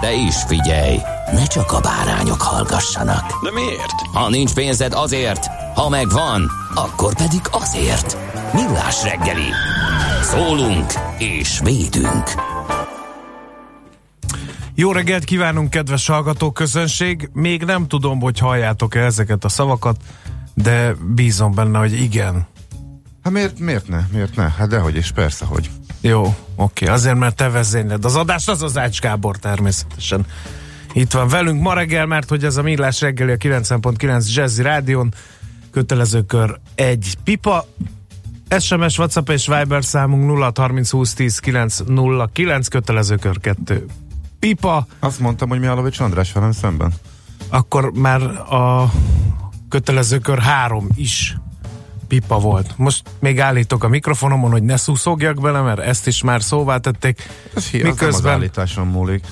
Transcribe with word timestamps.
De 0.00 0.12
is 0.12 0.34
figyelj, 0.46 0.96
ne 1.32 1.46
csak 1.46 1.72
a 1.72 1.80
bárányok 1.80 2.42
hallgassanak. 2.42 3.42
De 3.42 3.50
miért? 3.52 4.00
Ha 4.12 4.28
nincs 4.28 4.54
pénzed 4.54 4.92
azért, 4.92 5.46
ha 5.74 5.88
megvan, 5.88 6.50
akkor 6.74 7.14
pedig 7.14 7.40
azért. 7.50 8.16
Millás 8.52 9.02
reggeli. 9.02 9.48
Szólunk 10.22 10.92
és 11.18 11.60
védünk. 11.64 12.24
Jó 14.74 14.92
reggelt 14.92 15.24
kívánunk, 15.24 15.70
kedves 15.70 16.06
hallgató 16.06 16.50
közönség! 16.50 17.30
Még 17.32 17.62
nem 17.62 17.86
tudom, 17.86 18.20
hogy 18.20 18.38
halljátok-e 18.38 19.00
ezeket 19.00 19.44
a 19.44 19.48
szavakat, 19.48 19.96
de 20.54 20.94
bízom 21.14 21.54
benne, 21.54 21.78
hogy 21.78 22.00
igen. 22.00 22.46
Hát 23.22 23.32
miért, 23.32 23.58
miért 23.58 23.88
ne? 23.88 24.00
Miért 24.12 24.36
ne? 24.36 24.50
Hát 24.50 24.68
dehogy 24.68 24.96
is, 24.96 25.12
persze, 25.12 25.44
hogy. 25.44 25.70
Jó, 26.00 26.34
oké, 26.56 26.86
azért, 26.86 27.18
mert 27.18 27.36
te 27.36 27.48
vezényled. 27.48 28.04
Az 28.04 28.16
adás 28.16 28.48
az 28.48 28.62
az 28.62 28.78
Ács 28.78 29.00
Gábor 29.00 29.36
természetesen. 29.36 30.26
Itt 30.92 31.12
van 31.12 31.28
velünk 31.28 31.62
ma 31.62 31.74
reggel, 31.74 32.06
mert 32.06 32.28
hogy 32.28 32.44
ez 32.44 32.56
a 32.56 32.62
Millás 32.62 33.00
reggeli 33.00 33.32
a 33.32 33.36
90.9 33.36 34.34
Jazzy 34.34 34.62
Rádion, 34.62 35.14
kötelező 35.70 36.22
kör 36.22 36.58
egy 36.74 37.14
pipa, 37.24 37.66
SMS, 38.60 38.98
WhatsApp 38.98 39.28
és 39.28 39.46
Viber 39.46 39.84
számunk 39.84 40.26
0 40.26 40.52
30 40.54 40.90
20 40.90 41.14
10 41.14 41.38
909, 41.38 42.68
kötelező 42.68 43.16
kör 43.16 43.40
2 43.40 43.86
pipa, 44.38 44.86
Azt 44.98 45.20
mondtam, 45.20 45.48
hogy 45.48 45.58
Mihálovics 45.60 46.00
András 46.00 46.32
velem 46.32 46.52
szemben. 46.52 46.92
akkor 47.48 47.92
már 47.92 48.22
a 48.52 48.92
kötelező 49.68 50.18
kör 50.18 50.38
3 50.38 50.88
is 50.94 51.36
pipa 52.10 52.38
volt. 52.38 52.72
Most 52.76 53.02
még 53.18 53.40
állítok 53.40 53.84
a 53.84 53.88
mikrofonomon, 53.88 54.50
hogy 54.50 54.62
ne 54.62 54.76
szúszogjak 54.76 55.40
bele, 55.40 55.60
mert 55.60 55.78
ezt 55.78 56.06
is 56.06 56.22
már 56.22 56.42
szóvá 56.42 56.76
tették. 56.78 57.28
Ez 57.56 57.66
hi- 57.68 57.82
az 57.82 57.86
nem 57.86 57.90
az 57.92 57.98
Miközben, 58.00 58.32
állításon 58.32 58.86
múlik. 58.86 59.24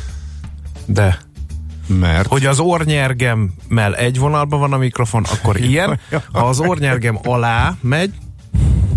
de 0.86 1.18
Mert... 1.86 2.26
hogy 2.28 2.46
az 2.46 2.58
ornyergemmel 2.58 3.94
egy 3.96 4.18
vonalban 4.18 4.60
van 4.60 4.72
a 4.72 4.76
mikrofon, 4.76 5.24
akkor 5.24 5.60
ilyen. 5.70 6.00
Ha 6.32 6.46
az 6.48 6.60
ornyergem 6.60 7.18
alá 7.22 7.76
megy, 7.80 8.14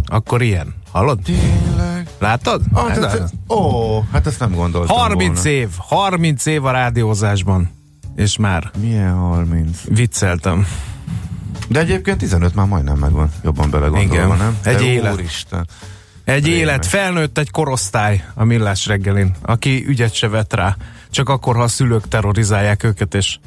akkor 0.06 0.42
ilyen. 0.42 0.74
Hallod? 0.92 1.20
Tényleg? 1.20 2.08
Látod? 2.20 2.62
Ah, 2.74 2.88
Hát, 2.88 3.00
tehát, 3.00 3.34
ó, 3.50 4.00
hát 4.12 4.28
ezt 4.28 4.40
nem 4.40 4.52
gondoltam 4.54 4.98
30 4.98 5.34
volna. 5.44 5.50
év, 5.50 5.70
30 5.78 6.46
év 6.46 6.66
a 6.66 6.72
rádiózásban. 6.72 7.70
És 8.16 8.38
már 8.38 8.72
Milyen 8.82 9.14
30? 9.14 9.78
vicceltem. 9.88 10.68
De 11.72 11.80
egyébként 11.80 12.18
15 12.18 12.56
már 12.56 12.68
majdnem 12.68 12.98
megvan, 12.98 13.30
jobban 13.44 13.70
belegondolva, 13.70 14.14
Igen. 14.26 14.38
nem? 14.38 14.58
Egy 14.64 14.76
De 14.76 14.84
élet. 14.84 15.14
Úristen. 15.14 15.68
Egy 16.24 16.46
Rémes. 16.46 16.60
élet, 16.60 16.86
felnőtt 16.86 17.38
egy 17.38 17.52
korosztály 17.52 18.24
a 18.34 18.44
millás 18.44 18.86
reggelin, 18.86 19.32
aki 19.42 19.86
ügyet 19.88 20.14
se 20.14 20.28
vet 20.28 20.54
rá. 20.54 20.76
Csak 21.10 21.30
akkor, 21.30 21.56
ha 21.56 21.62
a 21.62 21.68
szülők 21.68 22.08
terrorizálják 22.08 22.84
őket, 22.84 23.14
és 23.14 23.38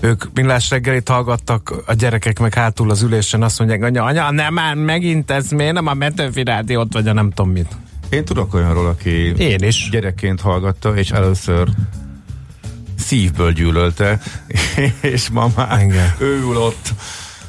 ők 0.00 0.24
millás 0.34 0.70
reggelit 0.70 1.08
hallgattak, 1.08 1.74
a 1.86 1.92
gyerekek 1.94 2.38
meg 2.38 2.54
hátul 2.54 2.90
az 2.90 3.02
ülésen 3.02 3.42
azt 3.42 3.58
mondják, 3.58 3.82
anya, 3.82 4.04
anya, 4.04 4.30
nem 4.30 4.54
már 4.54 4.74
megint 4.74 5.30
ez, 5.30 5.50
miért 5.50 5.72
nem 5.72 5.86
a 5.86 5.94
Metőfi 5.94 6.44
rádiót, 6.44 6.92
vagy 6.92 7.08
a 7.08 7.12
nem 7.12 7.30
tudom 7.30 7.50
mit. 7.52 7.76
Én 8.08 8.24
tudok 8.24 8.54
olyanról, 8.54 8.86
aki 8.86 9.10
Én 9.36 9.58
is. 9.62 9.88
gyerekként 9.90 10.40
hallgatta, 10.40 10.96
és 10.96 11.10
először 11.10 11.68
szívből 12.98 13.52
gyűlölte, 13.52 14.20
és 15.00 15.28
ma 15.28 15.48
már 15.56 15.82
Igen. 15.84 16.14
ő 16.18 16.38
ül 16.40 16.56
ott, 16.56 16.94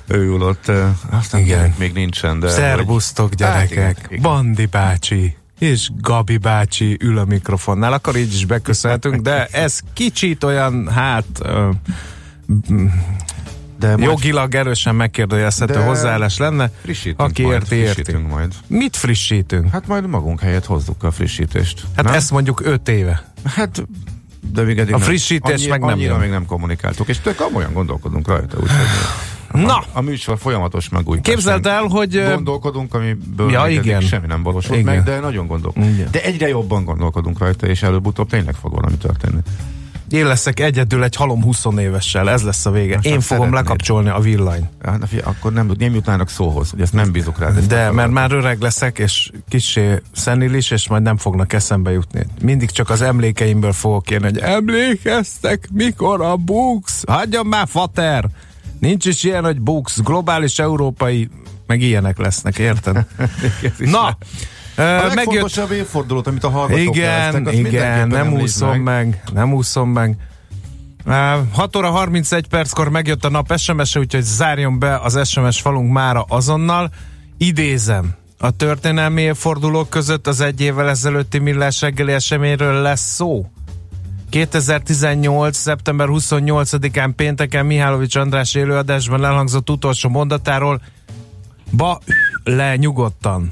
ő 0.08 0.24
ül 0.26 0.42
ott, 0.42 0.72
aztán 1.10 1.42
Igen. 1.42 1.74
még 1.78 1.94
nincsen, 1.94 2.40
de... 2.40 2.50
Szerbusztok 2.50 3.28
hogy- 3.28 3.38
gyerekek, 3.38 3.78
Hát, 3.86 3.92
igen, 3.98 4.06
igen. 4.10 4.22
Bandi 4.22 4.66
bácsi 4.66 5.36
és 5.60 5.90
Gabi 6.02 6.38
bácsi 6.38 6.98
ül 7.02 7.18
a 7.18 7.26
mikrofonnál, 7.26 7.94
akkor 7.94 8.16
így 8.16 8.34
is 8.34 8.46
beköszönhetünk, 8.46 9.22
de 9.22 9.46
ez 9.46 9.80
kicsit 9.94 10.44
olyan, 10.44 10.88
hát 10.92 11.26
ö, 11.42 11.70
De 13.80 13.88
majd 13.88 14.02
jogilag 14.02 14.56
erősen 14.56 14.96
megkérdőjelezhető 14.96 15.80
hozzáállás 15.80 16.38
lenne. 16.38 16.72
frissítünk 16.82 17.20
Aki 17.20 17.42
majd, 17.42 17.54
érti, 17.56 17.76
érti. 17.76 17.94
frissítünk 17.94 18.30
majd. 18.30 18.54
Mit 18.68 18.96
frissítünk? 18.96 19.72
Hát 19.72 19.88
majd 19.88 20.08
magunk 20.08 20.40
helyett 20.40 20.66
hozzuk 20.66 21.04
a 21.04 21.12
frissítést. 21.12 21.84
Hát 21.96 22.06
nem? 22.06 22.14
ezt 22.14 22.32
mondjuk 22.32 22.62
öt 22.66 22.88
éve. 22.90 23.32
Hát, 23.46 23.86
de 24.54 24.62
még 24.62 24.78
eddig 24.80 24.94
A 24.94 25.00
frissítés 25.00 25.68
meg 25.68 25.80
nem 25.80 25.90
annyira 25.90 26.12
jön. 26.12 26.20
még 26.20 26.30
nem 26.30 26.46
kommunikáltuk, 26.46 27.08
és 27.08 27.20
tök 27.20 27.36
komolyan 27.36 27.74
gondolkodunk 27.74 28.28
rajta. 28.28 28.58
Úgyhogy 28.58 28.78
Na, 29.52 29.76
a, 29.76 29.84
a 29.94 30.02
műsor 30.02 30.38
folyamatos 30.38 30.90
megújítás. 30.90 31.34
képzeld 31.34 31.66
el, 31.66 31.84
hogy 31.84 32.24
Gondolkodunk, 32.34 32.94
amiből 32.94 33.52
Ja, 33.52 33.68
igen. 33.68 34.02
semmi 34.02 34.28
nem 34.28 34.44
valósult 34.44 34.80
Igen. 34.80 34.96
meg, 34.96 35.04
de 35.04 35.20
nagyon 35.20 35.48
gondolkodunk. 35.48 35.94
Igen. 35.94 36.08
De 36.12 36.24
egyre 36.24 36.48
jobban 36.48 36.84
gondolkodunk 36.86 37.40
rajta, 37.40 37.68
és 37.68 37.84
előbb-utóbb 37.84 38.30
tényleg 38.30 38.56
fog 38.56 38.74
valami 38.74 38.98
történni. 38.98 39.40
én 40.10 40.26
leszek 40.28 40.60
egyedül 40.60 41.04
egy 41.04 41.16
halom 41.16 41.44
20 41.44 41.66
évessel, 41.78 42.30
ez 42.30 42.44
lesz 42.44 42.66
a 42.66 42.72
vége. 42.72 42.96
Most 42.96 43.08
Én 43.08 43.20
fogom 43.20 43.44
szeretnéd. 43.44 43.54
lekapcsolni 43.64 44.10
a 44.10 44.20
villany. 44.20 44.70
Hát, 44.86 45.00
na 45.00 45.06
figyelj, 45.08 45.28
akkor 45.30 45.54
nem, 45.54 45.72
nem 45.78 45.94
jutnának 45.94 46.30
szóhoz, 46.30 46.70
hogy 46.70 46.82
ezt 46.82 46.94
nem 46.94 47.12
bízok 47.12 47.40
rá. 47.40 47.50
De 47.68 47.92
mert 47.92 48.12
már 48.12 48.32
öreg 48.32 48.62
leszek, 48.62 49.00
és 49.00 49.32
kissé 49.50 50.02
szenilis, 50.12 50.72
és 50.72 50.88
majd 50.90 51.04
nem 51.04 51.18
fognak 51.18 51.54
eszembe 51.54 51.92
jutni. 51.92 52.26
Mindig 52.42 52.70
csak 52.72 52.90
az 52.90 53.02
emlékeimből 53.02 53.74
fogok 53.74 54.10
érni, 54.10 54.26
hogy 54.26 54.38
emlékeztek, 54.38 55.68
mikor 55.72 56.22
a 56.22 56.36
Bux? 56.36 57.04
Hagyjon 57.08 57.46
már, 57.46 57.68
fater! 57.68 58.26
Nincs 58.80 59.06
is 59.06 59.24
ilyen, 59.24 59.44
hogy 59.44 59.62
Bux, 59.62 60.02
globális, 60.02 60.60
európai, 60.60 61.30
meg 61.68 61.82
ilyenek 61.82 62.18
lesznek, 62.18 62.58
érted? 62.58 63.06
Na, 63.78 64.06
A 64.08 64.18
megjött 64.78 65.16
legfontosabb 65.16 65.72
évfordulót, 65.72 66.28
amit 66.28 66.44
a 66.44 66.50
hallgatók 66.50 66.96
igen, 66.96 67.48
igen, 67.48 68.08
nem 68.08 68.34
úszom 68.34 68.80
meg. 68.80 69.24
nem 69.34 69.54
úszom 69.54 69.90
meg. 69.90 70.18
Uh, 71.06 71.14
6 71.54 71.76
óra 71.76 71.90
31 71.90 72.48
perckor 72.48 72.90
megjött 72.90 73.26
a 73.26 73.30
nap 73.30 73.58
SMS-e, 73.58 74.00
úgyhogy 74.00 74.24
zárjon 74.24 74.80
be 74.80 74.98
az 74.98 75.30
SMS 75.30 75.62
falunk 75.62 75.92
mára 75.92 76.26
azonnal. 76.28 76.92
Idézem, 77.38 78.16
a 78.38 78.52
történelmi 78.52 79.22
évfordulók 79.22 79.90
között 79.90 80.28
az 80.28 80.42
egy 80.42 80.62
évvel 80.62 80.90
ezelőtti 80.90 81.38
millás 81.38 81.82
reggeli 81.82 82.12
eseményről 82.12 82.82
lesz 82.82 83.14
szó. 83.14 83.46
2018. 84.30 85.58
szeptember 85.58 86.08
28-án 86.12 87.12
pénteken 87.16 87.66
Mihálovics 87.66 88.16
András 88.16 88.56
élőadásban 88.56 89.26
elhangzott 89.26 89.70
utolsó 89.70 90.10
mondatáról 90.10 90.82
Ba 91.72 92.00
le 92.44 92.76
nyugodtan. 92.76 93.50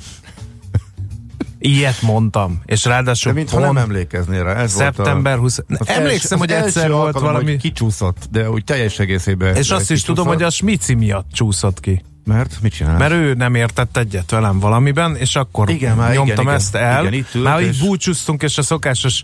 Ilyet 1.60 2.02
mondtam. 2.02 2.62
És 2.66 2.86
ráadásul 2.86 3.32
De 3.32 3.38
mintha 3.38 3.60
nem 3.60 3.78
emlékeznél 3.78 4.44
rá. 4.44 4.56
Ez 4.56 4.72
szeptember 4.72 5.38
20... 5.38 5.56
volt 5.68 5.82
a, 5.82 5.84
az 5.92 5.98
Emlékszem, 5.98 6.40
hogy 6.40 6.52
egyszer 6.52 6.84
első 6.84 6.94
volt 6.94 7.06
alkalom, 7.06 7.28
valami... 7.28 7.52
Hogy 7.52 7.62
kicsúszott, 7.62 8.28
de 8.32 8.50
úgy 8.50 8.64
teljes 8.64 9.00
egészében. 9.00 9.56
És 9.56 9.72
azt 9.72 9.92
is 9.92 10.02
tudom, 10.02 10.28
hogy 10.28 10.44
a 10.44 10.50
Smici 10.50 10.94
miatt 10.94 11.28
csúszott 11.32 11.80
ki. 11.80 12.04
Mert 12.26 12.58
mit 12.62 12.74
csinál? 12.74 12.98
Mert 12.98 13.12
ő 13.14 13.34
nem 13.34 13.56
értett 13.56 13.98
egyet 13.98 14.32
velem 14.32 14.60
valamiben, 14.60 15.16
és 15.16 15.36
akkor 15.36 15.70
Igen, 15.70 15.96
már 15.96 16.12
igen, 16.12 16.26
nyomtam 16.26 16.44
igen. 16.46 16.56
ezt 16.56 16.76
el. 16.76 17.02
Igen, 17.02 17.14
itt 17.14 17.36
ült, 17.36 17.44
már 17.44 17.62
így 17.62 17.68
és- 17.68 17.80
búcsúztunk, 17.80 18.44
és 18.44 18.58
a 18.58 18.62
szokásos 18.62 19.24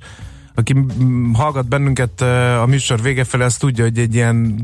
aki 0.55 0.85
hallgat 1.33 1.67
bennünket 1.67 2.21
a 2.61 2.65
műsor 2.67 3.01
vége 3.01 3.23
felé, 3.23 3.43
az 3.43 3.55
tudja, 3.55 3.83
hogy 3.83 3.99
egy 3.99 4.15
ilyen, 4.15 4.55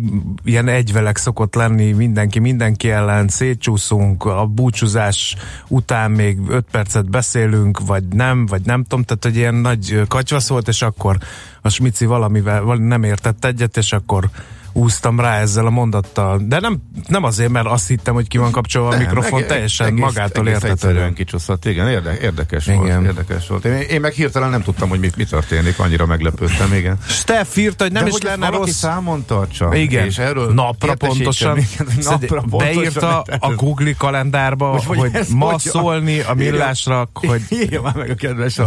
ilyen 0.44 0.68
egyvelek 0.68 1.18
szokott 1.18 1.56
lenni 1.56 1.92
mindenki, 1.92 2.39
mindenki 2.39 2.89
ellen, 2.89 3.28
szétcsúszunk, 3.28 4.25
a 4.25 4.45
búcsúzás 4.45 5.36
után 5.68 6.12
még 6.12 6.38
öt 6.48 6.66
percet 6.72 7.10
beszélünk, 7.10 7.86
vagy 7.86 8.04
nem, 8.07 8.45
vagy 8.45 8.62
nem 8.66 8.84
tudom, 8.84 9.04
tehát 9.04 9.24
hogy 9.24 9.36
ilyen 9.36 9.56
nagy 9.56 10.01
katyvasz 10.07 10.48
volt, 10.50 10.68
és 10.68 10.81
akkor 10.81 11.18
a 11.62 11.69
Smici 11.69 12.06
valamivel 12.06 12.63
val- 12.63 12.88
nem 12.88 13.04
értett 13.04 13.45
egyet, 13.45 13.78
és 13.78 13.94
akkor 13.94 14.30
úsztam 14.77 15.19
rá 15.19 15.39
ezzel 15.39 15.65
a 15.65 15.69
mondattal. 15.69 16.41
De 16.45 16.59
nem, 16.59 16.77
nem 17.07 17.24
azért, 17.24 17.50
mert 17.50 17.65
azt 17.68 17.88
hittem, 17.88 18.13
hogy 18.13 18.27
ki 18.27 18.38
van 18.38 18.51
kapcsolva 18.51 18.89
a 18.89 18.97
mikrofon, 18.97 19.33
egész- 19.39 19.50
teljesen 19.50 19.88
egész- 19.88 20.00
magától 20.00 20.47
értetődően. 20.47 21.13
kicsúszott, 21.13 21.65
igen, 21.65 21.88
érde, 21.89 22.18
érdekes 22.19 22.68
Igen. 22.68 22.77
volt, 22.79 23.06
érdekes 23.06 23.47
volt. 23.47 23.65
Én, 23.65 23.74
én 23.74 24.01
meg 24.01 24.13
hirtelen 24.13 24.50
nem 24.50 24.62
tudtam, 24.62 24.89
hogy 24.89 25.00
mi, 25.00 25.09
mi 25.18 25.24
történik, 25.24 25.79
annyira 25.79 26.06
meglepődtem, 26.06 26.74
igen. 26.74 26.97
Steff 27.07 27.56
írta, 27.57 27.83
hogy 27.83 27.94
nem 27.94 28.01
De 28.03 28.07
is 28.09 28.13
hogy 28.15 28.24
lenne 28.24 28.50
rossz. 28.50 28.69
számon 28.71 29.25
tartsa. 29.25 29.75
Igen, 29.75 30.06
és 30.06 30.18
erről 30.18 30.53
napra 30.53 30.95
pontosan. 30.95 31.53
minket, 31.56 31.88
Szóval 32.01 32.19
napra 32.19 32.41
pontosan. 32.50 32.74
beírta 32.75 33.21
a 33.39 33.53
Google 33.63 33.94
kalendárba, 33.97 34.71
Most, 34.71 34.85
hogy, 34.85 34.97
hogy 34.97 35.12
ma 35.35 35.51
hogy- 35.51 35.59
szólni 35.59 36.19
a 36.19 36.33
millásra, 36.33 37.09
hogy 37.13 37.41
Írja 37.62 37.81
már 37.81 37.95
meg 37.95 38.09
a 38.09 38.15
kedves. 38.15 38.59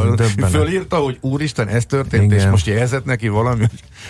Fölírta, 0.51 0.97
hogy 0.97 1.19
úristen, 1.21 1.69
ez 1.69 1.85
történt, 1.87 2.25
Igen. 2.33 2.39
és 2.39 2.51
most 2.51 2.67
jelzett 2.67 3.05
neki 3.05 3.29
valami, 3.29 3.65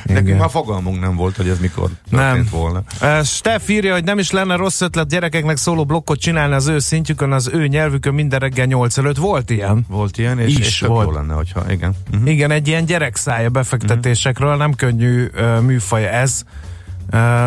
nekünk 0.04 0.38
már 0.38 0.50
fogalmunk 0.50 1.00
nem 1.00 1.16
volt, 1.16 1.36
hogy 1.36 1.48
ez 1.48 1.58
mikor 1.60 1.88
Nem. 2.08 2.46
volna. 2.50 2.82
Uh, 3.02 3.22
Steff 3.22 3.68
írja, 3.68 3.92
hogy 3.92 4.04
nem 4.04 4.18
is 4.18 4.30
lenne 4.30 4.56
rossz 4.56 4.80
ötlet 4.80 5.08
gyerekeknek 5.08 5.56
szóló 5.56 5.84
blokkot 5.84 6.18
csinálni 6.18 6.54
az 6.54 6.66
ő 6.66 6.78
szintjükön, 6.78 7.32
az 7.32 7.50
ő 7.52 7.66
nyelvükön 7.66 8.14
minden 8.14 8.38
reggel 8.38 8.66
8 8.66 8.98
előtt. 8.98 9.16
Volt 9.16 9.50
ilyen? 9.50 9.84
Volt 9.88 10.18
ilyen, 10.18 10.38
és, 10.38 10.58
Is 10.58 10.66
és 10.66 10.80
volt. 10.80 11.06
jó 11.06 11.12
lenne, 11.12 11.34
hogyha, 11.34 11.72
igen. 11.72 11.94
Uh-huh. 12.12 12.30
Igen, 12.30 12.50
egy 12.50 12.68
ilyen 12.68 12.84
gyerekszája 12.84 13.48
befektetésekről, 13.48 14.56
nem 14.56 14.74
könnyű 14.74 15.24
uh, 15.34 15.60
műfaj 15.60 16.06
ez, 16.08 16.44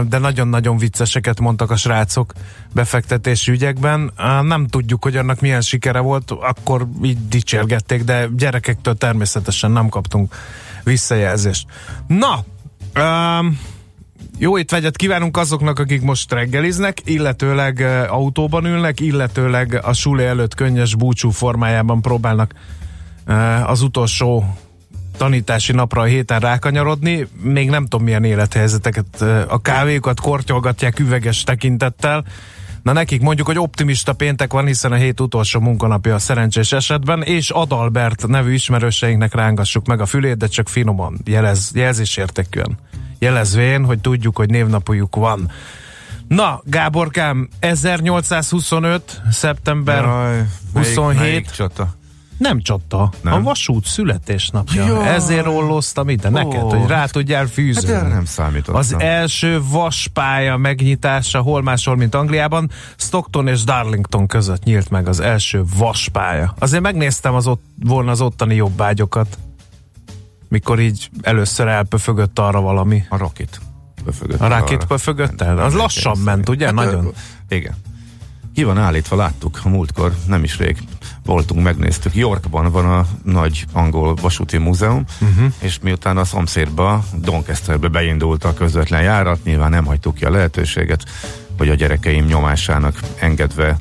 de 0.07 0.17
nagyon-nagyon 0.17 0.77
vicceseket 0.77 1.39
mondtak 1.39 1.71
a 1.71 1.75
srácok 1.75 2.33
befektetési 2.73 3.51
ügyekben. 3.51 4.11
Nem 4.41 4.67
tudjuk, 4.67 5.03
hogy 5.03 5.15
annak 5.17 5.41
milyen 5.41 5.61
sikere 5.61 5.99
volt, 5.99 6.31
akkor 6.31 6.87
így 7.03 7.27
dicsérgették, 7.27 8.03
de 8.03 8.27
gyerekektől 8.35 8.95
természetesen 8.95 9.71
nem 9.71 9.89
kaptunk 9.89 10.35
visszajelzést. 10.83 11.67
Na, 12.07 12.43
um, 13.03 13.59
jó 14.38 14.57
étvágyat 14.57 14.95
kívánunk 14.95 15.38
azoknak, 15.38 15.80
akik 15.80 16.01
most 16.01 16.31
reggeliznek, 16.31 16.97
illetőleg 17.03 17.77
uh, 17.80 18.13
autóban 18.13 18.65
ülnek, 18.65 19.00
illetőleg 19.00 19.80
a 19.83 19.94
suli 19.94 20.24
előtt 20.24 20.56
könnyes 20.56 20.95
búcsú 20.95 21.30
formájában 21.30 22.01
próbálnak 22.01 22.53
uh, 23.27 23.69
az 23.69 23.81
utolsó 23.81 24.56
tanítási 25.18 25.71
napra 25.71 26.01
a 26.01 26.06
héten 26.06 26.39
rákanyarodni. 26.39 27.27
Még 27.41 27.69
nem 27.69 27.85
tudom 27.85 28.06
milyen 28.06 28.24
élethelyzeteket, 28.24 29.06
uh, 29.21 29.41
a 29.47 29.62
kávéjukat 29.62 30.19
kortyolgatják 30.19 31.00
üveges 31.00 31.44
tekintettel. 31.44 32.25
Na 32.83 32.91
nekik 32.91 33.21
mondjuk, 33.21 33.47
hogy 33.47 33.59
optimista 33.59 34.13
péntek 34.13 34.53
van, 34.53 34.65
hiszen 34.65 34.91
a 34.91 34.95
hét 34.95 35.19
utolsó 35.19 35.59
munkanapja 35.59 36.15
a 36.15 36.19
szerencsés 36.19 36.71
esetben, 36.71 37.21
és 37.21 37.50
Adalbert 37.50 38.27
nevű 38.27 38.53
ismerőseinknek 38.53 39.33
rángassuk 39.33 39.88
meg 39.88 40.01
a 40.01 40.06
fülét, 40.06 40.38
de 40.38 40.47
csak 40.47 40.69
finoman, 40.69 41.19
jelez, 41.25 41.71
jelzésértékűen. 41.74 42.77
Jelezvén, 43.23 43.85
hogy 43.85 43.99
tudjuk, 43.99 44.37
hogy 44.37 44.49
névnapjuk 44.49 45.15
van. 45.15 45.51
Na, 46.27 46.61
Gáborkám, 46.65 47.49
1825. 47.59 49.21
szeptember 49.31 50.03
Jaj, 50.03 50.31
melyik- 50.31 50.47
27. 50.73 51.19
Melyik 51.19 51.49
csata? 51.49 51.87
nem 52.37 52.61
csata, 52.61 53.09
Nem? 53.21 53.33
a 53.33 53.41
vasút 53.41 53.85
születésnapja. 53.85 54.85
Jaj. 54.85 55.07
Ezért 55.13 55.47
olloztam 55.47 56.09
ide 56.09 56.29
neked, 56.29 56.61
Ó. 56.63 56.69
hogy 56.69 56.87
rá 56.87 57.05
tudjál 57.05 57.41
Hát 57.43 57.49
fűzni. 57.51 57.91
erre 57.93 58.07
nem 58.07 58.25
számítottam. 58.25 58.75
Az 58.75 58.95
első 58.97 59.61
vaspálya 59.69 60.57
megnyitása 60.57 61.41
hol 61.41 61.61
máshol, 61.61 61.95
mint 61.95 62.15
Angliában, 62.15 62.69
Stockton 62.95 63.47
és 63.47 63.63
Darlington 63.63 64.27
között 64.27 64.63
nyílt 64.63 64.89
meg 64.89 65.07
az 65.07 65.19
első 65.19 65.63
vaspálya. 65.77 66.53
Azért 66.59 66.81
megnéztem 66.83 67.33
az 67.33 67.47
ott, 67.47 67.63
volna 67.83 68.11
az 68.11 68.21
ottani 68.21 68.55
jobbágyokat, 68.55 69.37
mikor 70.53 70.79
így 70.79 71.09
először 71.21 71.67
elpöfögött 71.67 72.39
arra 72.39 72.61
valami. 72.61 73.03
A 73.09 73.17
Rocket. 73.17 73.59
Pöfögött 74.03 74.39
A 74.39 74.45
arra. 74.45 74.77
pöfögött 74.88 75.41
el? 75.41 75.59
Az 75.59 75.73
lassan 75.73 76.17
ment, 76.17 76.50
ugye? 76.50 76.65
Hát, 76.65 76.73
Nagyon. 76.73 77.13
Igen. 77.50 77.73
Ki 78.53 78.63
van 78.63 78.77
állítva, 78.77 79.15
láttuk 79.15 79.59
a 79.63 79.69
múltkor, 79.69 80.13
nem 80.27 80.44
is 80.44 80.57
rég 80.57 80.77
voltunk, 81.25 81.63
megnéztük. 81.63 82.15
Yorkban 82.15 82.71
van 82.71 82.85
a 82.85 83.05
nagy 83.23 83.65
angol 83.71 84.15
vasúti 84.21 84.57
múzeum, 84.57 85.03
uh-huh. 85.21 85.53
és 85.59 85.79
miután 85.81 86.17
a 86.17 86.25
szomszédba, 86.25 87.03
Doncasterbe 87.15 87.88
beindult 87.88 88.44
a 88.44 88.53
közvetlen 88.53 89.01
járat, 89.01 89.44
nyilván 89.44 89.69
nem 89.69 89.85
hagytuk 89.85 90.15
ki 90.15 90.25
a 90.25 90.29
lehetőséget, 90.29 91.03
hogy 91.57 91.69
a 91.69 91.75
gyerekeim 91.75 92.25
nyomásának 92.25 93.00
engedve 93.19 93.77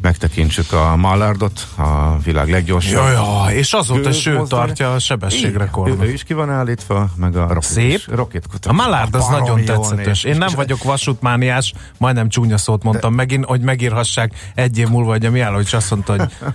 megtekintsük 0.00 0.72
a 0.72 0.96
Mallardot, 0.96 1.66
a 1.76 2.18
világ 2.18 2.48
leggyorsabb. 2.50 3.06
Jaj, 3.12 3.54
és 3.54 3.72
azóta 3.72 4.08
is 4.08 4.26
ő 4.26 4.42
tartja 4.48 4.92
a 4.94 4.98
sebességrekordot. 4.98 6.02
Ő, 6.04 6.12
is 6.12 6.22
ki 6.22 6.32
van 6.34 6.50
állítva, 6.50 7.08
meg 7.16 7.36
a 7.36 7.40
Rocket. 7.46 7.62
Szép. 7.62 8.00
Rocket 8.06 8.44
A 8.66 8.72
Mallard 8.72 9.14
az 9.14 9.26
nagyon 9.26 9.60
ki. 9.64 10.28
Én 10.28 10.36
nem 10.36 10.48
vagyok 10.56 10.82
vasútmániás, 10.82 11.72
majdnem 11.98 12.28
csúnya 12.28 12.56
szót 12.58 12.82
mondtam 12.82 13.14
megint, 13.14 13.44
hogy 13.44 13.60
megírhassák 13.60 14.32
egy 14.54 14.78
év 14.78 14.88
múlva, 14.88 15.10
hogy 15.10 15.26
a 15.26 15.30
Mihálovics 15.30 15.72
azt 15.72 15.90
mondta, 15.90 16.16
hogy 16.16 16.28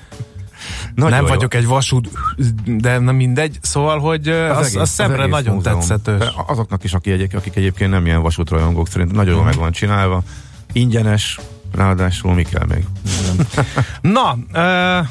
Nagyon 0.96 1.12
nem 1.12 1.22
jó. 1.22 1.28
vagyok 1.28 1.54
egy 1.54 1.66
vasút, 1.66 2.10
de 2.66 3.00
nem 3.00 3.16
mindegy. 3.16 3.57
Szóval, 3.62 4.00
hogy 4.00 4.28
az, 4.28 4.57
az, 4.57 4.66
egész- 4.66 4.75
az 4.81 4.89
szemre 4.89 5.18
egész 5.22 5.31
nagyon 5.31 5.56
múzeum. 5.56 5.80
tetszetős. 5.80 6.18
De 6.19 6.31
Azoknak 6.48 6.84
is, 6.84 6.94
aki 6.94 7.12
egyébként, 7.12 7.42
akik 7.42 7.56
egyébként 7.56 7.92
nem 7.92 8.06
ilyen 8.06 8.22
vasútrajongók 8.22 8.88
szerint 8.88 9.12
nagyon 9.12 9.25
Mhm. 9.28 9.36
jól 9.36 9.44
meg 9.46 9.56
van 9.57 9.72
csinálva. 9.72 10.22
Ingyenes, 10.72 11.39
ráadásul 11.75 12.34
mi 12.34 12.44
kell 12.44 12.66
még? 12.66 12.86
Na, 14.16 14.38
uh, 14.54 15.08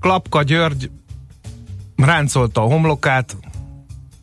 Klapka 0.00 0.42
György 0.42 0.90
ráncolta 1.96 2.60
a 2.60 2.64
homlokát, 2.64 3.36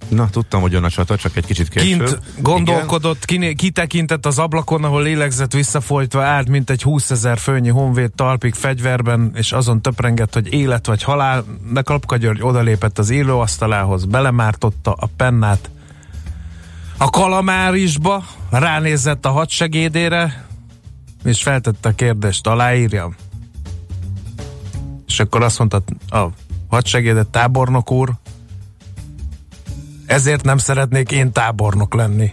Na, 0.10 0.30
tudtam, 0.30 0.62
hogy 0.62 0.72
jön 0.72 0.84
a 0.84 0.90
csata, 0.90 1.18
csak 1.18 1.36
egy 1.36 1.46
kicsit 1.46 1.70
később. 1.70 1.88
kint 1.88 2.20
gondolkodott, 2.38 3.26
kiné, 3.26 3.54
kitekintett 3.54 4.26
az 4.26 4.40
ablakon, 4.40 4.84
ahol 4.84 5.04
lélegzett 5.04 5.54
visszafolytva 5.54 6.24
állt, 6.24 6.48
mint 6.48 6.70
egy 6.70 6.84
20 6.84 7.12
ezer 7.12 7.38
főnyi 7.38 7.70
honvéd 7.70 8.12
talpig 8.12 8.54
fegyverben, 8.54 9.32
és 9.36 9.52
azon 9.52 9.82
töprengett, 9.82 10.34
hogy 10.34 10.54
élet 10.54 10.86
vagy 10.86 11.04
halál, 11.04 11.46
de 11.74 11.82
Klapka 11.82 12.18
György 12.18 12.42
odalépett 12.42 13.00
az 13.00 13.10
íróasztalához, 13.10 14.06
belemártotta 14.06 14.92
a 14.92 15.10
pennát 15.18 15.70
a 16.98 17.10
kalamárisba, 17.10 18.24
ránézett 18.50 19.26
a 19.26 19.30
hadsegédére, 19.30 20.46
és 21.24 21.42
feltette 21.42 21.89
a 21.89 21.95
kérdést, 21.95 22.48
aláírjam. 22.48 23.16
És 25.07 25.19
akkor 25.19 25.44
azt 25.44 25.60
mondta 25.60 25.83
a 26.10 26.27
hadsegédet 26.69 27.27
tábornok 27.27 27.92
úr, 27.92 28.12
ezért 30.06 30.44
nem 30.44 30.57
szeretnék 30.57 31.12
én 31.12 31.31
tábornok 31.31 31.94
lenni. 31.94 32.31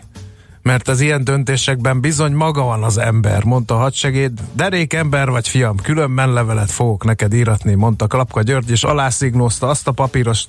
Mert 0.62 0.88
az 0.88 1.00
ilyen 1.00 1.24
döntésekben 1.24 2.00
bizony 2.00 2.32
maga 2.32 2.62
van 2.62 2.82
az 2.82 2.98
ember, 2.98 3.44
mondta 3.44 3.74
a 3.74 3.78
hadsegéd. 3.78 4.40
Derék 4.52 4.92
ember 4.92 5.30
vagy 5.30 5.48
fiam, 5.48 5.76
különben 5.76 6.32
levelet 6.32 6.70
fogok 6.70 7.04
neked 7.04 7.34
íratni, 7.34 7.74
mondta 7.74 8.06
Klapka 8.06 8.42
György, 8.42 8.70
és 8.70 8.82
alászignózta 8.84 9.68
azt 9.68 9.88
a 9.88 9.92
papírost, 9.92 10.48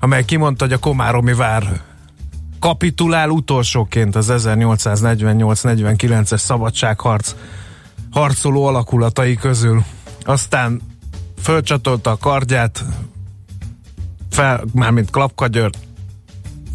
amely 0.00 0.24
kimondta, 0.24 0.64
hogy 0.64 0.72
a 0.72 0.78
Komáromi 0.78 1.34
vár 1.34 1.82
kapitulál 2.62 3.28
utolsóként 3.28 4.16
az 4.16 4.32
1848-49-es 4.32 6.38
szabadságharc 6.38 7.34
harcoló 8.10 8.64
alakulatai 8.64 9.34
közül. 9.34 9.84
Aztán 10.22 10.80
fölcsatolta 11.42 12.10
a 12.10 12.16
kardját, 12.16 12.84
fel, 14.30 14.64
mármint 14.72 15.10
Klapka 15.10 15.46
György, 15.46 15.76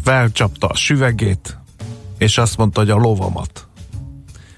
felcsapta 0.02 0.66
a 0.66 0.76
süvegét, 0.76 1.58
és 2.18 2.38
azt 2.38 2.56
mondta, 2.56 2.80
hogy 2.80 2.90
a 2.90 2.96
lovamat. 2.96 3.66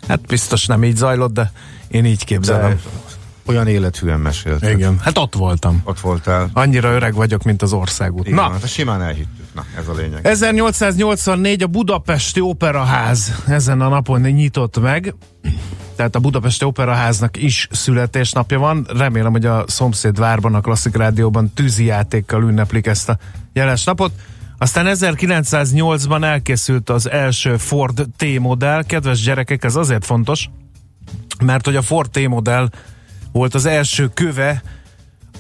Hát 0.09 0.21
biztos 0.21 0.67
nem 0.67 0.85
így 0.85 0.97
zajlott, 0.97 1.33
de 1.33 1.53
én 1.89 2.05
így 2.05 2.25
képzelem. 2.25 2.71
De 2.71 2.79
olyan 3.51 3.67
élethűen 3.67 4.21
mesélt. 4.21 4.63
Igen, 4.63 4.99
hát 4.99 5.19
ott 5.19 5.35
voltam. 5.35 5.81
Ott 5.85 6.01
voltál. 6.01 6.51
Annyira 6.53 6.93
öreg 6.93 7.15
vagyok, 7.15 7.43
mint 7.43 7.63
az 7.63 7.73
országút. 7.73 8.27
Igen, 8.27 8.35
Na, 8.39 8.51
hát 8.51 8.69
simán 8.69 9.03
elhittük. 9.03 9.45
Na, 9.55 9.65
ez 9.79 9.89
a 9.89 9.93
lényeg. 9.93 10.27
1884 10.27 11.63
a 11.63 11.67
Budapesti 11.67 12.41
Operaház 12.41 13.43
ezen 13.47 13.81
a 13.81 13.89
napon 13.89 14.21
nyitott 14.21 14.81
meg, 14.81 15.15
tehát 15.97 16.15
a 16.15 16.19
Budapesti 16.19 16.65
Operaháznak 16.65 17.43
is 17.43 17.69
születésnapja 17.71 18.59
van. 18.59 18.87
Remélem, 18.97 19.33
hogy 19.33 19.47
a 19.47 19.65
szomszéd 19.67 20.19
várban, 20.19 20.55
a 20.55 20.61
Klasszik 20.61 20.97
Rádióban 20.97 21.53
tűzijátékkal 21.55 22.43
ünneplik 22.43 22.87
ezt 22.87 23.09
a 23.09 23.19
jeles 23.53 23.85
napot. 23.85 24.13
Aztán 24.59 24.87
1908-ban 24.89 26.25
elkészült 26.25 26.91
az 26.91 27.11
első 27.11 27.57
Ford 27.57 28.07
T-modell. 28.17 28.85
Kedves 28.85 29.23
gyerekek, 29.23 29.65
ez 29.65 29.77
azért 29.77 30.05
fontos, 30.05 30.49
mert 31.45 31.65
hogy 31.65 31.77
a 31.77 31.83
Ford 31.83 32.11
T-modell 32.11 32.69
volt 33.33 33.55
az 33.55 33.67
első 33.67 34.11
köve 34.15 34.63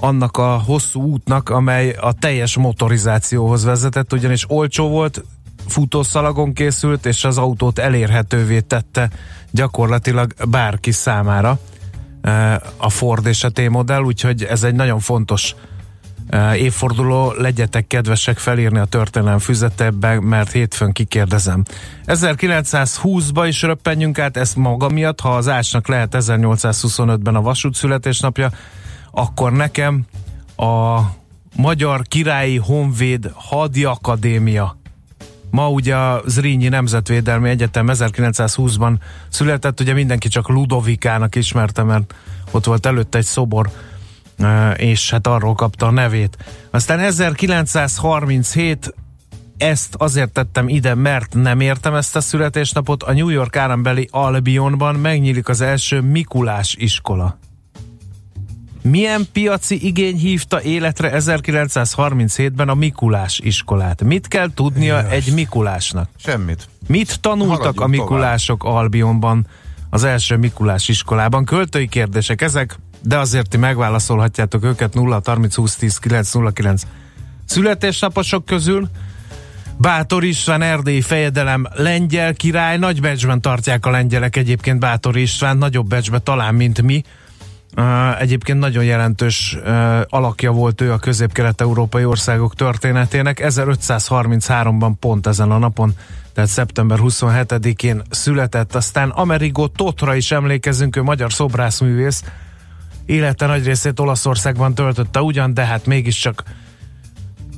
annak 0.00 0.36
a 0.36 0.62
hosszú 0.66 1.02
útnak, 1.02 1.48
amely 1.48 1.96
a 2.00 2.12
teljes 2.12 2.56
motorizációhoz 2.56 3.64
vezetett, 3.64 4.12
ugyanis 4.12 4.44
olcsó 4.48 4.88
volt, 4.88 5.24
futószalagon 5.66 6.52
készült, 6.52 7.06
és 7.06 7.24
az 7.24 7.38
autót 7.38 7.78
elérhetővé 7.78 8.60
tette 8.60 9.10
gyakorlatilag 9.50 10.34
bárki 10.48 10.90
számára 10.90 11.58
a 12.76 12.90
Ford 12.90 13.26
és 13.26 13.44
a 13.44 13.50
T-modell, 13.50 14.02
úgyhogy 14.02 14.42
ez 14.42 14.62
egy 14.62 14.74
nagyon 14.74 14.98
fontos 14.98 15.54
évforduló, 16.56 17.32
legyetek 17.32 17.86
kedvesek 17.86 18.38
felírni 18.38 18.78
a 18.78 18.84
történelem 18.84 19.38
füzetebe, 19.38 20.20
mert 20.20 20.52
hétfőn 20.52 20.92
kikérdezem. 20.92 21.62
1920-ba 22.06 23.44
is 23.48 23.62
röppenjünk 23.62 24.18
át, 24.18 24.36
ezt 24.36 24.56
maga 24.56 24.88
miatt, 24.88 25.20
ha 25.20 25.36
az 25.36 25.48
ásnak 25.48 25.88
lehet 25.88 26.14
1825-ben 26.18 27.34
a 27.34 27.42
vasút 27.42 27.74
születésnapja, 27.74 28.50
akkor 29.10 29.52
nekem 29.52 30.04
a 30.56 31.00
Magyar 31.56 32.02
Királyi 32.02 32.56
Honvéd 32.56 33.30
Hadi 33.34 33.84
Akadémia 33.84 34.78
Ma 35.50 35.68
ugye 35.68 35.96
a 35.96 36.22
Zrínyi 36.26 36.68
Nemzetvédelmi 36.68 37.48
Egyetem 37.48 37.86
1920-ban 37.88 38.94
született, 39.28 39.80
ugye 39.80 39.92
mindenki 39.92 40.28
csak 40.28 40.48
Ludovikának 40.48 41.34
ismerte, 41.34 41.82
mert 41.82 42.14
ott 42.50 42.64
volt 42.64 42.86
előtte 42.86 43.18
egy 43.18 43.24
szobor, 43.24 43.70
és 44.76 45.10
hát 45.10 45.26
arról 45.26 45.54
kapta 45.54 45.86
a 45.86 45.90
nevét. 45.90 46.36
Aztán 46.70 46.98
1937 46.98 48.94
ezt 49.56 49.94
azért 49.98 50.30
tettem 50.30 50.68
ide, 50.68 50.94
mert 50.94 51.34
nem 51.34 51.60
értem 51.60 51.94
ezt 51.94 52.16
a 52.16 52.20
születésnapot. 52.20 53.02
A 53.02 53.12
New 53.12 53.28
York 53.28 53.56
állambeli 53.56 54.08
Albionban 54.10 54.94
megnyílik 54.94 55.48
az 55.48 55.60
első 55.60 56.00
Mikulás 56.00 56.74
iskola. 56.78 57.38
Milyen 58.82 59.26
piaci 59.32 59.86
igény 59.86 60.16
hívta 60.16 60.62
életre 60.62 61.12
1937-ben 61.14 62.68
a 62.68 62.74
Mikulás 62.74 63.38
iskolát? 63.38 64.02
Mit 64.02 64.28
kell 64.28 64.48
tudnia 64.54 65.00
Jaj. 65.00 65.14
egy 65.14 65.32
Mikulásnak? 65.34 66.08
Semmit. 66.16 66.68
Mit 66.86 67.20
tanultak 67.20 67.58
Haladjunk 67.58 67.80
a 67.80 67.86
Mikulások 67.86 68.62
tovább. 68.62 68.76
Albionban 68.76 69.46
az 69.90 70.04
első 70.04 70.36
Mikulás 70.36 70.88
iskolában? 70.88 71.44
Költői 71.44 71.88
kérdések 71.88 72.42
ezek, 72.42 72.78
de 73.02 73.18
azért 73.18 73.48
ti 73.48 73.56
megválaszolhatjátok 73.56 74.64
őket 74.64 74.94
0 74.94 75.20
30 75.24 75.54
20 75.54 75.76
10 75.76 75.98
9 75.98 76.32
09 76.54 76.82
születésnaposok 77.44 78.44
közül. 78.44 78.88
Bátor 79.76 80.24
István, 80.24 80.62
erdélyi 80.62 81.00
fejedelem, 81.00 81.66
lengyel 81.74 82.34
király, 82.34 82.78
nagy 82.78 83.00
becsben 83.00 83.40
tartják 83.40 83.86
a 83.86 83.90
lengyelek 83.90 84.36
egyébként 84.36 84.78
Bátor 84.78 85.16
István, 85.16 85.56
nagyobb 85.56 85.86
becsbe 85.86 86.18
talán, 86.18 86.54
mint 86.54 86.82
mi. 86.82 87.02
Uh, 87.76 88.20
egyébként 88.20 88.58
nagyon 88.58 88.84
jelentős 88.84 89.56
uh, 89.64 90.00
alakja 90.08 90.52
volt 90.52 90.80
ő 90.80 90.92
a 90.92 90.98
közép-kelet-európai 90.98 92.04
országok 92.04 92.54
történetének. 92.54 93.40
1533-ban 93.44 94.92
pont 95.00 95.26
ezen 95.26 95.50
a 95.50 95.58
napon, 95.58 95.94
tehát 96.32 96.50
szeptember 96.50 96.98
27-én 97.02 98.02
született. 98.10 98.74
Aztán 98.74 99.10
Amerigo 99.10 99.66
Totra 99.66 100.14
is 100.14 100.30
emlékezünk, 100.30 100.96
ő 100.96 101.02
magyar 101.02 101.32
szobrászművész. 101.32 102.22
Élete 103.10 103.46
nagy 103.46 103.64
részét 103.64 104.00
Olaszországban 104.00 104.74
töltötte 104.74 105.20
ugyan, 105.20 105.54
de 105.54 105.64
hát 105.64 105.86
mégiscsak 105.86 106.42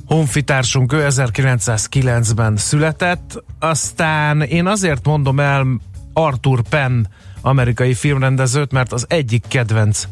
honfitársunk, 0.05 0.93
ő 0.93 1.07
1909-ben 1.09 2.57
született. 2.57 3.43
Aztán 3.59 4.41
én 4.41 4.65
azért 4.65 5.05
mondom 5.05 5.39
el 5.39 5.67
Arthur 6.13 6.61
Penn 6.69 7.05
amerikai 7.41 7.93
filmrendezőt, 7.93 8.71
mert 8.71 8.93
az 8.93 9.05
egyik 9.09 9.43
kedvenc 9.47 10.07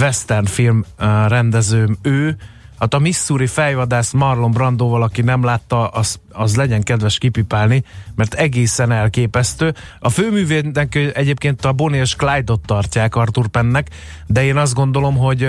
western 0.00 0.44
film 0.44 0.84
uh, 0.98 1.28
rendezőm 1.28 1.96
ő, 2.02 2.36
Hát 2.78 2.94
a 2.94 2.98
Missouri 2.98 3.46
fejvadász 3.46 4.12
Marlon 4.12 4.50
Brando 4.50 4.88
valaki 4.88 5.22
nem 5.22 5.44
látta, 5.44 5.88
az, 5.88 6.20
az 6.32 6.56
legyen 6.56 6.82
kedves 6.82 7.18
kipipálni, 7.18 7.84
mert 8.14 8.34
egészen 8.34 8.92
elképesztő. 8.92 9.74
A 9.98 10.08
főművének 10.08 10.94
egyébként 10.94 11.64
a 11.64 11.72
Bonnie 11.72 12.00
és 12.00 12.16
Clyde-ot 12.16 12.60
tartják 12.66 13.14
Arthur 13.14 13.48
Pennek, 13.48 13.90
de 14.26 14.44
én 14.44 14.56
azt 14.56 14.74
gondolom, 14.74 15.16
hogy, 15.16 15.48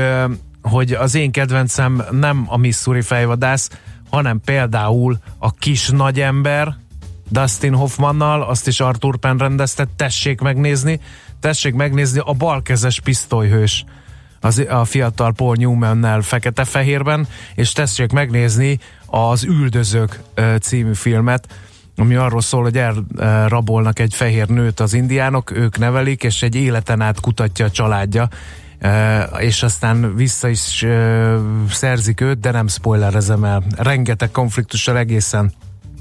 hogy 0.62 0.92
az 0.92 1.16
én 1.16 1.32
kedvencem 1.32 2.04
nem 2.12 2.46
a 2.48 2.58
Missouri 2.58 3.02
fejvadász, 3.02 3.70
hanem 4.10 4.42
például 4.46 5.18
a 5.38 5.52
kis 5.52 5.90
nagyember, 5.90 6.76
Dustin 7.30 7.74
Hoffmannal, 7.74 8.44
azt 8.44 8.68
is 8.68 8.80
Arthur 8.80 9.18
Penn 9.18 9.38
rendezte, 9.38 9.88
tessék 9.96 10.42
megnézni, 10.42 11.00
tessék 11.40 11.74
megnézni 11.74 12.22
a 12.26 12.34
balkezes 12.34 13.00
pisztolyhős 13.00 13.86
az, 14.40 14.66
a 14.70 14.86
fiatal 14.86 15.34
Paul 15.34 15.56
Newman-nel 15.56 16.22
fekete-fehérben, 16.22 17.28
és 17.56 17.72
tessék 17.72 18.12
megnézni 18.12 18.80
az 19.06 19.44
Üldözők 19.44 20.22
című 20.62 20.94
filmet, 20.94 21.48
ami 21.98 22.16
arról 22.16 22.42
szól, 22.42 22.64
hogy 22.64 22.78
elrabolnak 22.78 24.00
egy 24.00 24.14
fehér 24.14 24.48
nőt 24.48 24.80
az 24.80 24.94
indiánok, 24.94 25.52
ők 25.52 25.78
nevelik, 25.78 26.24
és 26.24 26.42
egy 26.42 26.56
életen 26.56 27.02
át 27.02 27.20
kutatja 27.20 27.66
a 27.66 27.72
családja, 27.72 28.28
és 29.38 29.64
aztán 29.64 30.16
vissza 30.16 30.48
is 30.48 30.86
szerzik 31.70 32.22
őt, 32.22 32.40
de 32.40 32.52
nem 32.52 32.68
spoilerezem 32.68 33.44
el. 33.44 33.64
Rengeteg 33.78 34.32
konfliktussal 34.32 34.98
egészen 34.98 35.54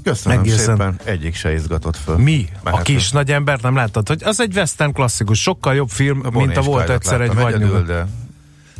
Köszönöm 0.03 0.39
egészen. 0.39 0.59
szépen, 0.59 0.99
egyik 1.03 1.35
se 1.35 1.53
izgatott 1.53 1.97
föl. 1.97 2.17
Mi? 2.17 2.45
Mehetünk. 2.63 2.75
A 2.75 2.81
kis 2.81 3.11
nagy 3.11 3.31
ember 3.31 3.59
nem 3.61 3.75
láttad? 3.75 4.07
Hogy 4.07 4.21
az 4.23 4.39
egy 4.39 4.55
western 4.55 4.93
klasszikus, 4.93 5.41
sokkal 5.41 5.75
jobb 5.75 5.89
film, 5.89 6.21
a 6.23 6.37
mint 6.37 6.57
a 6.57 6.61
volt 6.61 6.89
egyszer 6.89 7.21
egy 7.21 7.33
vagy 7.33 7.85
de... 7.85 8.07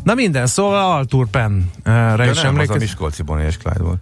Na 0.08 0.14
minden, 0.14 0.48
szóval 0.48 0.98
Arthur 0.98 1.28
Penn-re 1.28 2.30
is 2.30 2.42
nem, 2.42 2.58
az 2.60 2.70
a 2.70 2.76
Miskolci 2.76 3.24
Bonnie 3.24 3.46
és 3.46 3.58
Clyde 3.58 3.84
volt. 3.84 4.02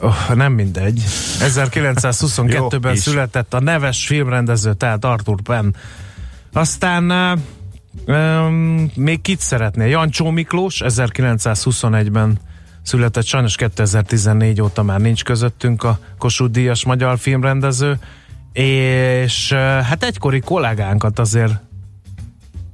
Oh, 0.00 0.34
nem 0.34 0.52
mindegy. 0.52 1.02
1922-ben 1.48 2.96
született 2.96 3.54
a 3.54 3.60
neves 3.60 4.06
filmrendező, 4.06 4.74
tehát 4.74 5.04
Arthur 5.04 5.42
Penn. 5.42 5.70
Aztán 6.52 7.38
um, 8.06 8.90
még 8.94 9.20
kit 9.20 9.40
szeretné? 9.40 9.90
Jancsó 9.90 10.30
Miklós 10.30 10.82
1921-ben 10.84 12.38
született, 12.82 13.24
sajnos 13.24 13.56
2014 13.56 14.60
óta 14.60 14.82
már 14.82 15.00
nincs 15.00 15.24
közöttünk 15.24 15.82
a 15.82 15.98
Kossuth 16.18 16.52
Díjas 16.52 16.84
magyar 16.84 17.18
filmrendező, 17.18 17.98
és 18.52 19.52
hát 19.82 20.04
egykori 20.04 20.40
kollégánkat 20.40 21.18
azért 21.18 21.65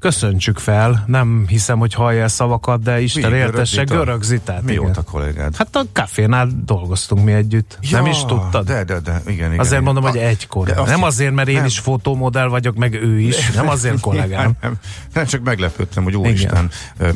köszöntsük 0.03 0.59
fel. 0.59 1.05
Nem 1.07 1.45
hiszem, 1.49 1.79
hogy 1.79 1.95
hallja 1.95 2.29
szavakat, 2.29 2.83
de 2.83 3.01
Isten 3.01 3.31
mi, 3.31 3.37
értesse, 3.37 3.83
görög 3.83 4.23
zitát. 4.23 4.63
Mi 4.63 4.77
volt 4.77 4.97
a 4.97 5.03
kollégád? 5.03 5.57
Hát 5.57 5.77
a 5.77 5.85
kafénál 5.93 6.49
dolgoztunk 6.65 7.25
mi 7.25 7.33
együtt. 7.33 7.79
Ja, 7.81 8.01
nem 8.01 8.11
is 8.11 8.25
tudtad? 8.25 8.67
De, 8.67 8.85
de, 8.85 9.01
de, 9.01 9.23
igen, 9.27 9.35
igen. 9.35 9.51
Azért 9.51 9.71
igen. 9.71 9.83
mondom, 9.83 10.05
hogy 10.05 10.17
egykor. 10.17 10.67
De 10.67 10.83
nem 10.83 11.03
azért, 11.03 11.35
mert 11.35 11.49
én 11.49 11.55
nem. 11.55 11.65
is 11.65 11.79
fotómodell 11.79 12.49
vagyok, 12.49 12.77
meg 12.77 12.95
ő 12.95 13.21
is. 13.21 13.51
Nem 13.51 13.69
azért 13.69 14.01
kollégám. 14.01 14.43
Nem, 14.43 14.57
nem, 14.63 14.75
nem 15.13 15.27
csak 15.27 15.43
meglepődtem, 15.43 16.05
hogy 16.05 16.17
úristen, 16.17 16.71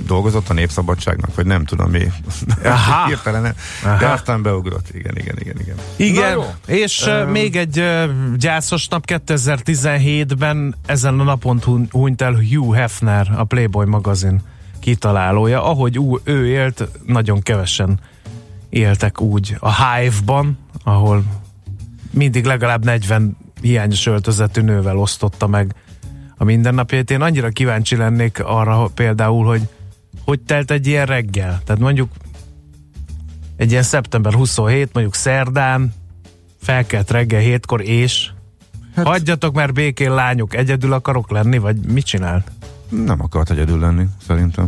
dolgozott 0.06 0.48
a 0.48 0.52
Népszabadságnak, 0.52 1.34
vagy 1.34 1.46
nem 1.46 1.64
tudom 1.64 1.90
mi. 1.90 2.10
Hirtelen. 3.06 3.54
De 3.98 4.06
aztán 4.06 4.42
beugrott. 4.42 4.88
Igen, 4.92 5.16
igen, 5.16 5.36
igen. 5.38 5.56
Igen, 5.56 5.76
igen. 5.96 6.40
és 6.66 7.06
um, 7.06 7.30
még 7.30 7.56
egy 7.56 7.78
uh, 7.78 8.10
gyászos 8.36 8.88
nap 8.88 9.04
2017-ben 9.06 10.74
ezen 10.86 11.20
a 11.20 11.24
napon 11.24 11.60
hunyt 11.90 12.22
el 12.22 12.34
Hugh 12.34 12.75
Hefner, 12.76 13.32
a 13.36 13.44
Playboy 13.44 13.86
magazin 13.86 14.40
kitalálója. 14.80 15.64
Ahogy 15.64 15.98
ú, 15.98 16.18
ő 16.24 16.46
élt, 16.46 16.88
nagyon 17.06 17.40
kevesen 17.40 18.00
éltek 18.68 19.20
úgy 19.20 19.56
a 19.60 19.94
Hive-ban, 19.94 20.58
ahol 20.84 21.24
mindig 22.10 22.44
legalább 22.44 22.84
40 22.84 23.36
hiányos 23.60 24.06
öltözetű 24.06 24.60
nővel 24.60 24.96
osztotta 24.96 25.46
meg 25.46 25.74
a 26.36 26.44
mindennapjait. 26.44 27.10
Én 27.10 27.20
annyira 27.20 27.48
kíváncsi 27.48 27.96
lennék 27.96 28.44
arra 28.44 28.90
például, 28.94 29.44
hogy 29.46 29.68
hogy 30.24 30.40
telt 30.40 30.70
egy 30.70 30.86
ilyen 30.86 31.06
reggel. 31.06 31.60
Tehát 31.64 31.82
mondjuk 31.82 32.10
egy 33.56 33.70
ilyen 33.70 33.82
szeptember 33.82 34.32
27, 34.32 34.90
mondjuk 34.92 35.14
szerdán, 35.14 35.94
felkelt 36.62 37.10
reggel 37.10 37.40
hétkor, 37.40 37.82
és 37.82 38.30
hát, 38.94 39.06
hagyjatok 39.06 39.54
már 39.54 39.72
békén 39.72 40.14
lányok, 40.14 40.54
egyedül 40.54 40.92
akarok 40.92 41.30
lenni, 41.30 41.58
vagy 41.58 41.76
mit 41.76 42.04
csinált? 42.04 42.50
Nem 42.88 43.22
akart 43.22 43.50
egyedül 43.50 43.78
lenni, 43.78 44.06
szerintem. 44.26 44.66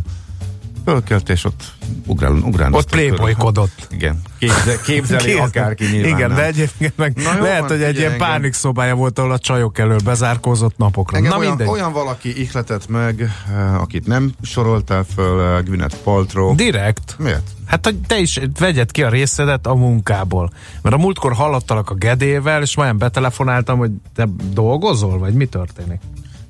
Fölkelt, 0.85 1.29
és 1.29 1.45
ott 1.45 1.63
ugrál, 2.07 2.33
ugrál. 2.33 2.73
Ott 2.73 2.91
playboykodott. 2.91 3.87
Igen. 3.91 4.21
Képze, 4.39 4.81
képzeli 4.87 5.25
Képzel. 5.25 5.45
akárki 5.45 5.85
nyilván 5.85 6.11
Igen, 6.17 6.29
nem. 6.29 6.37
de 6.37 6.47
egyébként 6.47 6.97
meg 6.97 7.17
Na 7.17 7.35
jó, 7.37 7.43
lehet, 7.43 7.61
van, 7.61 7.69
hogy 7.69 7.83
egy 7.83 7.97
ilyen 7.97 8.13
engem. 8.13 8.29
pánik 8.29 8.53
szobája 8.53 8.95
volt, 8.95 9.19
ahol 9.19 9.33
a 9.33 9.39
csajok 9.39 9.79
elől 9.79 9.99
bezárkózott 10.05 10.77
napokra. 10.77 11.17
Engem 11.17 11.33
Na 11.33 11.39
olyan, 11.39 11.49
mindegy. 11.57 11.69
olyan 11.69 11.93
valaki 11.93 12.41
ihletett 12.41 12.89
meg, 12.89 13.31
uh, 13.51 13.81
akit 13.81 14.07
nem 14.07 14.33
soroltál 14.43 15.05
föl, 15.15 15.59
uh, 15.59 15.65
Gwyneth 15.65 15.97
Paltrow. 15.97 16.55
Direkt? 16.55 17.17
Miért? 17.19 17.51
Hát, 17.67 17.85
hogy 17.85 17.97
te 18.07 18.19
is 18.19 18.41
vegyed 18.59 18.91
ki 18.91 19.03
a 19.03 19.09
részedet 19.09 19.67
a 19.67 19.75
munkából. 19.75 20.53
Mert 20.83 20.95
a 20.95 20.99
múltkor 20.99 21.33
hallottalak 21.33 21.91
a 21.91 21.95
gedével, 21.95 22.63
és 22.63 22.77
majd 22.77 22.97
betelefonáltam, 22.97 23.79
hogy 23.79 23.91
te 24.15 24.29
dolgozol, 24.53 25.19
vagy 25.19 25.35
mi 25.35 25.47
történik? 25.47 26.01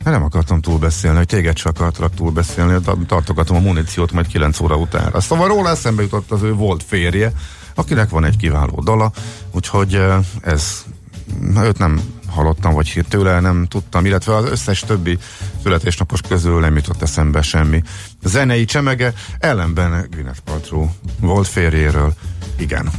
Hát 0.04 0.12
nem 0.12 0.22
akartam 0.22 0.60
túlbeszélni, 0.60 1.16
hogy 1.16 1.26
téged 1.26 1.56
se 1.56 1.68
akartalak 1.68 2.14
túlbeszélni, 2.14 2.80
tartogatom 3.06 3.56
a 3.56 3.60
muníciót 3.60 4.12
majd 4.12 4.26
9 4.26 4.60
óra 4.60 4.76
után. 4.76 5.12
Szóval 5.20 5.48
róla 5.48 5.68
eszembe 5.68 6.02
jutott 6.02 6.30
az 6.30 6.42
ő 6.42 6.52
volt 6.52 6.82
férje, 6.82 7.32
akinek 7.74 8.08
van 8.08 8.24
egy 8.24 8.36
kiváló 8.36 8.80
dala, 8.80 9.12
úgyhogy 9.50 10.02
ez 10.40 10.84
őt 11.62 11.78
nem 11.78 12.00
hallottam, 12.26 12.74
vagy 12.74 13.04
tőle 13.08 13.40
nem 13.40 13.66
tudtam, 13.66 14.04
illetve 14.06 14.36
az 14.36 14.44
összes 14.44 14.80
többi 14.80 15.18
születésnapos 15.62 16.20
közül 16.20 16.60
nem 16.60 16.76
jutott 16.76 17.02
eszembe 17.02 17.42
semmi. 17.42 17.82
Zenei 18.24 18.64
csemege, 18.64 19.12
ellenben 19.38 20.06
Gwyneth 20.10 20.40
Paltrow 20.40 20.88
volt 21.20 21.46
férjéről, 21.46 22.14
igen. 22.56 22.90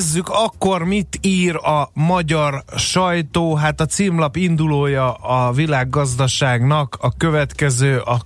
Nézzük 0.00 0.28
akkor, 0.28 0.84
mit 0.84 1.18
ír 1.22 1.56
a 1.56 1.90
magyar 1.92 2.64
sajtó. 2.76 3.54
Hát 3.54 3.80
a 3.80 3.86
címlap 3.86 4.36
indulója 4.36 5.12
a 5.12 5.52
világgazdaságnak 5.52 6.96
a 7.00 7.16
következő, 7.16 7.98
a 7.98 8.20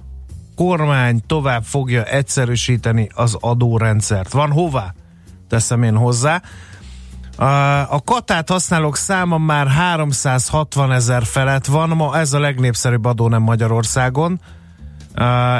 kormány 0.56 1.20
tovább 1.26 1.64
fogja 1.64 2.04
egyszerűsíteni 2.04 3.08
az 3.14 3.37
adórendszert. 3.40 4.32
Van 4.32 4.50
hová? 4.50 4.94
Teszem 5.48 5.82
én 5.82 5.96
hozzá. 5.96 6.42
A 7.88 8.02
katát 8.04 8.48
használók 8.48 8.96
száma 8.96 9.38
már 9.38 9.66
360 9.66 10.92
ezer 10.92 11.24
felett 11.24 11.66
van, 11.66 11.88
ma 11.88 12.18
ez 12.18 12.32
a 12.32 12.38
legnépszerűbb 12.38 13.04
adó 13.04 13.28
nem 13.28 13.42
Magyarországon. 13.42 14.40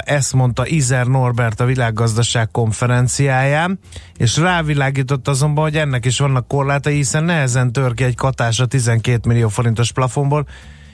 Ezt 0.01 0.33
mondta 0.33 0.67
Izer 0.67 1.07
Norbert 1.07 1.61
a 1.61 1.65
világgazdaság 1.65 2.51
konferenciáján, 2.51 3.79
és 4.17 4.37
rávilágított 4.37 5.29
azonban, 5.29 5.65
hogy 5.65 5.77
ennek 5.77 6.05
is 6.05 6.19
vannak 6.19 6.49
korlátai, 6.49 6.95
hiszen 6.95 7.25
nehezen 7.25 7.73
tör 7.73 7.95
ki 7.95 8.05
egy 8.05 8.15
katás 8.15 8.61
a 8.61 8.67
12 8.67 9.29
millió 9.29 9.49
forintos 9.49 9.93
plafonból, 9.93 10.47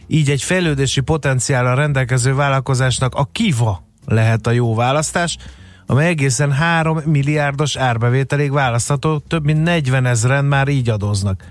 így 0.07 0.31
egy 0.31 0.43
fejlődési 0.43 1.01
potenciállal 1.01 1.75
rendelkező 1.75 2.35
vállalkozásnak 2.35 3.15
a 3.15 3.29
kiva 3.33 3.89
lehet 4.07 4.47
a 4.47 4.51
jó 4.51 4.75
választás, 4.75 5.37
amely 5.87 6.09
egészen 6.09 6.53
3 6.53 6.97
milliárdos 7.05 7.77
árbevételig 7.77 8.53
választható, 8.53 9.19
több 9.19 9.45
mint 9.45 9.63
40 9.63 10.07
ezeren 10.07 10.45
már 10.45 10.69
így 10.69 10.89
adoznak. 10.89 11.45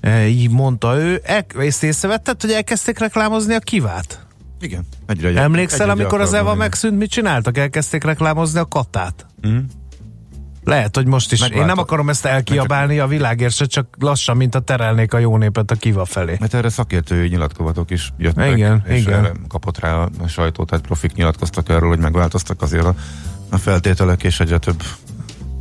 E, 0.00 0.26
így 0.26 0.50
mondta 0.50 0.98
ő. 0.98 1.20
E, 1.24 1.46
ezt 1.58 1.82
észrevetted, 1.82 2.40
hogy 2.40 2.50
elkezdték 2.50 2.98
reklámozni 2.98 3.54
a 3.54 3.58
kivát? 3.58 4.26
Igen. 4.60 4.86
Egyre, 5.06 5.40
Emlékszel, 5.40 5.90
egyre 5.90 5.92
amikor 5.92 6.20
az 6.20 6.32
Eva 6.32 6.54
megszűnt, 6.54 6.98
mit 6.98 7.10
csináltak? 7.10 7.58
Elkezdték 7.58 8.04
reklámozni 8.04 8.58
a 8.58 8.66
katát. 8.66 9.26
Mm. 9.46 9.58
Lehet, 10.64 10.96
hogy 10.96 11.06
most 11.06 11.32
is. 11.32 11.40
Megváltó. 11.40 11.62
Én 11.62 11.68
nem 11.68 11.78
akarom 11.78 12.08
ezt 12.08 12.24
elkiabálni 12.24 12.98
a 12.98 13.06
világért 13.06 13.54
se, 13.54 13.64
csak 13.64 13.86
lassan, 13.98 14.36
mint 14.36 14.54
a 14.54 14.60
terelnék 14.60 15.12
a 15.12 15.18
jó 15.18 15.36
népet 15.36 15.70
a 15.70 15.74
kiva 15.74 16.04
felé. 16.04 16.36
Mert 16.40 16.54
erre 16.54 16.68
szakértői 16.68 17.28
nyilatkozatok 17.28 17.90
is 17.90 18.12
jöttek, 18.18 18.56
igen, 18.56 18.82
és 18.86 19.00
igen. 19.00 19.18
Erre 19.18 19.32
kapott 19.48 19.78
rá 19.78 19.94
a 19.94 20.28
sajtó, 20.28 20.64
tehát 20.64 20.84
profik 20.84 21.14
nyilatkoztak 21.14 21.68
erről, 21.68 21.88
hogy 21.88 21.98
megváltoztak 21.98 22.62
azért 22.62 22.84
a, 22.84 22.94
a 23.50 23.56
feltételek, 23.56 24.22
és 24.22 24.40
egyre 24.40 24.58
több 24.58 24.82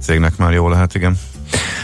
cégnek 0.01 0.37
már 0.37 0.51
jó 0.51 0.69
lehet, 0.69 0.95
igen. 0.95 1.17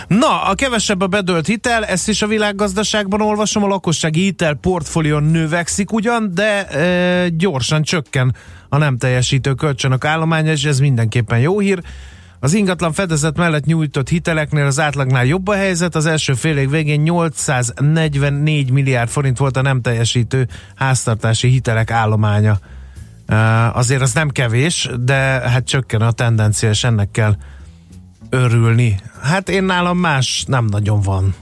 Na, 0.07 0.41
a 0.41 0.55
kevesebb 0.55 1.01
a 1.01 1.07
bedölt 1.07 1.45
hitel, 1.45 1.85
ezt 1.85 2.07
is 2.07 2.21
a 2.21 2.27
világgazdaságban 2.27 3.21
olvasom, 3.21 3.63
a 3.63 3.67
lakossági 3.67 4.21
hitel 4.21 4.53
portfólió 4.53 5.19
növekszik 5.19 5.91
ugyan, 5.91 6.31
de 6.33 6.67
e, 6.67 7.29
gyorsan 7.29 7.81
csökken 7.81 8.35
a 8.69 8.77
nem 8.77 8.97
teljesítő 8.97 9.53
kölcsönök 9.53 10.05
állománya, 10.05 10.51
és 10.51 10.63
ez 10.63 10.79
mindenképpen 10.79 11.39
jó 11.39 11.59
hír. 11.59 11.81
Az 12.39 12.53
ingatlan 12.53 12.93
fedezet 12.93 13.37
mellett 13.37 13.65
nyújtott 13.65 14.09
hiteleknél 14.09 14.65
az 14.65 14.79
átlagnál 14.79 15.25
jobb 15.25 15.47
a 15.47 15.55
helyzet, 15.55 15.95
az 15.95 16.05
első 16.05 16.33
fél 16.33 16.57
év 16.57 16.69
végén 16.69 17.01
844 17.01 18.71
milliárd 18.71 19.09
forint 19.09 19.37
volt 19.37 19.57
a 19.57 19.61
nem 19.61 19.81
teljesítő 19.81 20.47
háztartási 20.75 21.47
hitelek 21.47 21.91
állománya. 21.91 22.59
Azért 23.73 24.01
az 24.01 24.13
nem 24.13 24.29
kevés, 24.29 24.89
de 24.99 25.15
hát 25.49 25.65
csökken 25.65 26.01
a 26.01 26.11
tendencia, 26.11 26.69
és 26.69 26.83
ennek 26.83 27.11
kell 27.11 27.35
örülni. 28.29 28.99
Hát 29.21 29.49
én 29.49 29.63
nálam 29.63 29.97
más 29.97 30.43
nem 30.47 30.65
nagyon 30.65 31.01
van. 31.01 31.35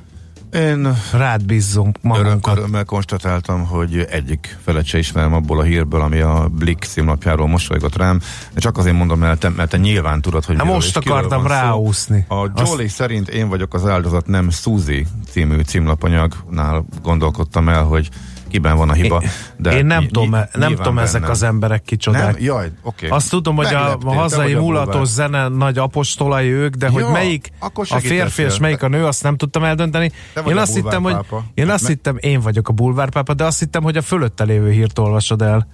Én 0.54 0.98
rád 1.14 1.46
bízzunk 1.46 1.98
magunkat. 2.02 2.58
Örömmel 2.58 2.84
konstatáltam, 2.84 3.66
hogy 3.66 4.08
egyik 4.10 4.58
felet 4.64 4.86
se 4.86 4.98
ismerem 4.98 5.34
abból 5.34 5.60
a 5.60 5.64
hírből, 5.64 6.02
ami 6.02 6.20
a 6.20 6.48
Blick 6.52 6.84
címlapjáról 6.84 7.48
mosolygott 7.48 7.96
rám. 7.96 8.22
Csak 8.56 8.78
azért 8.78 8.96
mondom, 8.96 9.20
mert 9.20 9.40
te, 9.40 9.50
mert 9.50 9.70
te 9.70 9.78
nyilván 9.78 10.22
tudod, 10.22 10.46
hogy 10.46 10.56
hát 10.58 10.66
most 10.66 10.98
akartam 10.98 11.48
ráúszni. 11.48 12.26
A 12.30 12.36
Jolly 12.36 12.86
Azt... 12.86 12.96
szerint 12.96 13.30
én 13.30 13.50
vagyok 13.50 13.74
az 13.74 13.86
áldozat, 13.86 14.28
nem 14.28 14.50
Suzy 14.50 15.06
című 15.30 15.62
címlapanyagnál 15.62 16.86
gondolkodtam 17.02 17.70
el, 17.70 17.84
hogy 17.84 18.10
kiben 18.56 18.78
van 18.78 18.90
a 18.90 18.94
hiba. 18.94 19.24
De 19.58 19.78
én 19.78 19.86
nem 19.86 20.02
ny- 20.02 20.12
tudom, 20.12 20.30
ny- 20.30 20.58
nem 20.58 20.76
tudom 20.76 21.00
ezek 21.00 21.30
az 21.30 21.44
emberek 21.44 21.82
kicsodák. 21.82 22.34
Nem? 22.34 22.44
Jaj, 22.44 22.72
oké. 22.84 23.08
Azt 23.08 23.30
tudom, 23.30 23.56
hogy 23.56 23.74
a, 23.74 23.98
a 24.04 24.14
hazai 24.14 24.54
mulatos 24.54 25.08
zene 25.08 25.48
nagy 25.48 25.78
apostolai 25.78 26.48
ők, 26.48 26.76
de 26.76 26.88
Jó, 26.88 26.94
hogy 26.94 27.12
melyik 27.12 27.52
a 27.90 28.00
férfi 28.00 28.42
és 28.42 28.58
melyik 28.58 28.84
a 28.84 28.88
nő, 28.88 29.06
azt 29.06 29.24
nem 29.24 29.38
tudtam 29.38 29.64
eldönteni. 29.64 30.12
Én 30.48 30.58
azt 30.58 30.74
hittem, 30.74 31.04
hogy 31.04 31.16
én 31.54 31.70
azt 31.70 31.88
hittem, 31.88 32.18
én 32.20 32.40
vagyok 32.40 32.68
a 32.68 32.74
bulvárpápa, 32.74 33.34
de 33.34 33.44
azt 33.44 33.60
hittem, 33.60 33.84
hogy 33.84 33.98
a 33.98 34.02
fölötte 34.02 34.44
lévő 34.44 34.72
hírt 34.72 35.00
olvasod 35.00 35.42
el. 35.42 35.68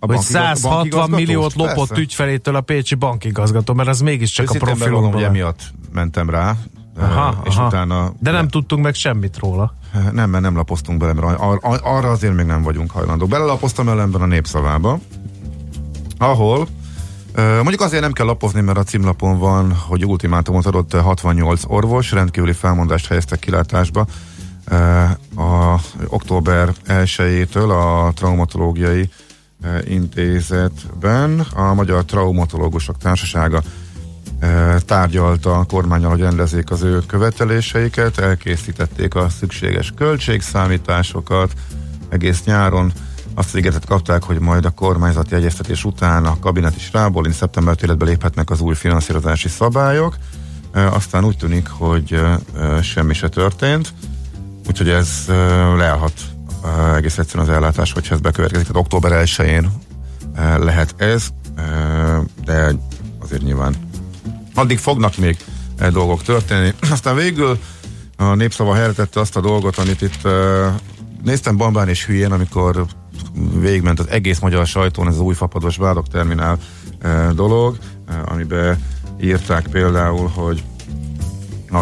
A 0.00 0.06
hogy 0.06 0.18
160 0.18 1.10
milliót 1.10 1.54
lopott 1.54 1.88
persze. 1.88 2.02
ügyfelétől 2.02 2.54
a 2.56 2.60
pécsi 2.60 2.94
bankigazgató, 2.94 3.74
mert 3.74 3.88
az 3.88 4.00
mégiscsak 4.00 4.50
a 4.50 4.54
profilomban. 4.58 5.12
hogy 5.12 5.22
emiatt 5.22 5.60
mentem 5.92 6.30
rá, 6.30 6.56
aha, 6.98 7.42
és 7.44 7.56
aha. 7.56 7.66
utána... 7.66 8.12
De 8.20 8.30
nem 8.30 8.48
tudtunk 8.48 8.82
meg 8.82 8.94
semmit 8.94 9.38
róla. 9.38 9.74
Nem, 10.12 10.30
mert 10.30 10.42
nem 10.42 10.56
lapoztunk 10.56 10.98
bele, 10.98 11.12
mert 11.12 11.40
ar- 11.40 11.64
ar- 11.64 11.80
arra 11.84 12.10
azért 12.10 12.34
még 12.34 12.46
nem 12.46 12.62
vagyunk 12.62 12.90
hajlandók. 12.90 13.28
Belelapoztam 13.28 13.88
ellenben 13.88 14.20
a 14.20 14.26
népszavába, 14.26 14.98
ahol 16.18 16.68
Mondjuk 17.34 17.80
azért 17.80 18.02
nem 18.02 18.12
kell 18.12 18.26
lapozni, 18.26 18.60
mert 18.60 18.78
a 18.78 18.82
címlapon 18.82 19.38
van, 19.38 19.72
hogy 19.74 20.04
ultimátumot 20.04 20.66
adott 20.66 20.92
68 20.92 21.62
orvos, 21.66 22.10
rendkívüli 22.10 22.52
felmondást 22.52 23.06
helyeztek 23.06 23.38
kilátásba. 23.38 24.06
A 25.36 25.80
október 26.06 26.72
1-től 26.86 27.68
a 27.68 28.12
traumatológiai 28.12 29.10
intézetben 29.84 31.40
a 31.40 31.74
Magyar 31.74 32.04
Traumatológusok 32.04 32.98
Társasága 32.98 33.62
tárgyalta 34.86 35.58
a 35.58 35.64
kormányal, 35.64 36.10
hogy 36.10 36.20
rendezzék 36.20 36.70
az 36.70 36.82
ő 36.82 37.02
követeléseiket, 37.06 38.18
elkészítették 38.18 39.14
a 39.14 39.28
szükséges 39.28 39.92
költségszámításokat, 39.96 41.52
egész 42.08 42.44
nyáron 42.44 42.92
azt 43.34 43.48
az 43.48 43.58
ígéretet 43.58 43.86
kapták, 43.86 44.22
hogy 44.22 44.38
majd 44.38 44.64
a 44.64 44.70
kormányzati 44.70 45.34
egyeztetés 45.34 45.84
után 45.84 46.24
a 46.24 46.38
kabinet 46.38 46.76
is 46.76 46.92
rábólint, 46.92 47.34
szeptember 47.34 47.76
életbe 47.82 48.04
léphetnek 48.04 48.50
az 48.50 48.60
új 48.60 48.74
finanszírozási 48.74 49.48
szabályok. 49.48 50.16
Aztán 50.72 51.24
úgy 51.24 51.36
tűnik, 51.36 51.68
hogy 51.68 52.20
semmi 52.82 53.14
se 53.14 53.28
történt, 53.28 53.92
úgyhogy 54.68 54.88
ez 54.88 55.24
leállhat 55.76 56.12
egész 56.96 57.18
egyszerűen 57.18 57.48
az 57.48 57.54
ellátás, 57.54 57.92
hogyha 57.92 58.14
ez 58.14 58.20
bekövetkezik. 58.20 58.66
Tehát 58.66 58.82
október 58.82 59.24
1-én 59.24 59.72
lehet 60.58 60.94
ez, 60.96 61.28
de 62.44 62.74
azért 63.18 63.42
nyilván 63.42 63.74
addig 64.58 64.78
fognak 64.78 65.16
még 65.16 65.36
e 65.78 65.90
dolgok 65.90 66.22
történni. 66.22 66.74
Aztán 66.90 67.16
végül 67.16 67.58
a 68.16 68.34
népszava 68.34 68.74
helyretette 68.74 69.20
azt 69.20 69.36
a 69.36 69.40
dolgot, 69.40 69.76
amit 69.76 70.02
itt 70.02 70.24
uh, 70.24 70.66
néztem 71.24 71.56
bambán 71.56 71.88
és 71.88 72.06
hülyén, 72.06 72.32
amikor 72.32 72.86
végment 73.60 73.98
az 73.98 74.08
egész 74.08 74.38
magyar 74.38 74.66
sajtón 74.66 75.06
ez 75.08 75.14
az 75.14 75.20
új 75.20 75.34
fapados 75.34 75.78
terminál 76.10 76.58
uh, 77.02 77.30
dolog, 77.30 77.76
amiben 78.24 78.82
írták 79.20 79.66
például, 79.66 80.28
hogy 80.28 80.62
a, 81.70 81.78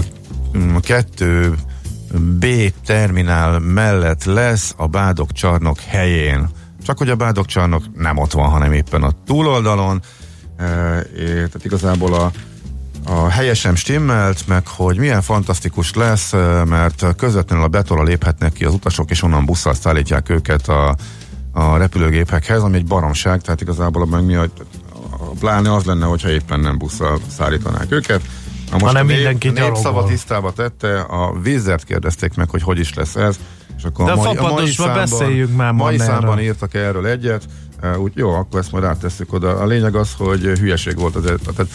a 0.75 0.81
kettő 0.81 1.55
B 2.39 2.47
terminál 2.85 3.59
mellett 3.59 4.25
lesz 4.25 4.75
a 4.77 4.87
Bádok 4.87 5.33
csarnok 5.33 5.81
helyén. 5.81 6.49
Csak 6.85 6.99
hogy 6.99 7.11
a 7.11 7.17
Bádok 7.17 7.47
csarnok 7.47 7.83
nem 7.95 8.17
ott 8.17 8.33
van, 8.33 8.49
hanem 8.49 8.73
éppen 8.73 9.03
a 9.03 9.13
túloldalon. 9.27 10.03
E, 10.57 10.65
tehát 11.15 11.65
igazából 11.65 12.15
a 12.15 12.31
a 13.09 13.29
helyesem 13.29 13.75
stimmelt, 13.75 14.47
meg 14.47 14.67
hogy 14.67 14.99
milyen 14.99 15.23
fantasztikus 15.23 15.95
lesz, 15.95 16.33
mert 16.65 17.17
közvetlenül 17.17 17.65
a 17.65 17.69
betonra 17.69 18.03
léphetnek 18.03 18.53
ki 18.53 18.65
az 18.65 18.75
utasok, 18.75 19.11
és 19.11 19.23
onnan 19.23 19.45
busszal 19.45 19.75
szállítják 19.75 20.29
őket 20.29 20.69
a, 20.69 20.97
a 21.53 21.77
repülőgépekhez, 21.77 22.63
ami 22.63 22.77
egy 22.77 22.87
baromság, 22.87 23.41
tehát 23.41 23.61
igazából 23.61 24.03
abban 24.03 24.25
mi 24.25 24.35
a, 24.35 24.43
a 25.11 25.25
pláne 25.41 25.75
az 25.75 25.85
lenne, 25.85 26.07
hogyha 26.07 26.31
éppen 26.31 26.61
nem 26.61 26.79
busszal 26.79 27.21
szállítanák 27.37 27.93
őket. 27.93 28.23
Na 28.71 28.73
most 28.73 28.85
Hanem 28.85 29.05
a 29.05 29.09
nép, 29.09 29.17
mindenki 29.17 29.49
népszava 29.49 30.05
tisztába 30.05 30.53
tette, 30.53 31.01
a 31.01 31.39
vízert 31.43 31.85
kérdezték 31.85 32.35
meg, 32.35 32.51
hogy 32.51 32.63
hogy 32.63 32.79
is 32.79 32.95
lesz 32.95 33.17
ez, 33.17 33.39
és 33.77 33.85
akkor 33.85 34.05
De 34.05 34.13
a 34.13 34.17
mai, 34.17 34.37
a 34.37 34.53
mai 34.53 34.71
számban, 34.71 34.95
beszéljünk 34.95 35.57
már 35.57 35.73
mai 35.73 35.99
számban 35.99 36.41
írtak 36.41 36.75
erről 36.75 37.07
egyet, 37.07 37.45
úgy 37.99 38.13
jó, 38.15 38.31
akkor 38.31 38.61
ezt 38.61 38.73
majd 38.73 38.85
áttesszük 38.85 39.33
oda. 39.33 39.59
A 39.59 39.67
lényeg 39.67 39.95
az, 39.95 40.15
hogy 40.19 40.41
hülyeség 40.41 40.99
volt 40.99 41.17
az, 41.17 41.23
tehát 41.23 41.71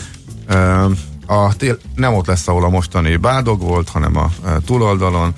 a 1.32 1.54
tél 1.58 1.78
nem 1.96 2.14
ott 2.14 2.26
lesz, 2.26 2.48
ahol 2.48 2.64
a 2.64 2.70
mostani 2.70 3.16
bádog 3.16 3.62
volt, 3.62 3.90
hanem 3.90 4.18
a 4.18 4.30
e, 4.46 4.58
túloldalon. 4.66 5.34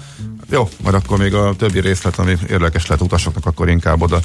Jó, 0.50 0.70
majd 0.84 0.96
akkor 0.96 1.18
még 1.18 1.34
a 1.34 1.56
többi 1.56 1.80
részlet, 1.80 2.20
ami 2.20 2.38
érdekes 2.50 2.88
lehet 2.88 3.04
utasoknak, 3.04 3.46
akkor 3.46 3.70
inkább 3.70 4.02
oda 4.02 4.20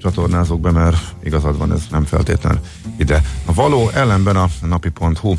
csatornázok 0.00 0.60
be, 0.60 0.70
mert 0.70 0.96
igazad 1.22 1.58
van, 1.58 1.72
ez 1.72 1.82
nem 1.90 2.04
feltétlenül 2.04 2.60
ide. 2.98 3.22
A 3.44 3.52
való 3.52 3.88
ellenben 3.88 4.36
a 4.36 4.48
napi.hu 4.62 5.34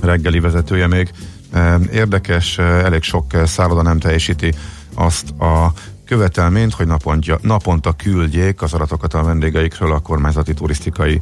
reggeli 0.00 0.40
vezetője 0.40 0.86
még 0.86 1.10
e, 1.52 1.78
érdekes, 1.92 2.58
e, 2.58 2.62
elég 2.62 3.02
sok 3.02 3.32
szálloda 3.44 3.82
nem 3.82 3.98
teljesíti 3.98 4.54
azt 4.94 5.30
a 5.30 5.72
követelményt, 6.06 6.72
hogy 6.72 6.86
naponta, 6.86 7.38
naponta 7.42 7.92
küldjék 7.92 8.62
az 8.62 8.74
adatokat 8.74 9.14
a 9.14 9.22
vendégeikről 9.22 9.92
a 9.92 9.98
kormányzati 9.98 10.54
turisztikai 10.54 11.20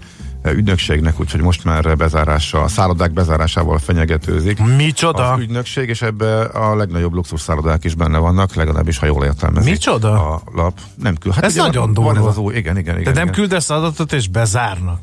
ügynökségnek, 0.53 1.21
úgyhogy 1.21 1.41
most 1.41 1.65
már 1.65 1.97
bezárása, 1.97 2.63
a 2.63 2.69
szállodák 2.69 3.13
bezárásával 3.13 3.79
fenyegetőzik. 3.79 4.59
Micsoda? 4.77 5.33
Az 5.33 5.41
ügynökség, 5.41 5.89
és 5.89 6.03
ebbe 6.03 6.41
a 6.43 6.77
legnagyobb 6.77 7.13
luxus 7.13 7.41
szállodák 7.41 7.85
is 7.85 7.95
benne 7.95 8.19
vannak, 8.19 8.55
legalábbis 8.55 8.99
ha 8.99 9.07
jól 9.07 9.25
értelmezik. 9.25 9.71
Micsoda? 9.71 10.33
A 10.33 10.43
lap. 10.55 10.79
Nem 11.03 11.17
küld. 11.17 11.35
Hát 11.35 11.45
Ez 11.45 11.55
nagyon 11.55 11.93
van, 11.93 12.05
van 12.05 12.15
durva. 12.15 12.29
ez 12.29 12.37
az 12.37 12.43
új, 12.43 12.55
igen, 12.55 12.79
igen, 12.79 12.99
igen. 12.99 13.13
De 13.13 13.19
nem 13.19 13.29
igen. 13.29 13.35
küldesz 13.35 13.71
adatot 13.71 14.13
és 14.13 14.29
bezárnak. 14.29 14.99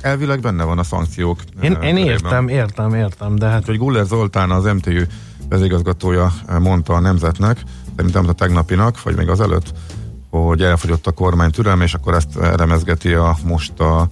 Elvileg 0.00 0.40
benne 0.40 0.64
van 0.64 0.78
a 0.78 0.82
szankciók. 0.82 1.40
Én, 1.60 1.74
eh, 1.74 1.86
én 1.86 1.94
körében. 1.94 2.12
értem, 2.12 2.48
értem, 2.48 2.94
értem, 2.94 3.36
de 3.36 3.46
hát 3.46 3.64
Hogy 3.66 3.78
Guller 3.78 4.04
Zoltán, 4.04 4.50
az 4.50 4.64
MTÜ 4.64 5.06
vezigazgatója 5.48 6.32
mondta 6.58 6.92
a 6.94 7.00
Nemzetnek, 7.00 7.62
szerintem 7.96 8.28
a 8.28 8.32
tegnapinak, 8.32 9.02
vagy 9.02 9.16
még 9.16 9.28
az 9.28 9.40
előtt, 9.40 9.72
hogy 10.30 10.62
elfogyott 10.62 11.06
a 11.06 11.10
kormány 11.10 11.50
türelme, 11.50 11.84
és 11.84 11.94
akkor 11.94 12.14
ezt 12.14 12.36
elemezgeti 12.36 13.12
a 13.12 13.36
most 13.44 13.80
a 13.80 14.08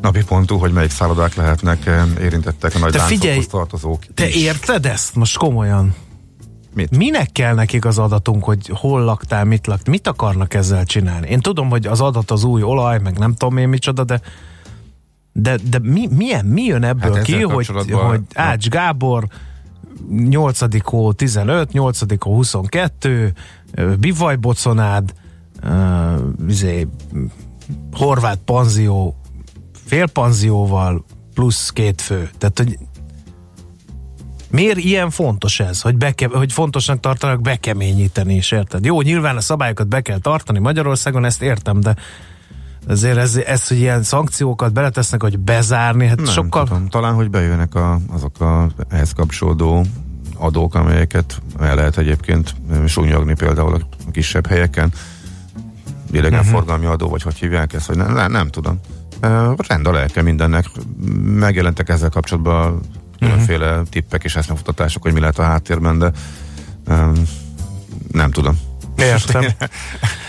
napi 0.00 0.24
pontú, 0.24 0.58
hogy 0.58 0.72
melyik 0.72 0.90
szállodák 0.90 1.34
lehetnek 1.34 1.86
eh, 1.86 2.02
érintettek 2.20 2.74
a 2.74 2.78
nagy 2.78 2.92
Te 2.92 2.98
figyelj, 2.98 3.44
tartozók. 3.44 4.02
te 4.14 4.28
is. 4.28 4.34
érted 4.34 4.86
ezt 4.86 5.14
most 5.14 5.36
komolyan? 5.38 5.94
Mit? 6.74 6.96
Minek 6.96 7.32
kell 7.32 7.54
nekik 7.54 7.84
az 7.84 7.98
adatunk, 7.98 8.44
hogy 8.44 8.70
hol 8.74 9.00
laktál, 9.04 9.44
mit 9.44 9.66
laktál, 9.66 9.92
mit 9.92 10.06
akarnak 10.06 10.54
ezzel 10.54 10.84
csinálni? 10.84 11.28
Én 11.28 11.40
tudom, 11.40 11.68
hogy 11.68 11.86
az 11.86 12.00
adat 12.00 12.30
az 12.30 12.44
új 12.44 12.62
olaj, 12.62 12.98
meg 12.98 13.18
nem 13.18 13.34
tudom 13.34 13.56
én 13.56 13.68
micsoda, 13.68 14.04
de 14.04 14.20
de, 15.32 15.58
de 15.70 15.78
mi, 15.82 16.08
milyen, 16.16 16.44
mi 16.44 16.62
jön 16.62 16.84
ebből 16.84 17.14
Hát 17.14 17.22
ki, 17.22 17.42
hogy, 17.42 17.66
hogy 17.92 18.20
Ács 18.34 18.68
Gábor 18.68 19.26
8. 20.28 20.82
hó 20.84 21.12
15, 21.12 21.72
8. 21.72 22.22
hó 22.22 22.34
22, 22.34 23.32
ö, 23.74 23.96
Bivaj 23.96 24.36
Boconád, 24.36 25.12
uh, 25.64 26.20
izé, 26.48 26.88
horvát 27.92 28.38
panzió, 28.44 29.19
félpanzióval 29.90 31.04
plusz 31.34 31.70
két 31.70 32.00
fő. 32.00 32.30
Tehát, 32.38 32.58
hogy 32.58 32.78
Miért 34.50 34.78
ilyen 34.78 35.10
fontos 35.10 35.60
ez, 35.60 35.80
hogy, 35.80 35.96
beke, 35.96 36.28
hogy 36.32 36.52
fontosnak 36.52 37.00
tartanak 37.00 37.40
bekeményíteni 37.40 38.34
is, 38.34 38.50
érted? 38.50 38.84
Jó, 38.84 39.00
nyilván 39.00 39.36
a 39.36 39.40
szabályokat 39.40 39.88
be 39.88 40.00
kell 40.00 40.18
tartani 40.18 40.58
Magyarországon, 40.58 41.24
ezt 41.24 41.42
értem, 41.42 41.80
de 41.80 41.96
azért 42.88 43.16
ez, 43.16 43.36
ez 43.36 43.68
hogy 43.68 43.78
ilyen 43.78 44.02
szankciókat 44.02 44.72
beletesznek, 44.72 45.22
hogy 45.22 45.38
bezárni, 45.38 46.06
hát 46.06 46.16
Nem 46.16 46.26
sokkal... 46.26 46.64
tudom. 46.64 46.88
Talán, 46.88 47.14
hogy 47.14 47.30
bejönnek 47.30 47.74
a, 47.74 48.00
azok 48.08 48.40
a 48.40 48.68
ehhez 48.88 49.12
kapcsolódó 49.12 49.84
adók, 50.36 50.74
amelyeket 50.74 51.42
el 51.60 51.74
lehet 51.74 51.98
egyébként 51.98 52.54
súnyogni 52.86 53.34
például 53.34 53.74
a 53.74 54.10
kisebb 54.10 54.46
helyeken. 54.46 54.92
Idegenforgalmi 56.12 56.86
adó, 56.86 57.08
vagy 57.08 57.22
hogy 57.22 57.36
hívják 57.36 57.72
ezt, 57.72 57.86
hogy 57.86 57.96
nem, 57.96 58.12
nem, 58.12 58.30
nem 58.30 58.48
tudom. 58.48 58.80
Uh, 59.22 59.54
rend 59.68 59.86
a 59.86 59.92
lelke 59.92 60.22
mindennek. 60.22 60.64
Megjelentek 61.22 61.88
ezzel 61.88 62.08
kapcsolatban 62.08 62.80
különféle 63.18 63.70
uh-huh. 63.70 63.88
tippek 63.88 64.24
és 64.24 64.36
eszmefutatások, 64.36 65.02
hogy 65.02 65.12
mi 65.12 65.20
lehet 65.20 65.38
a 65.38 65.42
háttérben, 65.42 65.98
de 65.98 66.12
um, 66.88 67.12
nem 68.12 68.30
tudom. 68.30 68.58
Értem. 68.96 69.44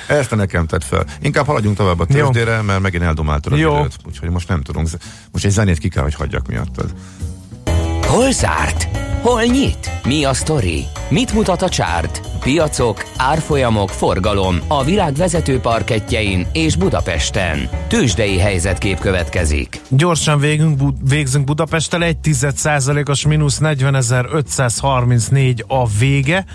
Ezt 0.08 0.36
nekem 0.36 0.66
tett 0.66 0.84
fel. 0.84 1.06
Inkább 1.22 1.46
haladjunk 1.46 1.78
tovább 1.78 2.00
a 2.00 2.06
tőzsdére, 2.06 2.62
mert 2.62 2.82
megint 2.82 3.04
eldomáltad 3.04 3.54
az 3.54 3.60
Jó. 3.60 3.80
időt, 3.80 3.96
úgyhogy 4.06 4.30
most 4.30 4.48
nem 4.48 4.62
tudunk. 4.62 4.88
Most 5.32 5.46
egy 5.46 5.52
zenét 5.52 5.78
ki 5.78 5.90
kell, 5.90 6.04
hogy 6.04 6.14
hagyjak 6.14 6.48
miattad. 6.48 6.94
Hol 8.12 8.32
zárt? 8.32 8.98
Hol 9.22 9.44
nyit? 9.44 9.92
Mi 10.04 10.24
a 10.24 10.34
sztori? 10.34 10.86
Mit 11.10 11.34
mutat 11.34 11.62
a 11.62 11.70
csárt? 11.70 12.22
Piacok, 12.40 13.06
árfolyamok, 13.18 13.90
forgalom 13.90 14.60
a 14.68 14.84
világ 14.84 15.14
vezető 15.14 15.60
parketjein 15.60 16.48
és 16.54 16.76
Budapesten. 16.76 17.70
Tősdei 17.88 18.38
helyzetkép 18.38 19.00
következik. 19.00 19.82
Gyorsan 19.90 20.40
végünk, 20.40 20.78
Bu- 20.78 21.10
végzünk 21.10 21.46
Budapesttel, 21.46 22.04
egy 22.04 22.18
10 22.18 22.48
százalékos 22.56 23.26
mínusz 23.26 23.60
40.534 23.62 25.64
a 25.68 25.88
vége. 25.88 26.46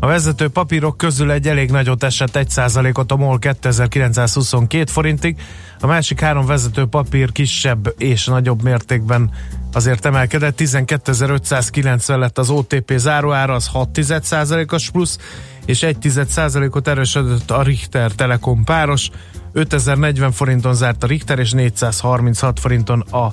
A 0.00 0.06
vezető 0.06 0.48
papírok 0.48 0.96
közül 0.96 1.30
egy 1.30 1.48
elég 1.48 1.70
nagyot 1.70 2.02
esett 2.02 2.36
1 2.36 2.50
százalékot 2.50 3.12
a 3.12 3.16
MOL 3.16 3.38
2922 3.38 4.90
forintig, 4.90 5.36
a 5.80 5.86
másik 5.86 6.20
három 6.20 6.46
vezető 6.46 6.86
papír 6.86 7.32
kisebb 7.32 7.94
és 7.98 8.26
nagyobb 8.26 8.62
mértékben 8.62 9.30
azért 9.72 10.04
emelkedett, 10.04 10.60
12.590 10.60 12.18
lett 12.18 12.38
az 12.38 12.50
OTP 12.50 12.92
záróára, 12.96 13.54
az 13.54 13.66
6 13.66 14.00
százalékos 14.22 14.90
plusz, 14.90 15.18
és 15.64 15.82
1 15.82 16.10
százalékot 16.28 16.88
erősödött 16.88 17.50
a 17.50 17.62
Richter 17.62 18.12
Telekom 18.12 18.64
páros, 18.64 19.10
5040 19.52 20.32
forinton 20.32 20.74
zárt 20.74 21.02
a 21.02 21.06
Richter, 21.06 21.38
és 21.38 21.52
436 21.52 22.60
forinton 22.60 23.00
a 23.00 23.32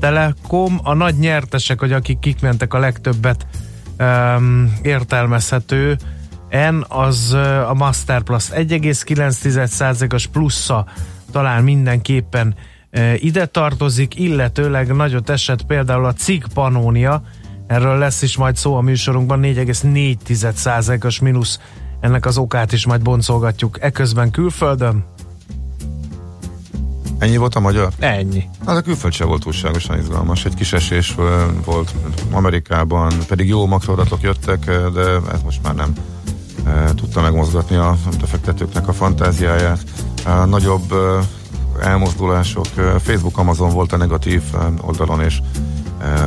Telekom. 0.00 0.80
A 0.82 0.94
nagy 0.94 1.18
nyertesek, 1.18 1.80
hogy 1.80 1.92
akik 1.92 2.18
kik 2.18 2.40
mentek 2.40 2.74
a 2.74 2.78
legtöbbet 2.78 3.46
um, 3.98 4.78
értelmezhető, 4.82 5.96
N 6.70 6.84
az 6.88 7.30
uh, 7.32 7.70
a 7.70 7.74
Masterplus 7.74 8.48
1,9%-os 8.50 10.26
plusza 10.26 10.86
talán 11.32 11.62
mindenképpen 11.62 12.54
ide 13.16 13.46
tartozik, 13.46 14.18
illetőleg 14.18 14.94
nagyot 14.94 15.30
esett 15.30 15.62
például 15.62 16.04
a 16.04 16.12
CIG 16.12 16.44
Panónia, 16.54 17.22
erről 17.66 17.98
lesz 17.98 18.22
is 18.22 18.36
majd 18.36 18.56
szó 18.56 18.76
a 18.76 18.80
műsorunkban, 18.80 19.40
4,4%-os 19.42 21.20
mínusz, 21.20 21.60
ennek 22.00 22.26
az 22.26 22.38
okát 22.38 22.72
is 22.72 22.86
majd 22.86 23.02
boncolgatjuk 23.02 23.78
eközben 23.80 24.30
külföldön. 24.30 25.04
Ennyi 27.18 27.36
volt 27.36 27.54
a 27.54 27.60
magyar? 27.60 27.92
Ennyi. 27.98 28.48
Hát 28.66 28.76
a 28.76 28.80
külföld 28.80 29.12
se 29.12 29.24
volt 29.24 29.42
túlságosan 29.42 29.98
izgalmas. 29.98 30.44
Egy 30.44 30.54
kis 30.54 30.72
esés 30.72 31.14
volt 31.64 31.94
Amerikában, 32.30 33.12
pedig 33.28 33.48
jó 33.48 33.66
makroadatok 33.66 34.20
jöttek, 34.22 34.64
de 34.94 35.00
ez 35.32 35.42
most 35.44 35.62
már 35.62 35.74
nem 35.74 35.92
tudta 36.94 37.20
megmozgatni 37.20 37.76
a 37.76 37.96
befektetőknek 38.20 38.88
a 38.88 38.92
fantáziáját. 38.92 39.80
A 40.24 40.30
nagyobb 40.30 40.94
elmozdulások, 41.80 42.66
Facebook, 42.98 43.38
Amazon 43.38 43.72
volt 43.72 43.92
a 43.92 43.96
negatív 43.96 44.42
oldalon, 44.80 45.20
és 45.20 45.38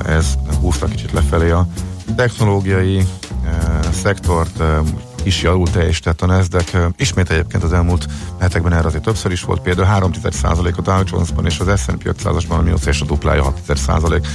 ez 0.06 0.38
húzta 0.60 0.86
kicsit 0.86 1.12
lefelé 1.12 1.50
a 1.50 1.68
technológiai 2.16 3.08
szektort, 4.02 4.60
ö, 4.60 4.80
kis 5.24 5.42
javult 5.42 5.72
teljesített 5.72 6.22
a 6.22 6.26
Nasdaq. 6.26 6.92
Ismét 6.98 7.30
egyébként 7.30 7.64
az 7.64 7.74
elmúlt 7.74 8.06
hetekben 8.40 8.74
erre 8.74 8.88
azért 8.88 9.04
többször 9.04 9.32
is 9.32 9.44
volt, 9.44 9.62
például 9.62 9.88
3%-ot 9.88 10.86
Dow 10.86 11.02
Jones-ban 11.06 11.46
és 11.46 11.60
az 11.60 11.82
S&P 11.82 12.04
500-asban 12.04 12.58
a 12.58 12.62
mínusz 12.62 12.86
és 12.86 13.02
a 13.02 13.06
duplája 13.06 13.54
6% 13.68 14.26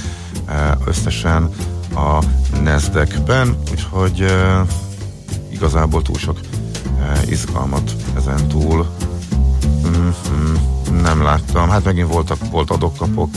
összesen 0.85 1.49
a 1.95 2.23
Nasdaq-ben, 2.63 3.57
úgyhogy 3.71 4.25
igazából 5.51 6.01
túl 6.01 6.17
sok 6.17 6.39
izgalmat 7.25 7.91
ezen 8.17 8.47
túl 8.47 8.87
Mhm, 9.83 11.01
nem 11.01 11.23
láttam. 11.23 11.69
Hát 11.69 11.83
megint 11.83 12.07
voltak, 12.07 12.37
volt 12.51 12.69
adok-kapok, 12.69 13.29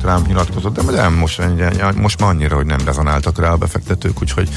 Trump 0.00 0.26
nyilatkozott, 0.26 0.74
de 0.80 0.92
nem 0.92 1.14
most, 1.14 1.42
most 1.94 2.20
már 2.20 2.30
annyira, 2.30 2.56
hogy 2.56 2.66
nem 2.66 2.78
rezonáltak 2.84 3.38
rá 3.38 3.50
a 3.50 3.56
befektetők, 3.56 4.22
úgyhogy 4.22 4.48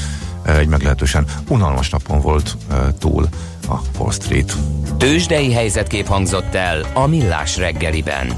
egy 0.42 0.68
meglehetősen 0.68 1.24
unalmas 1.48 1.90
napon 1.90 2.20
volt 2.20 2.56
túl 2.98 3.28
a 3.68 3.74
Wall 3.98 4.12
Street. 4.12 4.56
Tősdei 4.96 5.52
helyzetkép 5.52 6.06
hangzott 6.06 6.54
el 6.54 6.80
a 6.94 7.06
Millás 7.06 7.56
reggeliben. 7.56 8.32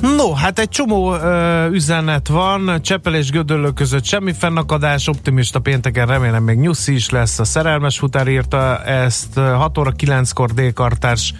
No, 0.00 0.32
hát 0.32 0.58
egy 0.58 0.68
csomó 0.68 1.14
ö, 1.14 1.66
üzenet 1.70 2.28
van, 2.28 2.82
Cseppel 2.82 3.14
és 3.14 3.30
Gödöllő 3.30 3.70
között 3.70 4.04
semmi 4.04 4.32
fennakadás, 4.32 5.08
optimista 5.08 5.58
pénteken 5.58 6.06
remélem 6.06 6.42
még 6.42 6.58
nyuszi 6.58 6.94
is 6.94 7.10
lesz, 7.10 7.38
a 7.38 7.44
szerelmes 7.44 7.98
futár 7.98 8.28
írta 8.28 8.84
ezt, 8.84 9.34
6 9.34 9.78
óra 9.78 9.92
9-kor 9.98 10.50
délkartárs 10.52 11.34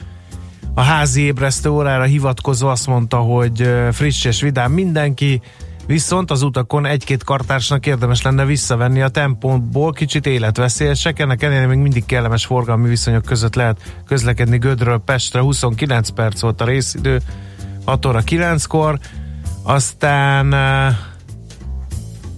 a 0.78 0.82
házi 0.82 1.22
ébresztő 1.22 1.68
órára 1.68 2.04
hivatkozva 2.04 2.70
azt 2.70 2.86
mondta, 2.86 3.16
hogy 3.16 3.70
friss 3.92 4.24
és 4.24 4.40
vidám 4.40 4.72
mindenki, 4.72 5.40
viszont 5.86 6.30
az 6.30 6.42
utakon 6.42 6.86
egy-két 6.86 7.24
kartársnak 7.24 7.86
érdemes 7.86 8.22
lenne 8.22 8.44
visszavenni 8.44 9.02
a 9.02 9.08
tempóból, 9.08 9.92
kicsit 9.92 10.26
életveszélyesek, 10.26 11.18
ennek 11.18 11.42
ellenére 11.42 11.66
még 11.66 11.78
mindig 11.78 12.06
kellemes 12.06 12.46
forgalmi 12.46 12.88
viszonyok 12.88 13.24
között 13.24 13.54
lehet 13.54 14.02
közlekedni 14.06 14.58
Gödről 14.58 14.98
Pestre, 14.98 15.40
29 15.40 16.08
perc 16.08 16.40
volt 16.40 16.60
a 16.60 16.64
részidő, 16.64 17.20
6 17.84 18.06
óra 18.06 18.22
9-kor, 18.26 18.98
aztán 19.62 20.46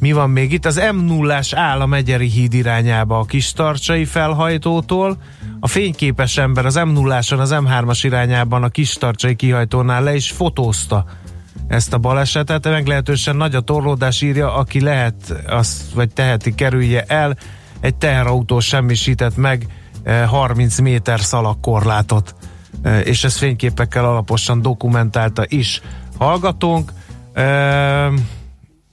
mi 0.00 0.12
van 0.12 0.30
még 0.30 0.52
itt? 0.52 0.66
Az 0.66 0.80
M0-ás 0.92 1.52
áll 1.54 1.80
a 1.80 1.86
Megyeri 1.86 2.28
híd 2.28 2.54
irányába 2.54 3.18
a 3.18 3.24
Kistarcsai 3.24 4.04
felhajtótól, 4.04 5.18
a 5.60 5.66
fényképes 5.66 6.36
ember 6.36 6.66
az 6.66 6.78
M0-áson 6.78 7.38
az 7.38 7.54
M3-as 7.54 7.98
irányában 8.02 8.62
a 8.62 8.68
Kistarcsai 8.68 9.34
kihajtónál 9.34 10.02
le 10.02 10.14
is 10.14 10.30
fotózta 10.30 11.04
ezt 11.68 11.92
a 11.92 11.98
balesetet, 11.98 12.64
meglehetősen 12.64 13.36
nagy 13.36 13.54
a 13.54 13.60
torlódás 13.60 14.22
írja, 14.22 14.54
aki 14.54 14.80
lehet, 14.80 15.14
azt, 15.46 15.92
vagy 15.94 16.12
teheti, 16.12 16.54
kerülje 16.54 17.02
el, 17.02 17.36
egy 17.80 17.94
teherautó 17.94 18.60
semmisített 18.60 19.36
meg 19.36 19.66
eh, 20.02 20.28
30 20.28 20.78
méter 20.78 21.20
szalagkorlátot, 21.20 22.34
Eh, 22.82 23.06
és 23.06 23.24
ezt 23.24 23.38
fényképekkel 23.38 24.04
alaposan 24.04 24.62
dokumentálta 24.62 25.44
is 25.48 25.80
hallgatónk. 26.18 26.92
E, 27.32 27.42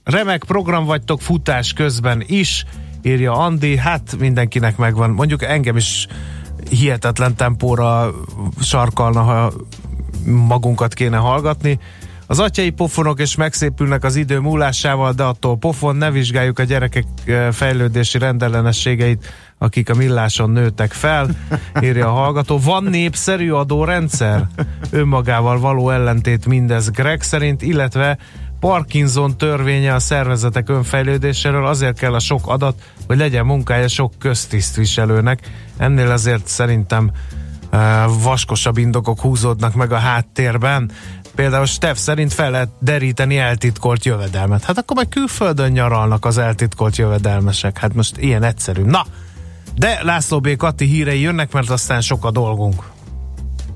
remek 0.04 0.44
program 0.44 0.84
vagytok 0.84 1.20
futás 1.20 1.72
közben 1.72 2.22
is, 2.26 2.64
írja 3.02 3.32
Andi, 3.32 3.76
hát 3.76 4.16
mindenkinek 4.18 4.76
megvan. 4.76 5.10
Mondjuk 5.10 5.42
engem 5.42 5.76
is 5.76 6.06
hihetetlen 6.70 7.36
tempóra 7.36 8.14
sarkalna, 8.60 9.22
ha 9.22 9.52
magunkat 10.24 10.94
kéne 10.94 11.16
hallgatni. 11.16 11.78
Az 12.28 12.38
atyai 12.38 12.70
pofonok 12.70 13.20
is 13.20 13.36
megszépülnek 13.36 14.04
az 14.04 14.16
idő 14.16 14.38
múlásával, 14.38 15.12
de 15.12 15.22
attól 15.22 15.56
pofon 15.56 15.96
ne 15.96 16.10
vizsgáljuk 16.10 16.58
a 16.58 16.62
gyerekek 16.62 17.04
fejlődési 17.52 18.18
rendellenességeit, 18.18 19.26
akik 19.58 19.90
a 19.90 19.94
milláson 19.94 20.50
nőtek 20.50 20.92
fel, 20.92 21.28
írja 21.82 22.06
a 22.06 22.12
hallgató. 22.12 22.58
Van 22.58 22.84
népszerű 22.84 23.50
adórendszer? 23.50 24.46
Önmagával 24.90 25.60
való 25.60 25.90
ellentét 25.90 26.46
mindez 26.46 26.90
Greg 26.90 27.22
szerint, 27.22 27.62
illetve 27.62 28.18
Parkinson 28.60 29.36
törvénye 29.36 29.94
a 29.94 29.98
szervezetek 29.98 30.68
önfejlődéséről, 30.68 31.66
azért 31.66 31.98
kell 31.98 32.14
a 32.14 32.18
sok 32.18 32.46
adat, 32.46 32.74
hogy 33.06 33.16
legyen 33.16 33.46
munkája 33.46 33.88
sok 33.88 34.12
köztisztviselőnek. 34.18 35.40
Ennél 35.76 36.10
azért 36.10 36.46
szerintem 36.46 37.10
vaskosabb 38.22 38.78
indokok 38.78 39.20
húzódnak 39.20 39.74
meg 39.74 39.92
a 39.92 39.98
háttérben. 39.98 40.90
Például 41.34 41.66
Steff 41.66 41.96
szerint 41.96 42.32
fel 42.32 42.50
lehet 42.50 42.68
deríteni 42.80 43.38
eltitkolt 43.38 44.04
jövedelmet. 44.04 44.64
Hát 44.64 44.78
akkor 44.78 44.96
meg 44.96 45.08
külföldön 45.08 45.72
nyaralnak 45.72 46.24
az 46.24 46.38
eltitkolt 46.38 46.96
jövedelmesek. 46.96 47.78
Hát 47.78 47.94
most 47.94 48.16
ilyen 48.16 48.42
egyszerű. 48.42 48.82
Na, 48.82 49.06
de 49.74 49.98
László 50.02 50.40
B. 50.40 50.56
Kati 50.56 50.84
hírei 50.84 51.20
jönnek, 51.20 51.52
mert 51.52 51.70
aztán 51.70 52.00
sok 52.00 52.24
a 52.24 52.30
dolgunk. 52.30 52.82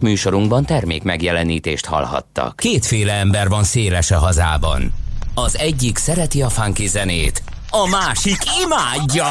Műsorunkban 0.00 0.64
termék 0.64 1.02
megjelenítést 1.02 1.86
hallhattak. 1.86 2.56
Kétféle 2.56 3.12
ember 3.12 3.48
van 3.48 3.64
széles 3.64 4.10
a 4.10 4.18
hazában. 4.18 4.92
Az 5.34 5.58
egyik 5.58 5.98
szereti 5.98 6.42
a 6.42 6.48
funky 6.48 6.86
zenét, 6.86 7.42
a 7.70 7.88
másik 7.88 8.38
imádja. 8.64 9.30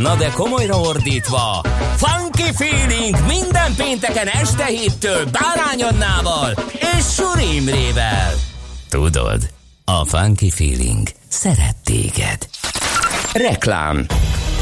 Na 0.00 0.14
de 0.16 0.30
komolyra 0.30 0.76
ordítva, 0.76 1.62
Funky 1.96 2.52
Feeling 2.52 3.16
minden 3.26 3.74
pénteken 3.76 4.26
este 4.26 4.64
héttől 4.64 5.24
Bárány 5.24 5.82
Annával 5.82 6.54
és 6.98 7.04
Suri 7.14 7.54
Imrével. 7.54 8.32
Tudod, 8.88 9.50
a 9.84 10.04
Funky 10.04 10.50
Feeling 10.50 11.08
szeret 11.28 11.76
téged. 11.84 12.48
Reklám 13.32 14.06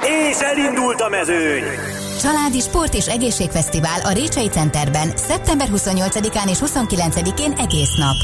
És 0.00 0.40
elindult 0.40 1.00
a 1.00 1.08
mezőny! 1.08 1.62
Családi 2.20 2.60
Sport 2.60 2.94
és 2.94 3.06
Egészségfesztivál 3.06 4.00
a 4.04 4.12
Récsei 4.12 4.48
Centerben 4.48 5.12
szeptember 5.16 5.68
28-án 5.70 6.48
és 6.48 6.58
29-én 6.60 7.52
egész 7.52 7.94
nap. 7.96 8.16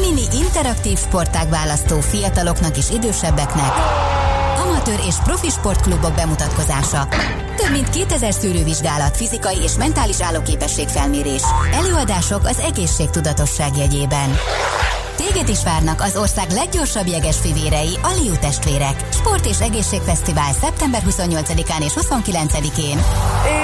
Mini 0.00 0.22
interaktív 0.32 0.98
sportág 0.98 1.48
választó 1.48 2.00
fiataloknak 2.00 2.76
és 2.76 2.90
idősebbeknek, 2.90 3.72
amatőr 4.64 5.00
és 5.06 5.14
profi 5.24 5.50
sportklubok 5.50 6.14
bemutatkozása, 6.14 7.08
több 7.56 7.70
mint 7.72 7.90
2000 7.90 8.32
szűrővizsgálat, 8.32 9.16
fizikai 9.16 9.56
és 9.62 9.72
mentális 9.78 10.20
állóképesség 10.20 10.88
felmérés, 10.88 11.42
előadások 11.72 12.46
az 12.46 12.58
egészségtudatosság 12.58 13.76
jegyében. 13.76 14.36
Téged 15.16 15.48
is 15.48 15.62
várnak 15.62 16.00
az 16.00 16.16
ország 16.16 16.50
leggyorsabb 16.50 17.06
jeges 17.06 17.36
fivérei, 17.36 17.98
a 18.02 18.08
Liu 18.20 18.36
testvérek. 18.36 19.04
Sport 19.12 19.46
és 19.46 19.60
egészségfesztivál 19.60 20.52
szeptember 20.60 21.02
28-án 21.10 21.84
és 21.84 21.92
29-én. 22.00 22.98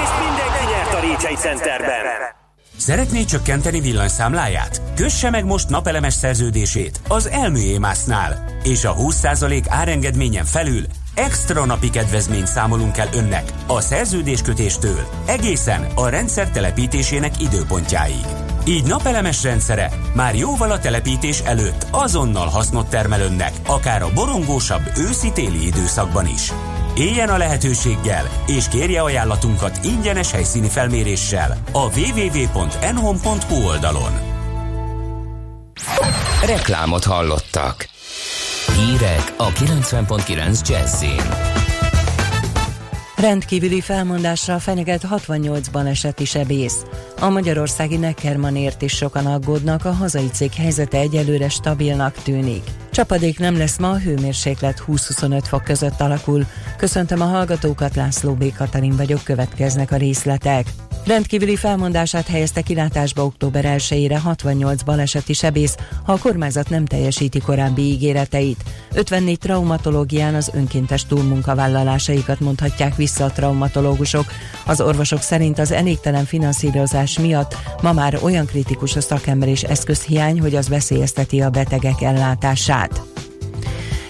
És 0.03 0.11
mindenki 0.25 0.65
nyert 0.73 0.95
a 0.95 1.01
Récsei 1.01 1.35
Centerben. 1.35 2.38
Szeretné 2.79 3.25
csökkenteni 3.25 3.81
villanyszámláját? 3.81 4.83
Kösse 4.95 5.31
meg 5.31 5.45
most 5.45 5.69
napelemes 5.69 6.15
szerződését 6.15 7.01
az 7.09 7.29
Elműémásznál, 7.29 8.45
és 8.63 8.85
a 8.85 8.95
20% 8.95 9.65
árengedményen 9.69 10.45
felül 10.45 10.85
extra 11.15 11.65
napi 11.65 11.91
kedvezményt 11.91 12.47
számolunk 12.47 12.97
el 12.97 13.09
önnek 13.15 13.53
a 13.67 13.81
szerződéskötéstől 13.81 15.09
egészen 15.27 15.87
a 15.95 16.09
rendszer 16.09 16.51
telepítésének 16.51 17.41
időpontjáig. 17.41 18.25
Így 18.67 18.85
napelemes 18.85 19.43
rendszere 19.43 19.91
már 20.15 20.35
jóval 20.35 20.71
a 20.71 20.79
telepítés 20.79 21.41
előtt 21.41 21.87
azonnal 21.91 22.47
hasznot 22.47 22.91
termel 22.91 23.21
önnek, 23.21 23.53
akár 23.67 24.03
a 24.03 24.13
borongósabb 24.15 24.93
őszi-téli 24.97 25.67
időszakban 25.67 26.27
is. 26.27 26.53
Éljen 26.99 27.29
a 27.29 27.37
lehetőséggel, 27.37 28.45
és 28.47 28.69
kérje 28.69 29.01
ajánlatunkat 29.01 29.85
ingyenes 29.85 30.31
helyszíni 30.31 30.69
felméréssel 30.69 31.57
a 31.73 31.99
www.enhom.hu 31.99 33.67
oldalon. 33.67 34.13
Reklámot 36.47 37.05
hallottak. 37.05 37.89
Hírek 38.77 39.35
a 39.37 39.49
90.9 39.49 40.69
Jazzin. 40.69 41.23
Rendkívüli 43.17 43.81
felmondásra 43.81 44.59
fenyeget 44.59 45.03
68 45.03 45.69
eseti 45.75 46.25
sebész. 46.25 46.85
A 47.21 47.29
magyarországi 47.29 47.97
Neckermanért 47.97 48.83
is 48.83 48.93
sokan 48.93 49.27
aggódnak, 49.27 49.85
a 49.85 49.93
hazai 49.93 50.31
cég 50.33 50.55
helyzete 50.55 50.99
egyelőre 50.99 51.49
stabilnak 51.49 52.15
tűnik. 52.15 52.63
Csapadék 52.99 53.39
nem 53.39 53.57
lesz 53.57 53.79
ma, 53.79 53.91
a 53.91 53.99
hőmérséklet 53.99 54.83
20-25 54.87 55.41
fok 55.45 55.65
között 55.65 56.01
alakul. 56.01 56.45
Köszöntöm 56.77 57.21
a 57.21 57.25
hallgatókat, 57.25 57.95
László 57.95 58.35
B. 58.35 58.55
Katalin 58.57 58.97
vagyok, 58.97 59.25
következnek 59.25 59.91
a 59.91 59.97
részletek. 59.97 60.67
Rendkívüli 61.07 61.57
felmondását 61.57 62.27
helyezte 62.27 62.61
kilátásba 62.61 63.25
október 63.25 63.65
1-ére 63.79 64.21
68 64.23 64.83
baleseti 64.83 65.33
sebész, 65.33 65.77
ha 66.05 66.13
a 66.13 66.19
kormányzat 66.19 66.69
nem 66.69 66.85
teljesíti 66.85 67.39
korábbi 67.39 67.83
ígéreteit. 67.83 68.63
54 68.95 69.39
traumatológián 69.39 70.35
az 70.35 70.51
önkéntes 70.55 71.07
túlmunkavállalásaikat 71.07 72.41
mondhatják 72.41 72.97
vissza 72.97 73.25
a 73.25 73.33
traumatológusok. 73.33 74.25
Az 74.67 74.81
orvosok 74.81 75.21
szerint 75.21 75.59
az 75.59 75.71
elégtelen 75.71 76.25
finanszírozás 76.25 77.19
miatt 77.19 77.57
ma 77.83 77.93
már 77.93 78.19
olyan 78.23 78.47
kritikus 78.47 78.97
a 78.97 79.01
szakember 79.01 79.49
és 79.49 79.63
eszközhiány, 79.63 80.41
hogy 80.41 80.55
az 80.55 80.69
veszélyezteti 80.69 81.41
a 81.41 81.51
betegek 81.51 82.03
ellátását. 82.03 83.03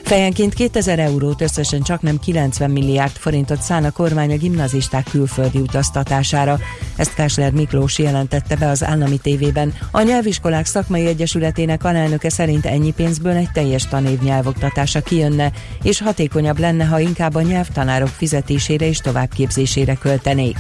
Fejenként 0.09 0.55
2000 0.55 0.99
eurót, 0.99 1.41
összesen 1.41 1.83
csak 1.83 2.03
nem 2.03 2.19
90 2.19 2.71
milliárd 2.71 3.11
forintot 3.11 3.63
szán 3.63 3.85
a 3.85 3.91
kormány 3.91 4.33
a 4.33 4.37
gimnazisták 4.37 5.05
külföldi 5.11 5.59
utaztatására. 5.59 6.59
Ezt 6.97 7.15
Kásler 7.15 7.53
Miklós 7.53 7.99
jelentette 7.99 8.57
be 8.57 8.69
az 8.69 8.85
állami 8.85 9.19
tévében. 9.19 9.75
A 9.91 10.03
Nyelviskolák 10.03 10.67
Szakmai 10.67 11.07
Egyesületének 11.07 11.85
alelnöke 11.85 12.29
szerint 12.29 12.67
ennyi 12.67 12.93
pénzből 12.93 13.37
egy 13.37 13.51
teljes 13.53 13.89
tanév 13.89 14.21
nyelvoktatása 14.21 15.01
kijönne, 15.01 15.53
és 15.83 16.01
hatékonyabb 16.01 16.59
lenne, 16.59 16.85
ha 16.85 16.99
inkább 16.99 17.35
a 17.35 17.43
nyelvtanárok 17.43 18.09
fizetésére 18.09 18.87
és 18.87 18.99
továbbképzésére 18.99 19.95
költenék. 19.95 20.57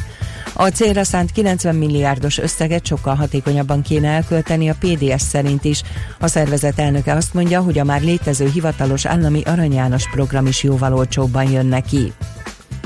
A 0.53 0.69
célra 0.69 1.05
szánt 1.05 1.33
90 1.33 1.75
milliárdos 1.75 2.39
összeget 2.39 2.87
sokkal 2.87 3.15
hatékonyabban 3.15 3.83
kéne 3.83 4.09
elkölteni 4.09 4.69
a 4.69 4.77
PDS 4.81 5.23
szerint 5.23 5.65
is. 5.65 5.83
A 6.21 6.27
szervezet 6.27 6.79
elnöke 6.79 7.13
azt 7.15 7.35
mondja, 7.35 7.61
hogy 7.61 7.79
a 7.79 7.85
már 7.85 8.03
létező 8.03 8.49
hivatalos 8.49 9.07
állami 9.07 9.43
Arany 9.45 9.73
János 9.73 10.11
program 10.11 10.47
is 10.47 10.63
jóval 10.63 10.95
olcsóbban 10.95 11.51
jön 11.51 11.67
neki. 11.67 12.13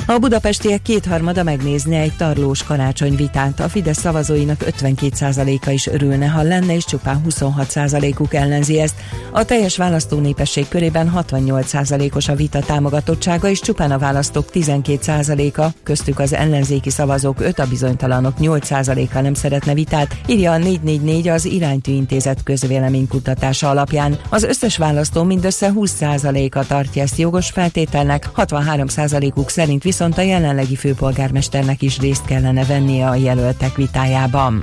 A 0.07 0.19
budapestiek 0.19 0.83
kétharmada 0.83 1.43
megnézne 1.43 1.99
egy 1.99 2.17
tarlós 2.17 2.63
karácsonyvitát. 2.63 3.61
A 3.61 3.69
Fidesz 3.69 3.99
szavazóinak 3.99 4.65
52%-a 4.81 5.71
is 5.71 5.87
örülne, 5.87 6.27
ha 6.27 6.43
lenne, 6.43 6.75
és 6.75 6.85
csupán 6.85 7.23
26%-uk 7.29 8.35
ellenzi 8.35 8.81
ezt. 8.81 8.95
A 9.33 9.45
teljes 9.45 9.77
választónépesség 9.77 10.69
körében 10.69 11.13
68%-os 11.31 12.29
a 12.29 12.35
vita 12.35 12.61
támogatottsága, 12.61 13.49
és 13.49 13.61
csupán 13.61 13.91
a 13.91 13.99
választók 13.99 14.49
12%-a, 14.53 15.67
köztük 15.83 16.19
az 16.19 16.33
ellenzéki 16.33 16.91
szavazók 16.91 17.41
5, 17.41 17.59
a 17.59 17.67
bizonytalanok 17.67 18.35
8%-a 18.41 19.21
nem 19.21 19.35
szeretne 19.35 19.75
vitát, 19.75 20.17
írja 20.27 20.53
a 20.53 20.59
444 20.59 21.29
az 21.29 21.45
Iránytű 21.45 21.93
Intézet 21.93 22.43
közvéleménykutatása 22.43 23.69
alapján. 23.69 24.19
Az 24.29 24.43
összes 24.43 24.77
választó 24.77 25.23
mindössze 25.23 25.73
20%-a 25.75 26.67
tartja 26.67 27.03
ezt 27.03 27.19
jogos 27.19 27.51
feltételnek, 27.51 28.29
63%-uk 28.37 29.51
szerint 29.51 29.83
viszont 29.83 30.01
a 30.11 30.21
jelenlegi 30.21 30.77
főpolgármesternek 30.77 31.83
is 31.83 31.99
részt 31.99 32.25
kellene 32.25 32.65
vennie 32.65 33.09
a 33.09 33.15
jelöltek 33.15 33.77
vitájában. 33.77 34.63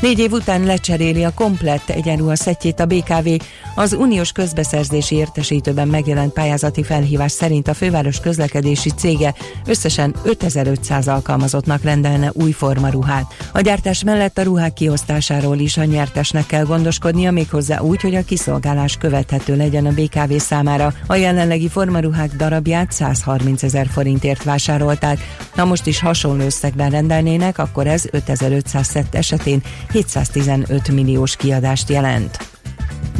Négy 0.00 0.18
év 0.18 0.32
után 0.32 0.64
lecseréli 0.64 1.24
a 1.24 1.32
komplett 1.34 1.88
egyenruha 1.88 2.36
szettjét 2.36 2.80
a 2.80 2.86
BKV. 2.86 3.28
Az 3.74 3.92
uniós 3.92 4.32
közbeszerzési 4.32 5.16
értesítőben 5.16 5.88
megjelent 5.88 6.32
pályázati 6.32 6.82
felhívás 6.82 7.32
szerint 7.32 7.68
a 7.68 7.74
főváros 7.74 8.20
közlekedési 8.20 8.90
cége 8.90 9.34
összesen 9.66 10.14
5500 10.22 11.08
alkalmazottnak 11.08 11.82
rendelne 11.82 12.30
új 12.34 12.50
formaruhát. 12.50 13.34
A 13.52 13.60
gyártás 13.60 14.04
mellett 14.04 14.38
a 14.38 14.42
ruhák 14.42 14.72
kiosztásáról 14.72 15.58
is 15.58 15.76
a 15.76 15.84
nyertesnek 15.84 16.46
kell 16.46 16.64
gondoskodnia, 16.64 17.30
méghozzá 17.30 17.80
úgy, 17.80 18.00
hogy 18.00 18.14
a 18.14 18.24
kiszolgálás 18.24 18.96
követhető 18.96 19.56
legyen 19.56 19.86
a 19.86 19.92
BKV 19.92 20.36
számára. 20.36 20.92
A 21.06 21.14
jelenlegi 21.14 21.68
formaruhák 21.68 22.36
darabját 22.36 22.92
130 22.92 23.62
ezer 23.62 23.86
forintért 23.86 24.44
vásárolták. 24.44 25.18
Ha 25.56 25.64
most 25.64 25.86
is 25.86 26.00
hasonló 26.00 26.44
összegben 26.44 26.90
rendelnének, 26.90 27.58
akkor 27.58 27.86
ez 27.86 28.04
5500 28.10 28.86
szett 28.86 29.14
esetén 29.14 29.62
715 29.92 30.88
milliós 30.88 31.36
kiadást 31.36 31.88
jelent. 31.88 32.50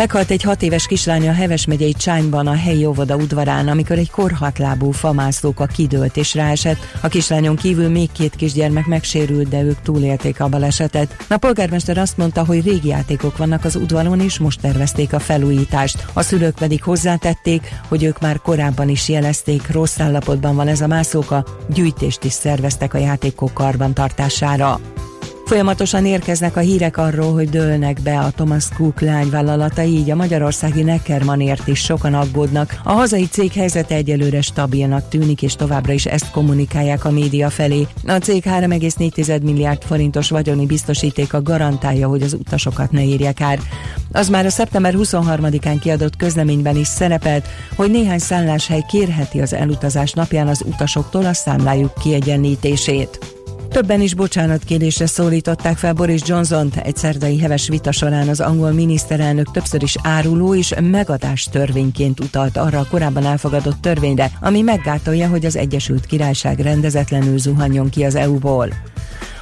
Meghalt 0.00 0.30
egy 0.30 0.42
hat 0.42 0.62
éves 0.62 0.86
kislány 0.86 1.28
a 1.28 1.32
Heves 1.32 1.66
megyei 1.66 1.92
Csányban 1.92 2.46
a 2.46 2.54
helyi 2.54 2.84
óvoda 2.84 3.16
udvarán, 3.16 3.68
amikor 3.68 3.98
egy 3.98 4.10
korhatlábú 4.10 4.90
famászlóka 4.90 5.66
kidőlt 5.66 6.16
és 6.16 6.34
ráesett. 6.34 6.78
A 7.02 7.08
kislányon 7.08 7.56
kívül 7.56 7.88
még 7.88 8.12
két 8.12 8.36
kisgyermek 8.36 8.86
megsérült, 8.86 9.48
de 9.48 9.62
ők 9.62 9.82
túlélték 9.82 10.40
a 10.40 10.48
balesetet. 10.48 11.24
A 11.28 11.36
polgármester 11.36 11.98
azt 11.98 12.16
mondta, 12.16 12.44
hogy 12.44 12.64
régi 12.64 12.88
játékok 12.88 13.36
vannak 13.36 13.64
az 13.64 13.76
udvaron, 13.76 14.20
és 14.20 14.38
most 14.38 14.60
tervezték 14.60 15.12
a 15.12 15.18
felújítást. 15.18 16.06
A 16.12 16.22
szülők 16.22 16.54
pedig 16.54 16.82
hozzátették, 16.82 17.74
hogy 17.88 18.04
ők 18.04 18.20
már 18.20 18.38
korábban 18.38 18.88
is 18.88 19.08
jelezték, 19.08 19.72
rossz 19.72 20.00
állapotban 20.00 20.56
van 20.56 20.68
ez 20.68 20.80
a 20.80 20.86
mászlóka, 20.86 21.44
gyűjtést 21.74 22.24
is 22.24 22.32
szerveztek 22.32 22.94
a 22.94 22.98
játékok 22.98 23.52
karbantartására. 23.52 24.80
Folyamatosan 25.50 26.06
érkeznek 26.06 26.56
a 26.56 26.60
hírek 26.60 26.96
arról, 26.96 27.32
hogy 27.32 27.48
dőlnek 27.48 28.00
be 28.02 28.18
a 28.18 28.30
Thomas 28.30 28.68
Cook 28.76 29.00
lányvállalata, 29.00 29.82
így 29.82 30.10
a 30.10 30.14
magyarországi 30.14 30.82
Neckermanért 30.82 31.68
is 31.68 31.80
sokan 31.80 32.14
aggódnak. 32.14 32.80
A 32.84 32.92
hazai 32.92 33.26
cég 33.26 33.52
helyzete 33.52 33.94
egyelőre 33.94 34.40
stabilnak 34.40 35.08
tűnik, 35.08 35.42
és 35.42 35.54
továbbra 35.54 35.92
is 35.92 36.06
ezt 36.06 36.30
kommunikálják 36.30 37.04
a 37.04 37.10
média 37.10 37.50
felé. 37.50 37.86
A 38.06 38.12
cég 38.12 38.42
3,4 38.46 39.42
milliárd 39.42 39.82
forintos 39.82 40.30
vagyoni 40.30 40.66
biztosítéka 40.66 41.42
garantálja, 41.42 42.08
hogy 42.08 42.22
az 42.22 42.32
utasokat 42.32 42.90
ne 42.90 43.02
írják 43.02 43.40
ár. 43.40 43.58
Az 44.12 44.28
már 44.28 44.46
a 44.46 44.50
szeptember 44.50 44.94
23-án 44.96 45.76
kiadott 45.80 46.16
közleményben 46.16 46.76
is 46.76 46.86
szerepelt, 46.86 47.48
hogy 47.76 47.90
néhány 47.90 48.18
szálláshely 48.18 48.84
kérheti 48.88 49.40
az 49.40 49.52
elutazás 49.52 50.12
napján 50.12 50.48
az 50.48 50.62
utasoktól 50.66 51.24
a 51.24 51.32
számlájuk 51.32 51.94
kiegyenlítését. 51.94 53.38
Többen 53.70 54.00
is 54.00 54.14
bocsánatkérésre 54.14 55.06
szólították 55.06 55.76
fel 55.76 55.92
Boris 55.92 56.20
johnson 56.24 56.70
egy 56.82 56.96
szerdai 56.96 57.38
heves 57.38 57.68
vita 57.68 57.92
során 57.92 58.28
az 58.28 58.40
angol 58.40 58.70
miniszterelnök 58.70 59.50
többször 59.50 59.82
is 59.82 59.96
áruló 60.02 60.54
és 60.54 60.74
megadás 60.80 61.44
törvényként 61.44 62.20
utalt 62.20 62.56
arra 62.56 62.78
a 62.78 62.86
korábban 62.90 63.24
elfogadott 63.24 63.80
törvényre, 63.80 64.30
ami 64.40 64.60
meggátolja, 64.60 65.28
hogy 65.28 65.44
az 65.44 65.56
Egyesült 65.56 66.06
Királyság 66.06 66.58
rendezetlenül 66.58 67.38
zuhanjon 67.38 67.90
ki 67.90 68.04
az 68.04 68.14
EU-ból. 68.14 68.68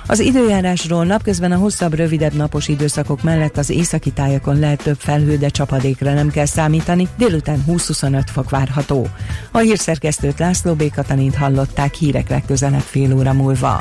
Az 0.06 0.20
időjárásról 0.20 1.04
napközben 1.04 1.52
a 1.52 1.56
hosszabb, 1.56 1.94
rövidebb 1.94 2.34
napos 2.34 2.68
időszakok 2.68 3.22
mellett 3.22 3.56
az 3.56 3.70
északi 3.70 4.10
tájakon 4.10 4.58
lehet 4.58 4.82
több 4.82 4.98
felhő, 4.98 5.36
de 5.36 5.48
csapadékra 5.48 6.12
nem 6.12 6.30
kell 6.30 6.46
számítani, 6.46 7.08
délután 7.16 7.64
20-25 7.68 8.22
fok 8.32 8.50
várható. 8.50 9.08
A 9.50 9.58
hírszerkesztőt 9.58 10.38
László 10.38 10.74
Békatanint 10.74 11.34
hallották 11.34 11.94
hírek 11.94 12.28
legközelebb 12.28 12.80
fél 12.80 13.14
óra 13.14 13.32
múlva. 13.32 13.80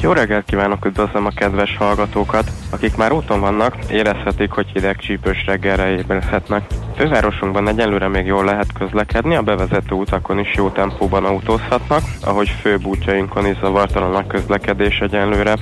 Jó 0.00 0.12
reggelt 0.12 0.44
kívánok, 0.44 0.84
üdvözlöm 0.84 1.26
a 1.26 1.30
kedves 1.30 1.76
hallgatókat! 1.76 2.50
Akik 2.70 2.96
már 2.96 3.12
úton 3.12 3.40
vannak, 3.40 3.76
érezhetik, 3.90 4.50
hogy 4.50 4.66
hideg 4.72 4.96
csípős 4.96 5.44
reggelre 5.46 5.90
ébredhetnek. 5.90 6.66
Fővárosunkban 6.96 7.68
egyelőre 7.68 8.08
még 8.08 8.26
jól 8.26 8.44
lehet 8.44 8.72
közlekedni, 8.72 9.36
a 9.36 9.42
bevezető 9.42 9.94
utakon 9.94 10.38
is 10.38 10.54
jó 10.54 10.68
tempóban 10.68 11.24
autózhatnak, 11.24 12.02
ahogy 12.24 12.48
főbb 12.48 12.84
útjainkon 12.84 13.46
is 13.46 13.58
zavartalan 13.60 14.14
a 14.14 14.26
közlekedés 14.26 14.98
egyenlőre. 14.98 15.56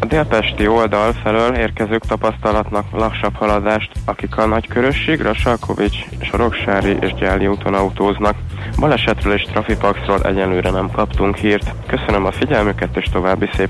A 0.00 0.06
délpesti 0.06 0.66
oldal 0.66 1.12
felől 1.12 1.54
érkezők 1.54 2.06
tapasztalatnak 2.06 2.84
lassabb 2.92 3.34
haladást, 3.34 3.92
akik 4.04 4.36
a 4.36 4.46
Nagykörösség, 4.46 5.20
Rasalkovics, 5.20 5.98
Soroksári 6.22 6.96
és 7.00 7.14
Gyáli 7.14 7.46
úton 7.46 7.74
autóznak. 7.74 8.34
Balesetről 8.78 9.32
és 9.32 9.42
trafipaxról 9.42 10.22
egyenlőre 10.22 10.70
nem 10.70 10.90
kaptunk 10.90 11.36
hírt. 11.36 11.74
Köszönöm 11.86 12.24
a 12.24 12.32
figyelmüket 12.32 12.96
és 12.96 13.06
további 13.12 13.48
szép 13.52 13.69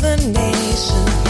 The 0.00 0.16
nation. 0.16 1.29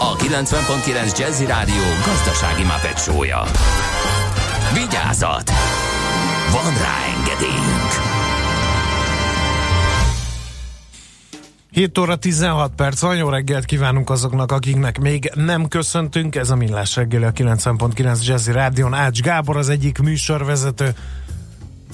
a 0.00 0.16
90.9 0.16 1.18
Jazzy 1.18 1.46
Rádió 1.46 1.82
gazdasági 2.04 2.62
mapetsója. 2.62 3.42
Vigyázat! 4.74 5.50
Van 6.52 6.74
rá 6.74 6.96
engedélyünk! 7.18 8.16
7 11.70 11.98
óra 11.98 12.16
16 12.16 12.72
perc 12.76 13.00
van, 13.00 13.16
jó 13.16 13.28
reggelt 13.28 13.64
kívánunk 13.64 14.10
azoknak, 14.10 14.52
akiknek 14.52 14.98
még 14.98 15.30
nem 15.34 15.68
köszöntünk. 15.68 16.36
Ez 16.36 16.50
a 16.50 16.56
Millás 16.56 16.96
reggeli 16.96 17.24
a 17.24 17.32
90.9 17.32 18.24
Jazzy 18.24 18.52
Rádion. 18.52 18.94
Ács 18.94 19.20
Gábor 19.20 19.56
az 19.56 19.68
egyik 19.68 19.98
műsorvezető. 19.98 20.94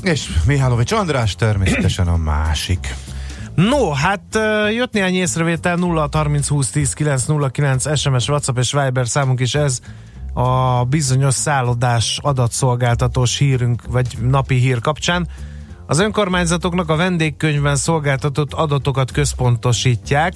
És 0.02 0.28
Mihálovics 0.46 0.92
András 0.92 1.34
természetesen 1.34 2.08
a 2.08 2.16
másik. 2.16 2.94
No, 3.54 3.90
hát 3.90 4.38
jött 4.72 4.92
néhány 4.92 5.14
észrevétel 5.14 5.76
0 5.76 6.08
30 6.12 6.48
20 6.48 6.70
10 6.70 6.92
9 6.92 7.24
0 7.24 7.48
9 7.48 7.98
SMS, 7.98 8.28
WhatsApp 8.28 8.58
és 8.58 8.72
Viber 8.72 9.08
számunk 9.08 9.40
is 9.40 9.54
ez 9.54 9.80
a 10.34 10.84
bizonyos 10.84 11.34
szállodás 11.34 12.18
adatszolgáltatós 12.22 13.38
hírünk, 13.38 13.82
vagy 13.88 14.18
napi 14.20 14.54
hír 14.54 14.80
kapcsán. 14.80 15.28
Az 15.86 15.98
önkormányzatoknak 15.98 16.88
a 16.88 16.96
vendégkönyvben 16.96 17.76
szolgáltatott 17.76 18.52
adatokat 18.52 19.10
központosítják. 19.10 20.34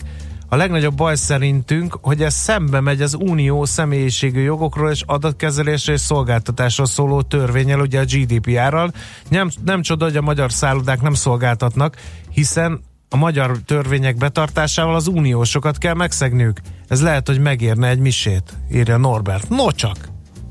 A 0.49 0.57
legnagyobb 0.57 0.95
baj 0.95 1.17
szerintünk, 1.17 1.99
hogy 2.03 2.23
ez 2.23 2.35
szembe 2.35 2.81
megy 2.81 3.03
az 3.03 3.15
unió 3.15 3.65
személyiségű 3.65 4.41
jogokról 4.41 4.91
és 4.91 5.03
adatkezelésre 5.07 5.93
és 5.93 6.01
szolgáltatásról 6.01 6.87
szóló 6.87 7.23
törvényel, 7.23 7.81
ugye 7.81 8.01
a 8.01 8.05
GDPR-ral. 8.05 8.93
Nem, 9.29 9.51
nem 9.65 9.83
csoda, 9.83 10.05
hogy 10.05 10.17
a 10.17 10.23
magyar 10.23 10.53
szállodák 10.53 11.01
nem 11.01 11.15
szolgáltatnak, 11.15 11.97
hiszen 12.31 12.81
a 13.09 13.17
magyar 13.17 13.59
törvények 13.65 14.17
betartásával 14.17 14.95
az 14.95 15.07
uniósokat 15.07 15.79
kell 15.79 15.95
megszegniük. 15.95 16.61
Ez 16.89 17.03
lehet, 17.03 17.27
hogy 17.27 17.41
megérne 17.41 17.89
egy 17.89 17.99
misét, 17.99 18.53
írja 18.73 18.97
Norbert. 18.97 19.49
No 19.49 19.73
csak! 19.73 19.97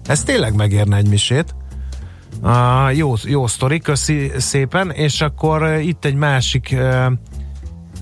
Ez 0.05 0.23
tényleg 0.23 0.55
megérne 0.55 0.95
egy 0.95 1.07
misét. 1.07 1.55
Uh, 2.41 2.97
jó, 2.97 3.13
jó 3.23 3.47
sztori, 3.47 3.79
köszi 3.79 4.31
szépen, 4.37 4.91
és 4.91 5.21
akkor 5.21 5.61
uh, 5.61 5.85
itt 5.85 6.05
egy 6.05 6.15
másik 6.15 6.69
uh, 6.71 7.11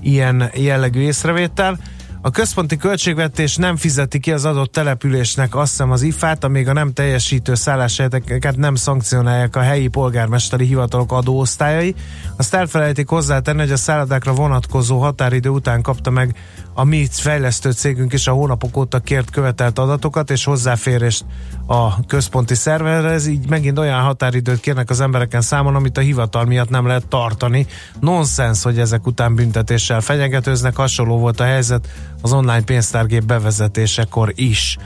ilyen 0.00 0.50
jellegű 0.54 1.00
észrevétel. 1.00 1.78
A 2.20 2.30
központi 2.30 2.76
költségvetés 2.76 3.56
nem 3.56 3.76
fizeti 3.76 4.18
ki 4.18 4.32
az 4.32 4.44
adott 4.44 4.72
településnek 4.72 5.54
azt 5.54 5.70
hiszem 5.70 5.90
az 5.90 6.02
ifát, 6.02 6.44
amíg 6.44 6.68
a 6.68 6.72
nem 6.72 6.92
teljesítő 6.92 7.54
szálláshelyeket 7.54 8.56
nem 8.56 8.74
szankcionálják 8.74 9.56
a 9.56 9.60
helyi 9.60 9.88
polgármesteri 9.88 10.66
hivatalok 10.66 11.12
adóosztályai. 11.12 11.94
Azt 12.36 12.54
elfelejtik 12.54 13.08
hozzátenni, 13.08 13.60
hogy 13.60 13.72
a 13.72 13.76
szállodákra 13.76 14.32
vonatkozó 14.32 14.98
határidő 14.98 15.48
után 15.48 15.82
kapta 15.82 16.10
meg 16.10 16.36
a 16.74 16.84
mi 16.84 17.06
fejlesztő 17.10 17.70
cégünk 17.72 18.12
is 18.12 18.26
a 18.26 18.32
hónapok 18.32 18.76
óta 18.76 18.98
kért 18.98 19.30
követelt 19.30 19.78
adatokat 19.78 20.30
és 20.30 20.44
hozzáférést 20.44 21.24
a 21.66 22.06
központi 22.06 22.54
szerverhez, 22.54 23.26
így 23.26 23.48
megint 23.48 23.78
olyan 23.78 24.00
határidőt 24.00 24.60
kérnek 24.60 24.90
az 24.90 25.00
embereken 25.00 25.40
számon, 25.40 25.74
amit 25.74 25.98
a 25.98 26.00
hivatal 26.00 26.44
miatt 26.44 26.68
nem 26.68 26.86
lehet 26.86 27.06
tartani. 27.06 27.66
Nonsens, 28.00 28.62
hogy 28.62 28.78
ezek 28.78 29.06
után 29.06 29.34
büntetéssel 29.34 30.00
fenyegetőznek, 30.00 30.76
hasonló 30.76 31.18
volt 31.18 31.40
a 31.40 31.44
helyzet 31.44 31.88
az 32.22 32.32
online 32.32 32.62
pénztárgép 32.62 33.24
bevezetésekor 33.24 34.32
is, 34.34 34.76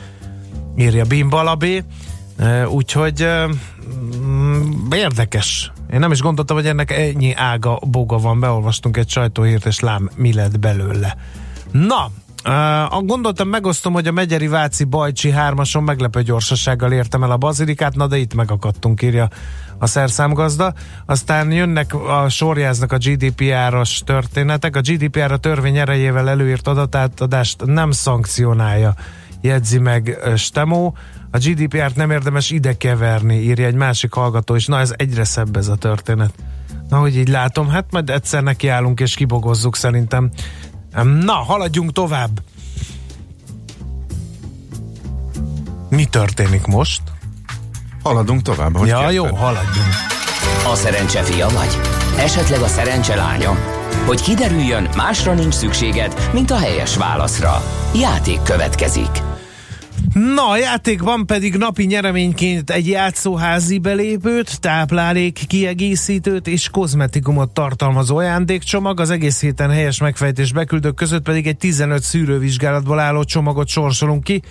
írja 0.77 1.05
Bimbalabé. 1.05 1.85
Úgyhogy 2.69 3.27
mm, 4.17 4.91
érdekes. 4.93 5.73
Én 5.93 5.99
nem 5.99 6.13
is 6.13 6.21
gondoltam, 6.21 6.57
hogy 6.57 6.67
ennek 6.67 6.91
ennyi 6.91 7.35
ága, 7.35 7.79
boga 7.87 8.19
van. 8.19 8.41
Beolvastunk 8.41 8.97
egy 8.97 9.09
sajtóhírt, 9.09 9.67
és 9.67 9.81
lám, 9.81 10.11
mi 10.17 10.33
lett 10.33 10.59
belőle. 10.59 11.17
Na, 11.73 12.11
Uh, 12.45 13.05
gondoltam, 13.05 13.49
megosztom, 13.49 13.93
hogy 13.93 14.07
a 14.07 14.13
Megyeri 14.13 14.47
Váci 14.47 14.85
Bajcsi 14.85 15.31
hármason 15.31 15.83
meglepő 15.83 16.23
gyorsasággal 16.23 16.93
értem 16.93 17.23
el 17.23 17.31
a 17.31 17.37
bazilikát, 17.37 17.95
na 17.95 18.07
de 18.07 18.17
itt 18.17 18.35
megakadtunk, 18.35 19.03
írja 19.03 19.29
a 19.81 19.87
szerszámgazda. 19.87 20.75
Aztán 21.07 21.53
jönnek, 21.53 21.95
a 21.95 22.29
sorjáznak 22.29 22.93
a 22.93 22.97
GDPR-os 22.97 24.03
történetek. 24.05 24.77
A 24.77 24.81
GDPR 24.81 25.33
a 25.33 25.37
törvény 25.37 25.77
erejével 25.77 26.29
előírt 26.29 26.69
adatátadást 26.69 27.65
nem 27.65 27.91
szankcionálja, 27.91 28.95
jegyzi 29.41 29.79
meg 29.79 30.19
Stemó. 30.37 30.97
A 31.31 31.39
GDPR-t 31.39 31.97
nem 31.97 32.11
érdemes 32.11 32.51
ide 32.51 32.77
keverni, 32.77 33.35
írja 33.35 33.67
egy 33.67 33.75
másik 33.75 34.13
hallgató, 34.13 34.55
és 34.57 34.67
na 34.67 34.79
ez 34.79 34.93
egyre 34.97 35.25
szebb 35.25 35.57
ez 35.57 35.69
a 35.69 35.77
történet. 35.77 36.35
Na, 36.89 36.99
hogy 36.99 37.17
így 37.17 37.29
látom, 37.29 37.69
hát 37.69 37.87
majd 37.91 38.11
egyszer 38.11 38.43
nekiállunk 38.43 39.01
és 39.01 39.15
kibogozzuk 39.15 39.77
szerintem. 39.77 40.31
Na, 41.23 41.33
haladjunk 41.33 41.93
tovább. 41.93 42.41
Mi 45.89 46.05
történik 46.05 46.67
most? 46.67 47.03
Haladunk 48.03 48.43
tovább. 48.43 48.77
Hogy 48.77 48.89
ja, 48.89 48.97
kértem. 48.97 49.15
jó, 49.15 49.25
haladjunk. 49.35 49.89
A 50.73 50.75
szerencse 50.75 51.23
fia 51.23 51.49
vagy? 51.49 51.79
Esetleg 52.19 52.61
a 52.61 52.67
szerencse 52.67 53.15
lánya? 53.15 53.57
Hogy 54.07 54.21
kiderüljön, 54.21 54.89
másra 54.97 55.35
nincs 55.35 55.55
szükséged, 55.55 56.31
mint 56.33 56.51
a 56.51 56.59
helyes 56.59 56.97
válaszra. 56.97 57.63
Játék 57.95 58.43
következik. 58.43 59.11
Na, 60.15 60.49
a 60.49 60.57
játékban 60.57 61.27
pedig 61.27 61.57
napi 61.57 61.85
nyereményként 61.85 62.71
egy 62.71 62.89
játszóházi 62.89 63.79
belépőt, 63.79 64.61
táplálék 64.61 65.41
kiegészítőt 65.47 66.47
és 66.47 66.69
kozmetikumot 66.69 67.51
tartalmazó 67.51 68.17
ajándékcsomag, 68.17 69.01
az 69.01 69.11
egész 69.11 69.41
héten 69.41 69.71
helyes 69.71 70.01
megfejtés 70.01 70.53
beküldők 70.53 70.95
között 70.95 71.23
pedig 71.23 71.47
egy 71.47 71.57
15 71.57 72.03
szűrővizsgálatból 72.03 72.99
álló 72.99 73.25
csomagot 73.25 73.69
sorsolunk 73.69 74.25
ki. 74.25 74.43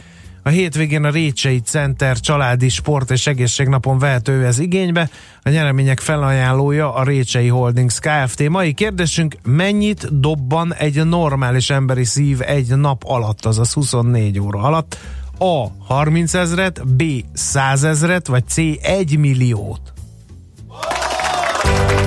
A 0.43 0.49
hétvégén 0.49 1.03
a 1.03 1.09
Récsei 1.09 1.59
Center 1.59 2.19
családi 2.19 2.69
sport 2.69 3.11
és 3.11 3.27
egészségnapon 3.27 3.99
vehető 3.99 4.45
ez 4.45 4.59
igénybe. 4.59 5.09
A 5.43 5.49
nyeremények 5.49 5.99
felajánlója 5.99 6.93
a 6.93 7.03
Récsei 7.03 7.47
Holdings 7.47 7.99
Kft. 7.99 8.49
Mai 8.49 8.73
kérdésünk, 8.73 9.35
mennyit 9.43 10.19
dobban 10.19 10.73
egy 10.73 11.05
normális 11.05 11.69
emberi 11.69 12.03
szív 12.03 12.41
egy 12.41 12.75
nap 12.75 13.03
alatt, 13.05 13.45
azaz 13.45 13.73
24 13.73 14.39
óra 14.39 14.59
alatt? 14.59 14.97
A. 15.37 15.67
30 15.93 16.33
ezret, 16.33 16.87
B. 16.87 17.03
100 17.33 17.83
ezret, 17.83 18.27
vagy 18.27 18.47
C. 18.47 18.57
1 18.81 19.17
milliót? 19.17 19.93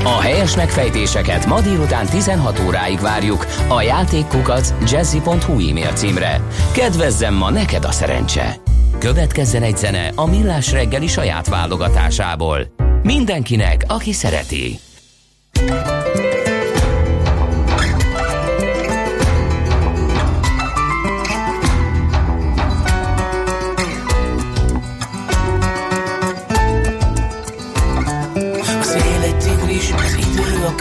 A 0.05 0.21
helyes 0.21 0.57
megfejtéseket 0.57 1.47
ma 1.47 1.61
délután 1.61 2.07
16 2.07 2.61
óráig 2.67 3.01
várjuk 3.01 3.47
a 3.69 3.83
játékkukac 3.83 4.75
jazzy.hu 4.91 5.69
e-mail 5.69 5.93
címre. 5.93 6.41
Kedvezzem 6.73 7.35
ma 7.35 7.51
neked 7.51 7.85
a 7.85 7.93
szerencse! 7.93 8.57
Következzen 8.99 9.63
egy 9.63 9.77
zene 9.77 10.11
a 10.15 10.27
Millás 10.27 10.73
reggeli 10.73 11.07
saját 11.07 11.49
válogatásából. 11.49 12.75
Mindenkinek, 13.03 13.85
aki 13.89 14.13
szereti. 14.13 14.79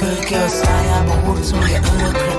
Keuken, 0.02 0.50
sta 0.50 0.72
je 0.82 1.04
behoort, 1.06 2.31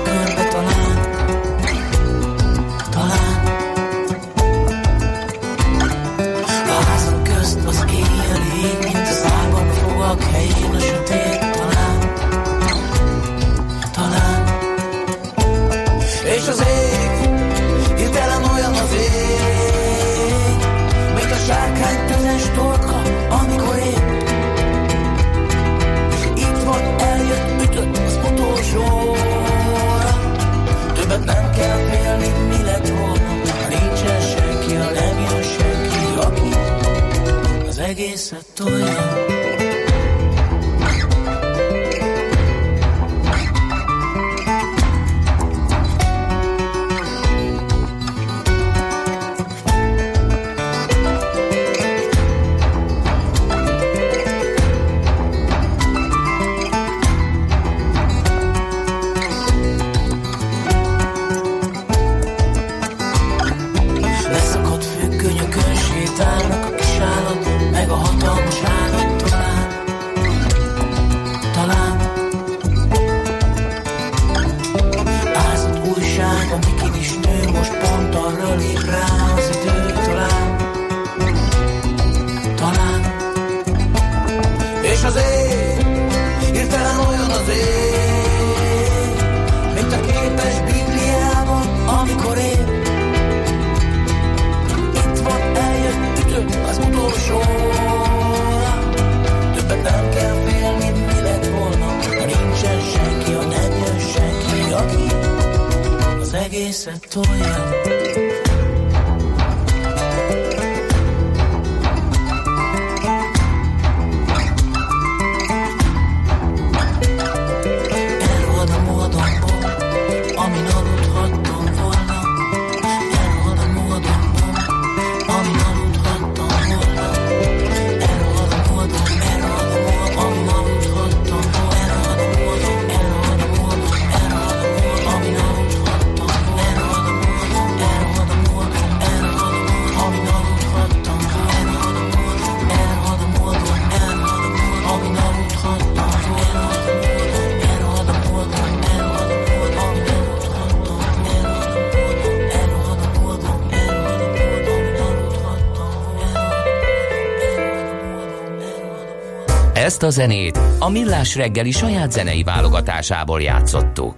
Ezt 159.93 160.03
a 160.03 160.09
zenét 160.09 160.59
a 160.79 160.89
Millás 160.89 161.35
reggeli 161.35 161.71
saját 161.71 162.11
zenei 162.11 162.43
válogatásából 162.43 163.41
játszottuk. 163.41 164.15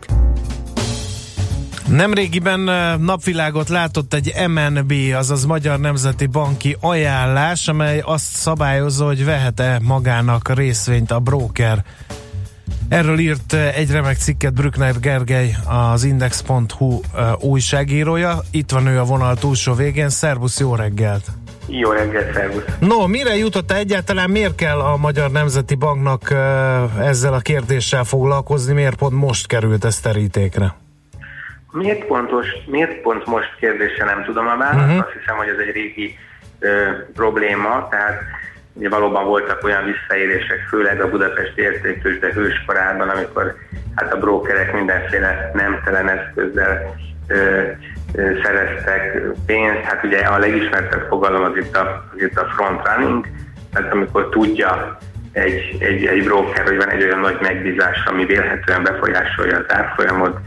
Nemrégiben 1.87 2.59
napvilágot 3.01 3.69
látott 3.69 4.13
egy 4.13 4.33
MNB, 4.47 4.93
azaz 5.15 5.45
Magyar 5.45 5.79
Nemzeti 5.79 6.25
Banki 6.25 6.77
ajánlás, 6.79 7.67
amely 7.67 7.99
azt 7.99 8.25
szabályozza, 8.25 9.05
hogy 9.05 9.25
vehet-e 9.25 9.79
magának 9.81 10.55
részvényt 10.55 11.11
a 11.11 11.19
broker. 11.19 11.83
Erről 12.89 13.19
írt 13.19 13.53
egy 13.53 13.91
remek 13.91 14.17
cikket 14.17 14.53
Brückner 14.53 14.99
Gergely, 14.99 15.57
az 15.65 16.03
Index.hu 16.03 16.99
újságírója. 17.39 18.41
Itt 18.51 18.71
van 18.71 18.87
ő 18.87 18.99
a 18.99 19.03
vonal 19.03 19.35
túlsó 19.35 19.73
végén. 19.73 20.09
Szervusz, 20.09 20.59
jó 20.59 20.75
reggelt! 20.75 21.31
Jó 21.67 21.91
reggelt, 21.91 22.33
szervusz! 22.33 22.63
No, 22.79 23.07
mire 23.07 23.35
jutott 23.35 23.71
egyáltalán? 23.71 24.29
Miért 24.29 24.55
kell 24.55 24.79
a 24.79 24.97
Magyar 24.97 25.31
Nemzeti 25.31 25.75
Banknak 25.75 26.31
ezzel 26.99 27.33
a 27.33 27.39
kérdéssel 27.39 28.03
foglalkozni? 28.03 28.73
Miért 28.73 28.95
pont 28.95 29.13
most 29.13 29.47
került 29.47 29.85
ez 29.85 29.99
terítékre? 29.99 30.73
Miért, 31.71 32.05
pontos, 32.05 32.47
miért 32.65 33.01
pont 33.01 33.25
most 33.25 33.55
kérdése 33.59 34.03
nem 34.03 34.23
tudom 34.23 34.47
a 34.47 34.57
választ, 34.57 34.85
uh-huh. 34.85 34.99
azt 34.99 35.17
hiszem, 35.19 35.37
hogy 35.37 35.47
ez 35.47 35.57
egy 35.67 35.73
régi 35.73 36.17
ö, 36.59 36.91
probléma, 37.13 37.87
tehát 37.89 38.21
ugye 38.73 38.89
valóban 38.89 39.25
voltak 39.25 39.63
olyan 39.63 39.83
visszaélések, 39.85 40.67
főleg 40.69 41.01
a 41.01 41.09
Budapesti 41.09 41.61
értéktős, 41.61 42.19
de 42.19 42.33
hőskorában, 42.33 43.09
amikor 43.09 43.55
hát 43.95 44.13
a 44.13 44.17
brókerek 44.17 44.73
mindenféle 44.73 45.51
nemtelen 45.53 46.09
eszközzel 46.09 46.95
ö, 47.27 47.61
szereztek 48.43 49.21
pénzt, 49.45 49.81
hát 49.81 50.03
ugye 50.03 50.19
a 50.19 50.37
legismertebb 50.37 51.05
fogalom 51.09 51.43
az 51.43 51.57
itt 51.57 51.75
a, 51.75 52.03
az 52.13 52.21
itt 52.21 52.37
a 52.37 52.45
front 52.55 52.87
running, 52.87 53.25
tehát 53.73 53.93
amikor 53.93 54.29
tudja 54.29 54.97
egy, 55.31 55.75
egy, 55.79 56.05
egy 56.05 56.23
broker, 56.23 56.63
hogy 56.63 56.77
van 56.77 56.89
egy 56.89 57.03
olyan 57.03 57.19
nagy 57.19 57.37
megbízás, 57.41 58.05
ami 58.05 58.25
vélhetően 58.25 58.83
befolyásolja 58.83 59.57
az 59.57 59.65
árfolyamot, 59.67 60.39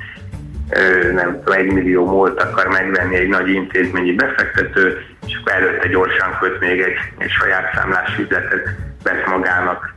nem 1.14 1.42
tudom, 1.44 1.58
egy 1.58 1.72
millió 1.72 2.06
múlt 2.06 2.42
akar 2.42 2.66
megvenni 2.66 3.16
egy 3.16 3.28
nagy 3.28 3.48
intézményi 3.48 4.12
befektető, 4.12 5.02
és 5.26 5.38
akkor 5.40 5.52
előtte 5.52 5.88
gyorsan 5.88 6.36
köt 6.40 6.60
még 6.60 6.80
egy, 6.80 6.96
egy 7.18 7.30
saját 7.30 7.74
számlás 7.74 8.18
üzletet, 8.18 8.68
vesz 9.02 9.26
magának 9.26 9.94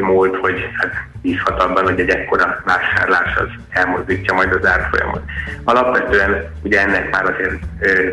múlt, 0.00 0.36
hogy 0.36 0.68
hát 0.74 0.92
bízhat 1.24 1.62
abban, 1.62 1.84
hogy 1.84 2.00
egy 2.00 2.08
ekkora 2.08 2.62
vásárlás 2.64 3.36
az 3.36 3.48
elmozdítja 3.70 4.34
majd 4.34 4.52
az 4.52 4.66
árfolyamot. 4.66 5.22
Alapvetően 5.64 6.50
ugye 6.62 6.80
ennek 6.80 7.10
már 7.10 7.24
azért 7.24 7.58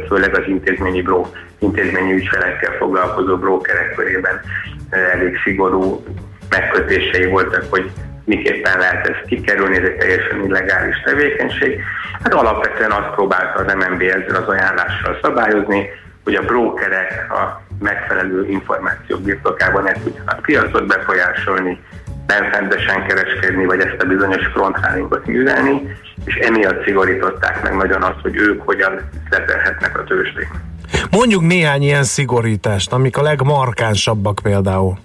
főleg 0.07 0.35
az 0.35 0.43
intézményi, 0.47 1.01
bró, 1.01 1.31
intézményi 1.59 2.13
ügyfelekkel 2.13 2.71
foglalkozó 2.77 3.37
brókerek 3.37 3.95
körében 3.95 4.41
elég 4.89 5.39
szigorú 5.43 6.03
megkötései 6.49 7.25
voltak, 7.25 7.65
hogy 7.69 7.91
miképpen 8.25 8.79
lehet 8.79 9.07
ezt 9.07 9.25
kikerülni, 9.25 9.77
ez 9.77 9.83
egy 9.83 9.97
teljesen 9.97 10.45
illegális 10.45 11.01
tevékenység. 11.03 11.81
Hát 12.23 12.33
alapvetően 12.33 12.91
azt 12.91 13.13
próbálta 13.15 13.59
az 13.59 13.73
MNB 13.73 14.01
ezzel 14.01 14.41
az 14.41 14.47
ajánlással 14.47 15.19
szabályozni, 15.21 15.89
hogy 16.23 16.35
a 16.35 16.41
brókerek 16.41 17.31
a 17.31 17.61
megfelelő 17.79 18.47
információk 18.49 19.21
birtokában 19.21 19.83
ne 19.83 19.91
tudjanak 19.91 20.41
piacot 20.41 20.87
befolyásolni, 20.87 21.79
benfentesen 22.31 23.07
kereskedni, 23.07 23.65
vagy 23.65 23.79
ezt 23.79 24.01
a 24.01 24.05
bizonyos 24.05 24.45
frontrálingot 24.53 25.25
művelni, 25.25 25.95
és 26.25 26.35
emiatt 26.35 26.83
szigorították 26.83 27.63
meg 27.63 27.75
nagyon 27.75 28.01
azt, 28.03 28.21
hogy 28.21 28.35
ők 28.35 28.61
hogyan 28.61 29.09
letelhetnek 29.29 29.99
a 29.99 30.03
tőzsdén. 30.03 30.49
Mondjuk 31.11 31.41
néhány 31.41 31.81
ilyen 31.81 32.03
szigorítást, 32.03 32.91
amik 32.91 33.17
a 33.17 33.21
legmarkánsabbak 33.21 34.39
például. 34.43 34.97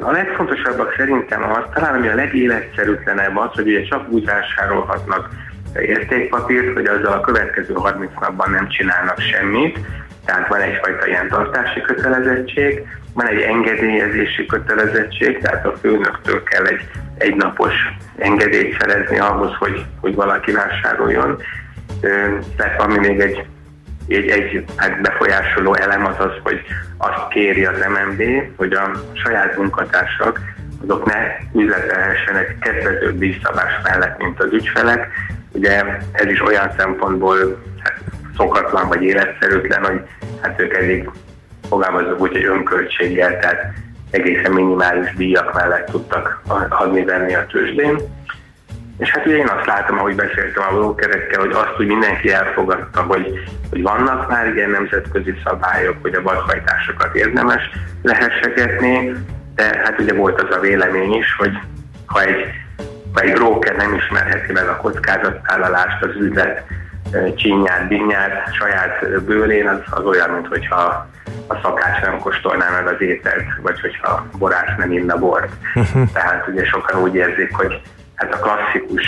A 0.00 0.10
legfontosabbak 0.10 0.94
szerintem 0.96 1.42
az, 1.42 1.64
talán 1.74 1.94
ami 1.94 2.08
a 2.08 2.14
legéletszerűtlenebb 2.14 3.36
az, 3.36 3.50
hogy 3.52 3.66
ugye 3.66 3.82
csak 3.82 4.08
úgy 4.08 4.24
vásárolhatnak 4.24 5.28
értékpapírt, 5.74 6.74
hogy 6.74 6.86
azzal 6.86 7.12
a 7.12 7.20
következő 7.20 7.74
30 7.74 8.10
napban 8.20 8.50
nem 8.50 8.68
csinálnak 8.68 9.20
semmit, 9.20 9.78
tehát 10.24 10.48
van 10.48 10.60
egyfajta 10.60 11.06
ilyen 11.06 11.28
tartási 11.28 11.80
kötelezettség, 11.80 12.86
van 13.14 13.28
egy 13.28 13.40
engedélyezési 13.40 14.46
kötelezettség, 14.46 15.38
tehát 15.38 15.66
a 15.66 15.76
főnöktől 15.80 16.42
kell 16.42 16.64
egy 16.64 16.80
egynapos 17.18 17.72
engedélyt 18.18 18.76
szerezni 18.80 19.18
ahhoz, 19.18 19.54
hogy, 19.58 19.84
hogy 20.00 20.14
valaki 20.14 20.52
vásároljon. 20.52 21.42
Tehát 22.56 22.80
ami 22.80 22.98
még 22.98 23.20
egy, 23.20 23.46
egy, 24.08 24.28
egy 24.28 24.64
hát 24.76 25.00
befolyásoló 25.00 25.74
elem 25.74 26.06
az 26.06 26.14
az, 26.18 26.32
hogy 26.42 26.60
azt 26.96 27.28
kéri 27.28 27.64
az 27.64 27.76
MNB, 27.88 28.22
hogy 28.56 28.72
a 28.72 28.90
saját 29.12 29.56
munkatársak 29.56 30.40
azok 30.82 31.04
ne 31.04 31.16
üzletelhessenek 31.60 32.56
kedvezőbb 32.60 33.18
díjszabás 33.18 33.72
mellett, 33.82 34.18
mint 34.18 34.40
az 34.42 34.52
ügyfelek. 34.52 35.08
Ugye 35.52 35.84
ez 36.12 36.26
is 36.26 36.42
olyan 36.42 36.72
szempontból 36.76 37.62
hát, 37.78 38.00
szokatlan 38.36 38.88
vagy 38.88 39.02
életszerűtlen, 39.02 39.84
hogy 39.84 40.00
hát 40.40 40.60
ők 40.60 40.74
eddig 40.74 41.10
fogalmazok 41.68 42.20
úgy, 42.20 42.32
hogy 42.32 42.44
önköltséggel, 42.44 43.38
tehát 43.38 43.72
egészen 44.10 44.52
minimális 44.52 45.14
díjak 45.14 45.54
mellett 45.54 45.86
tudtak 45.90 46.42
adni-venni 46.68 47.34
a 47.34 47.46
tőzsdén. 47.46 47.98
És 48.98 49.10
hát 49.10 49.26
ugye 49.26 49.36
én 49.36 49.48
azt 49.48 49.66
látom, 49.66 49.98
ahogy 49.98 50.14
beszéltem 50.14 50.62
a 50.70 50.74
brókerekkel, 50.74 51.40
hogy 51.40 51.52
azt 51.52 51.74
úgy 51.78 51.86
mindenki 51.86 52.32
elfogadta, 52.32 53.02
hogy, 53.02 53.40
hogy 53.70 53.82
vannak 53.82 54.28
már 54.28 54.54
ilyen 54.54 54.70
nemzetközi 54.70 55.34
szabályok, 55.44 55.96
hogy 56.02 56.14
a 56.14 56.22
vadhajtásokat 56.22 57.14
érdemes 57.14 57.70
lehessegetni, 58.02 59.12
de 59.54 59.80
hát 59.84 60.00
ugye 60.00 60.14
volt 60.14 60.42
az 60.42 60.56
a 60.56 60.60
vélemény 60.60 61.12
is, 61.12 61.34
hogy 61.38 61.52
ha 62.06 62.22
egy, 62.22 62.46
ha 63.12 63.20
egy 63.20 63.32
broker 63.32 63.76
nem 63.76 63.94
ismerheti 63.94 64.52
meg 64.52 64.68
a 64.68 64.76
kockázatvállalást, 64.76 66.02
az 66.02 66.14
üzlet 66.20 66.62
csinyát, 67.36 67.88
dinnyát 67.88 68.54
saját 68.54 69.22
bőrén, 69.24 69.68
az, 69.68 69.80
az 69.90 70.04
olyan, 70.04 70.30
mintha 70.30 71.06
a 71.46 71.54
szakács 71.62 72.02
nem 72.02 72.18
kóstolná 72.18 72.70
meg 72.70 72.86
az 72.86 73.00
ételt, 73.00 73.44
vagy 73.62 73.80
hogyha 73.80 74.12
a 74.12 74.26
borász 74.38 74.76
nem 74.78 74.92
inna 74.92 75.18
bort. 75.18 75.52
Tehát 76.14 76.48
ugye 76.48 76.64
sokan 76.64 77.02
úgy 77.02 77.14
érzik, 77.14 77.54
hogy 77.56 77.80
hát 78.14 78.34
a 78.34 78.38
klasszikus 78.38 79.04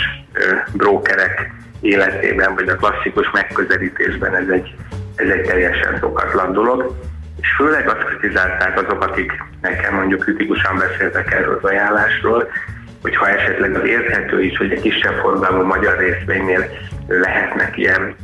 brókerek 0.73 1.51
életében, 1.81 2.55
vagy 2.55 2.69
a 2.69 2.75
klasszikus 2.75 3.31
megközelítésben 3.31 4.35
ez 4.35 4.47
egy, 4.47 4.75
ez 5.15 5.29
egy 5.29 5.41
teljesen 5.41 5.97
szokatlan 5.99 6.53
dolog. 6.53 6.95
És 7.41 7.47
főleg 7.57 7.89
azt 7.89 8.03
kritizálták 8.03 8.81
azok, 8.81 9.03
akik 9.03 9.43
nekem 9.61 9.95
mondjuk 9.95 10.19
kritikusan 10.19 10.77
beszéltek 10.77 11.33
erről 11.33 11.59
az 11.61 11.69
ajánlásról, 11.69 12.47
hogy 13.01 13.15
ha 13.15 13.29
esetleg 13.29 13.75
az 13.75 13.85
érthető 13.85 14.43
is, 14.43 14.57
hogy 14.57 14.71
egy 14.71 14.81
kisebb 14.81 15.13
forgalmú 15.13 15.63
magyar 15.63 15.97
részvénynél 15.97 16.65
lehetnek 17.07 17.77
ilyen 17.77 18.15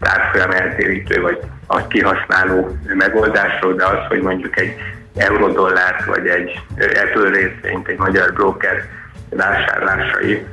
tárfolyam 0.00 0.50
eltérítő 0.50 1.20
vagy 1.20 1.38
a 1.66 1.86
kihasználó 1.86 2.76
megoldásról, 2.94 3.74
de 3.74 3.84
az, 3.84 4.06
hogy 4.08 4.20
mondjuk 4.20 4.58
egy 4.60 4.74
eurodollárt 5.16 6.04
vagy 6.04 6.26
egy 6.26 6.60
Apple 6.76 7.30
részvényt 7.30 7.88
egy 7.88 7.98
magyar 7.98 8.32
broker 8.32 8.84
vásárlásai 9.30 10.46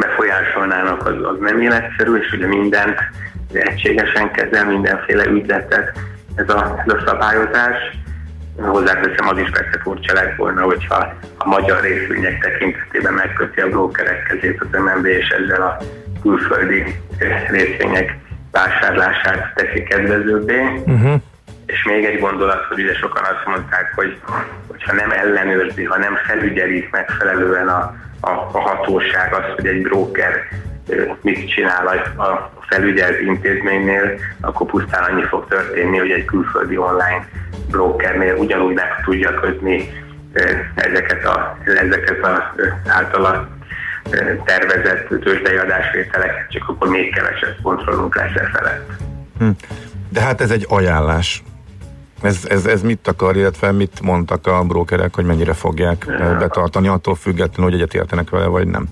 befolyásolnának, 0.00 1.06
az, 1.06 1.14
az 1.22 1.36
nem 1.40 1.60
életszerű, 1.60 2.14
és 2.14 2.32
ugye 2.32 2.46
mindent 2.46 2.98
egységesen 3.52 4.30
kezel, 4.30 4.64
mindenféle 4.64 5.24
ügyletet 5.24 5.98
ez 6.34 6.48
a, 6.48 6.82
ez 6.86 6.92
a 6.92 7.02
szabályozás. 7.06 7.76
Hozzáteszem, 8.56 9.28
az 9.28 9.38
is 9.38 9.50
persze 9.50 9.80
furcsa 9.82 10.12
lett 10.12 10.36
volna, 10.36 10.62
hogyha 10.62 11.14
a 11.38 11.48
magyar 11.48 11.80
részvények 11.80 12.40
tekintetében 12.40 13.12
megköti 13.12 13.60
a 13.60 13.68
brókerek 13.68 14.22
kezét 14.22 14.60
az 14.60 14.80
MNB, 14.80 15.06
és 15.06 15.28
ezzel 15.28 15.62
a 15.62 15.76
külföldi 16.22 17.00
részvények 17.48 18.16
vásárlását 18.50 19.54
teszi 19.54 19.82
kedvezőbbé. 19.82 20.60
Uh-huh. 20.86 21.20
És 21.66 21.84
még 21.84 22.04
egy 22.04 22.20
gondolat, 22.20 22.64
hogy 22.64 22.82
ugye 22.82 22.94
sokan 22.94 23.22
azt 23.22 23.46
mondták, 23.46 23.92
hogy 23.94 24.20
hogyha 24.66 24.92
nem 24.92 25.10
ellenőrzi, 25.10 25.84
ha 25.84 25.98
nem 25.98 26.16
felügyeli 26.26 26.88
megfelelően 26.90 27.68
a, 27.68 27.94
a, 28.20 28.30
a 28.30 28.60
hatóság 28.60 29.34
azt, 29.34 29.54
hogy 29.54 29.66
egy 29.66 29.82
broker 29.82 30.32
ö, 30.32 30.65
mit 31.20 31.48
csinál 31.48 31.86
a, 32.16 32.52
felügyelt 32.68 33.20
intézménynél, 33.20 34.18
akkor 34.40 34.66
pusztán 34.66 35.12
annyi 35.12 35.22
fog 35.22 35.46
történni, 35.48 35.98
hogy 35.98 36.10
egy 36.10 36.24
külföldi 36.24 36.76
online 36.76 37.28
brokernél 37.70 38.34
ugyanúgy 38.34 38.74
meg 38.74 39.02
tudja 39.04 39.34
kötni 39.34 39.88
ezeket 40.74 41.24
a, 41.24 41.58
ezeket 41.64 42.24
a 42.24 42.54
általa 42.86 43.48
tervezett 44.44 45.08
tőzsdei 45.08 45.56
adásvételeket, 45.56 46.50
csak 46.50 46.68
akkor 46.68 46.88
még 46.88 47.14
kevesebb 47.14 47.56
kontrollunk 47.62 48.16
lesz 48.16 48.34
e 48.34 48.50
felett. 48.52 48.90
Hm. 49.38 49.48
De 50.08 50.20
hát 50.20 50.40
ez 50.40 50.50
egy 50.50 50.66
ajánlás. 50.68 51.42
Ez, 52.22 52.46
ez, 52.48 52.66
ez 52.66 52.82
mit 52.82 53.08
akar, 53.08 53.36
illetve 53.36 53.72
mit 53.72 54.00
mondtak 54.00 54.46
a 54.46 54.64
brókerek, 54.64 55.14
hogy 55.14 55.24
mennyire 55.24 55.52
fogják 55.52 56.06
betartani, 56.38 56.88
attól 56.88 57.14
függetlenül, 57.14 57.70
hogy 57.70 57.80
egyetértenek 57.80 58.30
vele, 58.30 58.46
vagy 58.46 58.66
nem? 58.66 58.86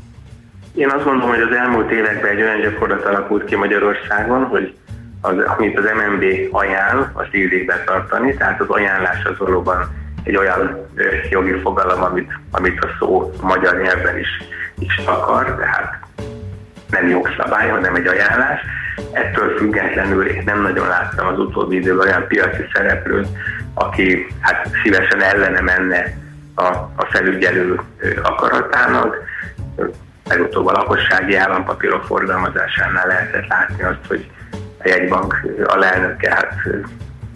Én 0.74 0.90
azt 0.90 1.04
gondolom, 1.04 1.28
hogy 1.28 1.40
az 1.40 1.56
elmúlt 1.56 1.90
években 1.90 2.30
egy 2.30 2.42
olyan 2.42 2.60
gyakorlat 2.60 3.04
alakult 3.04 3.44
ki 3.44 3.56
Magyarországon, 3.56 4.44
hogy 4.44 4.74
az, 5.20 5.34
amit 5.56 5.78
az 5.78 5.84
MNB 5.84 6.24
ajánl, 6.50 7.10
azt 7.12 7.34
illik 7.34 7.64
betartani, 7.66 8.34
tehát 8.34 8.60
az 8.60 8.68
ajánlás 8.68 9.24
az 9.24 9.38
valóban 9.38 9.88
egy 10.22 10.36
olyan 10.36 10.86
jogi 11.30 11.60
fogalom, 11.60 12.02
amit, 12.02 12.32
amit 12.50 12.84
a 12.84 12.88
szó 12.98 13.32
magyar 13.42 13.80
nyelven 13.82 14.18
is, 14.18 14.28
is 14.78 14.96
akar, 15.06 15.56
tehát 15.56 15.98
nem 16.90 17.08
jogszabály, 17.08 17.68
hanem 17.68 17.94
egy 17.94 18.06
ajánlás. 18.06 18.60
Ettől 19.12 19.56
függetlenül 19.56 20.26
én 20.26 20.42
nem 20.46 20.62
nagyon 20.62 20.88
láttam 20.88 21.26
az 21.26 21.38
utóbbi 21.38 21.76
időben 21.76 22.06
olyan 22.06 22.26
piaci 22.26 22.64
szereplőt, 22.72 23.28
aki 23.74 24.26
hát 24.40 24.68
szívesen 24.82 25.22
ellene 25.22 25.60
menne 25.60 26.16
a, 26.54 26.64
a 26.96 27.08
felügyelő 27.10 27.80
akaratának. 28.22 29.16
Legutóbb 30.28 30.66
a 30.66 30.72
lakossági 30.72 31.36
állampapírok 31.36 32.04
forgalmazásánál 32.04 33.06
lehetett 33.06 33.46
látni 33.46 33.82
azt, 33.82 34.06
hogy 34.08 34.30
a 34.78 34.88
jegybank 34.88 35.46
alelnöke 35.64 36.30
hát 36.30 36.54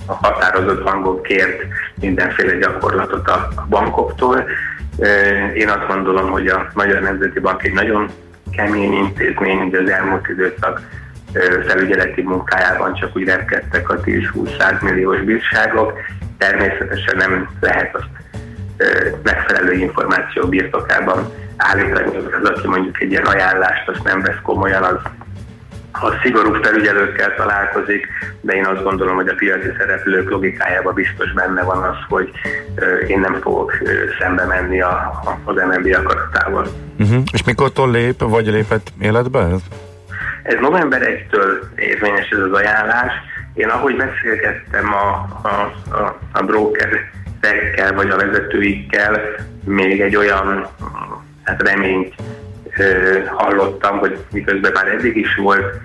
a 0.06 0.12
határozott 0.12 0.88
hangon 0.88 1.22
kért 1.22 1.62
mindenféle 2.00 2.54
gyakorlatot 2.54 3.28
a 3.28 3.48
bankoktól. 3.68 4.44
Én 5.54 5.68
azt 5.68 5.86
gondolom, 5.86 6.30
hogy 6.30 6.46
a 6.46 6.70
Magyar 6.74 7.02
Nemzeti 7.02 7.40
Bank 7.40 7.64
egy 7.64 7.72
nagyon 7.72 8.10
kemény 8.56 8.92
intézmény, 8.92 9.60
ugye 9.60 9.80
az 9.80 9.88
elmúlt 9.90 10.28
időszak 10.28 10.80
felügyeleti 11.66 12.22
munkájában 12.22 12.94
csak 12.94 13.16
úgy 13.16 13.24
repkedtek 13.24 13.90
a 13.90 14.00
10-20 14.00 14.80
milliós 14.80 15.20
bírságok. 15.20 15.92
Természetesen 16.38 17.16
nem 17.16 17.48
lehet 17.60 17.94
azt 17.94 18.08
megfelelő 19.22 19.72
információ 19.72 20.46
birtokában 20.48 21.32
állítani, 21.58 22.16
az, 22.16 22.50
aki 22.50 22.66
mondjuk 22.66 23.00
egy 23.00 23.10
ilyen 23.10 23.24
ajánlást, 23.24 23.88
azt 23.88 24.02
nem 24.02 24.20
vesz 24.20 24.40
komolyan, 24.42 24.82
az, 24.82 24.96
az 25.92 26.12
szigorú 26.22 26.62
felügyelőkkel 26.62 27.34
találkozik, 27.34 28.06
de 28.40 28.52
én 28.52 28.66
azt 28.66 28.82
gondolom, 28.82 29.14
hogy 29.14 29.28
a 29.28 29.34
piaci 29.34 29.68
szereplők 29.78 30.30
logikájában 30.30 30.94
biztos 30.94 31.32
benne 31.32 31.62
van 31.62 31.82
az, 31.82 31.96
hogy 32.08 32.30
én 33.06 33.20
nem 33.20 33.38
fogok 33.40 33.72
szembe 34.18 34.44
menni 34.44 34.80
a, 34.80 34.90
a, 35.24 35.38
az 35.44 35.54
MNB 35.56 35.94
akaratával. 35.94 36.66
Uh-huh. 36.98 37.22
És 37.32 37.44
mikortól 37.44 37.90
lép, 37.90 38.20
vagy 38.20 38.46
lépett 38.46 38.92
életbe 39.00 39.38
ez? 39.38 39.60
Ez 40.42 40.56
november 40.60 41.02
1-től 41.02 41.78
érvényes 41.78 42.28
ez 42.28 42.38
az 42.38 42.52
ajánlás. 42.52 43.12
Én 43.54 43.68
ahogy 43.68 43.96
beszélgettem 43.96 44.92
a, 44.92 45.28
a, 45.42 45.72
a, 45.96 46.18
a 46.32 46.42
brokerekkel, 46.42 47.94
vagy 47.94 48.10
a 48.10 48.16
vezetőikkel, 48.16 49.20
még 49.64 50.00
egy 50.00 50.16
olyan 50.16 50.66
hát 51.48 51.62
reményt 51.62 52.14
hallottam, 53.26 53.98
hogy 53.98 54.18
miközben 54.32 54.72
már 54.74 54.88
eddig 54.88 55.16
is 55.16 55.36
volt 55.36 55.80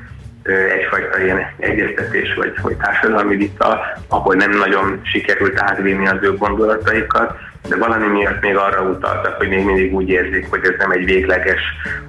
egyfajta 0.79 1.21
ilyen 1.23 1.39
egyeztetés, 1.57 2.33
vagy, 2.33 2.53
vagy 2.61 2.75
társadalmi 2.77 3.35
vita, 3.35 3.81
ahol 4.07 4.35
nem 4.35 4.51
nagyon 4.51 4.99
sikerült 5.03 5.59
átvinni 5.59 6.07
az 6.07 6.17
ő 6.21 6.37
gondolataikat, 6.37 7.37
de 7.69 7.75
valami 7.75 8.07
miatt 8.07 8.41
még 8.41 8.55
arra 8.55 8.81
utaltak, 8.81 9.37
hogy 9.37 9.49
még 9.49 9.65
mindig 9.65 9.93
úgy 9.93 10.09
érzik, 10.09 10.49
hogy 10.49 10.59
ez 10.63 10.73
nem 10.77 10.91
egy 10.91 11.05
végleges 11.05 11.61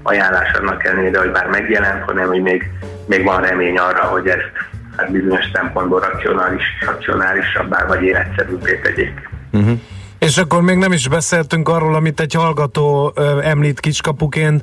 ajánlás 0.03 0.53
annak 0.53 0.85
ellenére, 0.85 1.19
hogy 1.19 1.31
bár 1.31 1.47
megjelent, 1.47 2.05
hanem 2.05 2.27
hogy 2.27 2.43
még, 2.43 2.71
még 3.07 3.25
van 3.25 3.41
remény 3.41 3.79
arra, 3.79 4.03
hogy 4.03 4.29
ezt 4.29 4.51
hát 4.97 5.11
bizonyos 5.11 5.45
szempontból 5.53 6.01
racionális, 6.01 6.65
racionálisabbá 6.87 7.87
vagy 7.87 8.03
életszerűbbé 8.03 8.81
tegyék. 8.83 9.29
Uh-huh. 9.53 9.79
És 10.25 10.39
akkor 10.39 10.63
még 10.63 10.77
nem 10.77 10.93
is 10.93 11.09
beszéltünk 11.09 11.69
arról, 11.69 11.95
amit 11.95 12.21
egy 12.21 12.35
hallgató 12.35 13.13
ö, 13.15 13.41
említ 13.43 13.81
kiskapuként, 13.81 14.63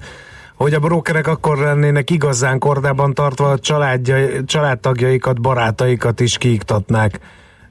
hogy 0.55 0.73
a 0.73 0.79
brókerek 0.79 1.27
akkor 1.27 1.57
lennének 1.57 2.09
igazán 2.09 2.59
kordában 2.59 3.13
tartva 3.13 3.49
a 3.49 3.59
családja, 3.59 4.43
családtagjaikat, 4.45 5.41
barátaikat 5.41 6.19
is 6.19 6.37
kiiktatnák 6.37 7.19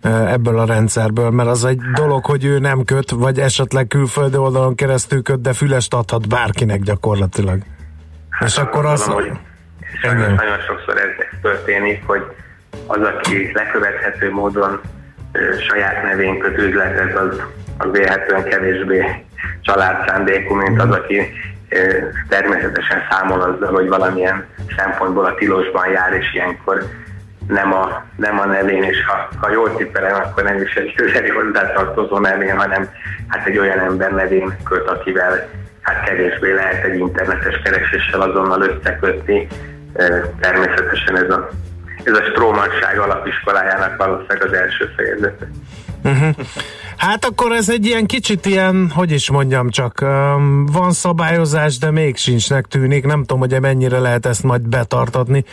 ebből 0.02 0.58
a 0.58 0.64
rendszerből, 0.64 1.30
mert 1.30 1.48
az 1.48 1.64
egy 1.64 1.80
dolog, 1.94 2.24
hogy 2.24 2.44
ő 2.44 2.58
nem 2.58 2.84
köt, 2.84 3.10
vagy 3.10 3.38
esetleg 3.38 3.86
külföldi 3.86 4.36
oldalon 4.36 4.74
keresztül 4.74 5.22
köt, 5.22 5.40
de 5.40 5.52
fülest 5.52 5.94
adhat 5.94 6.28
bárkinek 6.28 6.80
gyakorlatilag. 6.80 7.58
Hát 8.30 8.48
És 8.48 8.56
akkor 8.56 8.86
az... 8.86 9.04
Hogy 9.04 9.32
sajnos 10.02 10.26
nagyon 10.26 10.58
sokszor 10.66 10.96
ez 10.96 11.40
történik, 11.42 12.02
hogy 12.06 12.22
az, 12.86 12.98
aki 13.00 13.50
lekövethető 13.52 14.30
módon 14.32 14.80
saját 15.68 16.02
nevén 16.02 16.38
köt 16.38 16.58
üzletet, 16.58 17.16
az, 17.16 17.42
az 17.78 17.90
vélhetően 17.92 18.44
kevésbé 18.44 19.04
családszándékú, 19.60 20.54
mint 20.54 20.82
az, 20.82 20.90
aki 20.90 21.32
természetesen 22.28 23.02
számol 23.10 23.40
azzal, 23.40 23.72
hogy 23.72 23.88
valamilyen 23.88 24.44
szempontból 24.76 25.24
a 25.24 25.34
tilosban 25.34 25.90
jár, 25.90 26.12
és 26.12 26.34
ilyenkor 26.34 26.84
nem 27.48 27.74
a, 27.74 28.04
nem 28.16 28.38
a 28.38 28.44
nevén, 28.44 28.82
és 28.82 29.04
ha, 29.06 29.28
ha 29.40 29.50
jól 29.50 29.76
tippelem, 29.76 30.14
akkor 30.14 30.42
nem 30.42 30.62
is 30.62 30.74
egy 30.74 30.94
közeli 30.94 31.28
hozzátartozó 31.28 32.18
nevén, 32.18 32.58
hanem 32.58 32.88
hát 33.28 33.46
egy 33.46 33.58
olyan 33.58 33.78
ember 33.78 34.12
nevén 34.12 34.56
köt, 34.64 34.88
akivel 34.88 35.48
hát 35.80 36.04
kevésbé 36.04 36.52
lehet 36.52 36.84
egy 36.84 36.98
internetes 36.98 37.60
kereséssel 37.62 38.20
azonnal 38.20 38.60
összekötni. 38.60 39.46
Természetesen 40.40 41.16
ez 41.16 41.30
a 41.30 41.48
ez 42.04 42.14
a 42.14 42.22
Strómanság 42.30 42.98
alapiskolájának 42.98 43.96
valószínűleg 43.96 44.44
az 44.44 44.52
első 44.52 44.92
fejezete. 44.96 45.48
Uh-huh. 46.04 46.36
Hát 46.96 47.24
akkor 47.24 47.52
ez 47.52 47.68
egy 47.68 47.86
ilyen 47.86 48.06
kicsit 48.06 48.46
ilyen, 48.46 48.90
hogy 48.94 49.10
is 49.10 49.30
mondjam 49.30 49.70
csak, 49.70 49.98
um, 50.02 50.66
van 50.66 50.92
szabályozás, 50.92 51.78
de 51.78 51.90
még 51.90 52.16
sincsnek 52.16 52.66
tűnik. 52.66 53.04
Nem 53.06 53.20
tudom, 53.20 53.38
hogy 53.38 53.60
mennyire 53.60 53.98
lehet 53.98 54.26
ezt 54.26 54.42
majd 54.42 54.68
betartatni. 54.68 55.44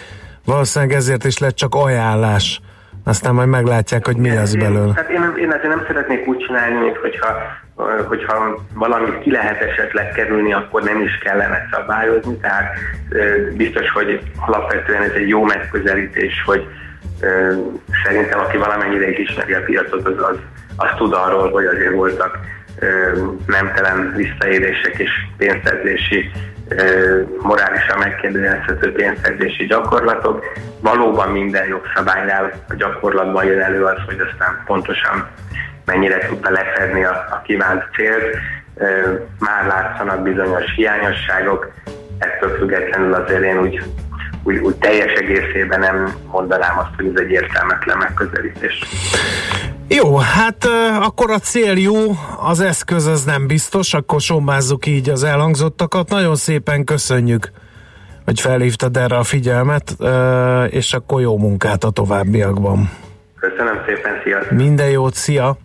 Valószínűleg 0.46 0.96
ezért 0.96 1.24
is 1.24 1.38
lett 1.38 1.56
csak 1.56 1.76
ajánlás. 1.76 2.62
Aztán 3.04 3.34
majd 3.34 3.48
meglátják, 3.48 4.06
hogy 4.06 4.18
mi 4.18 4.30
lesz 4.30 4.54
belőle. 4.54 4.94
Hát 4.96 5.10
én, 5.10 5.34
én 5.38 5.52
azért 5.52 5.68
nem 5.68 5.84
szeretnék 5.88 6.28
úgy 6.28 6.38
csinálni, 6.38 6.76
mint 6.76 6.98
hogyha, 6.98 7.28
hogyha 8.08 8.66
valamit 8.74 9.20
ki 9.20 9.32
lehet 9.32 9.62
esetleg 9.62 10.12
kerülni, 10.12 10.54
akkor 10.54 10.84
nem 10.84 11.02
is 11.02 11.18
kellene 11.18 11.68
szabályozni. 11.72 12.38
Tehát 12.38 12.74
biztos, 13.54 13.90
hogy 13.90 14.22
alapvetően 14.46 15.02
ez 15.02 15.12
egy 15.12 15.28
jó 15.28 15.44
megközelítés, 15.44 16.44
hogy 16.46 16.68
szerintem 18.04 18.40
aki 18.40 18.58
valamennyire 18.58 19.10
is 19.10 19.18
ismeri 19.18 19.54
a 19.54 19.64
piacot, 19.64 20.08
az, 20.08 20.22
az, 20.32 20.38
az 20.76 20.90
tud 20.98 21.14
arról, 21.14 21.52
hogy 21.52 21.66
azért 21.66 21.94
voltak 21.94 22.40
nemtelen 23.46 24.14
visszaérések 24.16 24.98
és 24.98 25.12
pénzszerzési, 25.38 26.32
morálisan 27.42 27.98
megkérdőjelezhető 27.98 28.92
pénzszerzési 28.92 29.66
gyakorlatok. 29.66 30.46
Valóban 30.82 31.30
minden 31.30 31.68
jogszabálynál 31.68 32.52
a 32.70 32.74
gyakorlatban 32.76 33.46
jön 33.46 33.60
elő 33.60 33.84
az, 33.84 33.98
hogy 34.06 34.20
aztán 34.20 34.64
pontosan 34.66 35.28
mennyire 35.88 36.28
tudta 36.28 36.50
lefedni 36.50 37.04
a, 37.04 37.12
a 37.12 37.42
kívánt 37.46 37.84
célt. 37.96 38.24
Már 39.40 39.66
látszanak 39.68 40.22
bizonyos 40.22 40.74
hiányosságok, 40.76 41.72
ettől 42.18 42.58
függetlenül 42.58 43.14
azért 43.14 43.44
én 43.44 43.60
úgy 43.60 43.82
úgy, 44.44 44.58
úgy 44.58 44.76
teljes 44.76 45.14
egészében 45.14 45.80
nem 45.80 46.14
mondanám 46.32 46.78
azt, 46.78 46.90
hogy 46.96 47.06
ez 47.06 47.22
egy 47.22 47.32
értelmetlen 47.32 47.98
megközelítés. 47.98 48.84
Jó, 49.88 50.18
hát 50.18 50.66
akkor 51.02 51.32
a 51.32 51.40
cél 51.40 51.78
jó, 51.78 51.96
az 52.40 52.60
eszköz 52.60 53.06
az 53.06 53.24
nem 53.24 53.48
biztos, 53.48 53.94
akkor 53.94 54.22
sombázzuk 54.22 54.86
így 54.86 55.10
az 55.10 55.24
elhangzottakat. 55.24 56.10
Nagyon 56.10 56.36
szépen 56.36 56.84
köszönjük, 56.84 57.52
hogy 58.26 58.40
felhívtad 58.40 58.98
erre 58.98 59.18
a 59.18 59.24
figyelmet, 59.24 59.96
és 60.70 60.94
akkor 60.94 61.22
jó 61.22 61.38
munkát 61.38 61.84
a 61.84 61.90
továbbiakban. 61.90 62.90
Köszönöm 63.40 63.82
szépen, 63.86 64.22
sziasztok! 64.24 64.58
Minden 64.58 64.90
jót, 64.90 65.14
szia! 65.14 65.58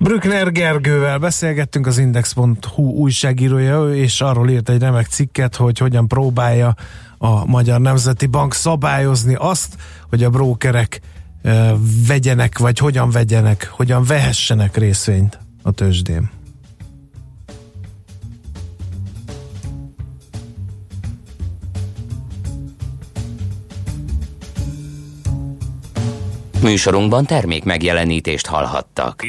Brückner 0.00 0.52
Gergővel 0.52 1.18
beszélgettünk 1.18 1.86
az 1.86 1.98
Index.hu 1.98 2.82
újságírója, 2.82 3.94
és 3.94 4.20
arról 4.20 4.50
írt 4.50 4.68
egy 4.68 4.80
remek 4.80 5.06
cikket, 5.06 5.56
hogy 5.56 5.78
hogyan 5.78 6.08
próbálja 6.08 6.74
a 7.18 7.46
Magyar 7.46 7.80
Nemzeti 7.80 8.26
Bank 8.26 8.54
szabályozni 8.54 9.34
azt, 9.34 9.76
hogy 10.08 10.24
a 10.24 10.30
brókerek 10.30 11.00
vegyenek, 12.06 12.58
vagy 12.58 12.78
hogyan 12.78 13.10
vegyenek, 13.10 13.68
hogyan 13.70 14.04
vehessenek 14.04 14.76
részvényt 14.76 15.38
a 15.62 15.70
tőzsdén. 15.70 16.30
Műsorunkban 26.62 27.26
termék 27.26 27.64
megjelenítést 27.64 28.46
hallhattak. 28.46 29.24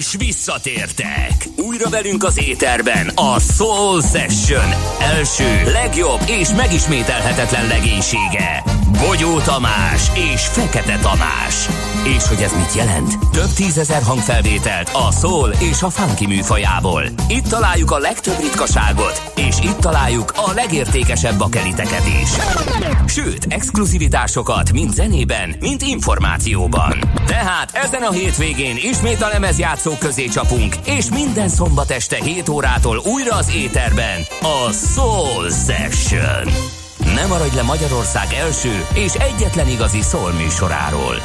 És 0.00 0.14
visszatértek! 0.18 1.48
Újra 1.56 1.88
velünk 1.88 2.24
az 2.24 2.38
éterben 2.46 3.08
a 3.14 3.40
Soul 3.40 4.02
Session 4.02 4.74
első, 5.00 5.72
legjobb 5.72 6.20
és 6.26 6.48
megismételhetetlen 6.48 7.66
legénysége. 7.66 8.62
Bogyó 8.98 9.38
Tamás 9.38 10.10
és 10.14 10.46
Fekete 10.46 10.98
Tamás. 10.98 11.68
És 12.16 12.26
hogy 12.26 12.42
ez 12.42 12.52
mit 12.56 12.74
jelent? 12.74 13.18
Több 13.32 13.52
tízezer 13.54 14.02
hangfelvételt 14.02 14.90
a 14.92 15.12
soul 15.12 15.52
és 15.70 15.82
a 15.82 15.90
funky 15.90 16.26
műfajából. 16.26 17.02
Itt 17.28 17.46
találjuk 17.46 17.90
a 17.90 17.98
legtöbb 17.98 18.40
ritkaságot, 18.40 19.32
és 19.36 19.56
itt 19.62 19.76
találjuk 19.76 20.32
a 20.36 20.52
legértékesebb 20.54 21.38
bakeliteket 21.38 22.06
is. 22.22 22.30
Sőt, 23.06 23.46
exkluzivitásokat 23.48 24.72
mind 24.72 24.94
zenében, 24.94 25.56
mind 25.60 25.82
információban. 25.82 26.98
Tehát 27.26 27.70
ezen 27.72 28.02
a 28.02 28.10
hétvégén 28.10 28.76
ismét 28.76 29.22
a 29.22 29.28
lemezjátszók 29.90 29.98
közé 29.98 30.26
csapunk, 30.26 30.76
és 30.84 31.10
minden 31.10 31.48
szombat 31.48 31.90
este 31.90 32.16
7 32.24 32.48
órától 32.48 32.98
újra 32.98 33.34
az 33.34 33.54
éterben 33.54 34.20
a 34.40 34.72
Soul 34.72 35.50
Session. 35.50 36.52
Ne 37.14 37.26
maradj 37.26 37.56
le 37.56 37.62
Magyarország 37.62 38.32
első 38.32 38.86
és 38.94 39.12
egyetlen 39.14 39.68
igazi 39.68 40.02
szól 40.02 40.32
műsoráról. 40.32 41.16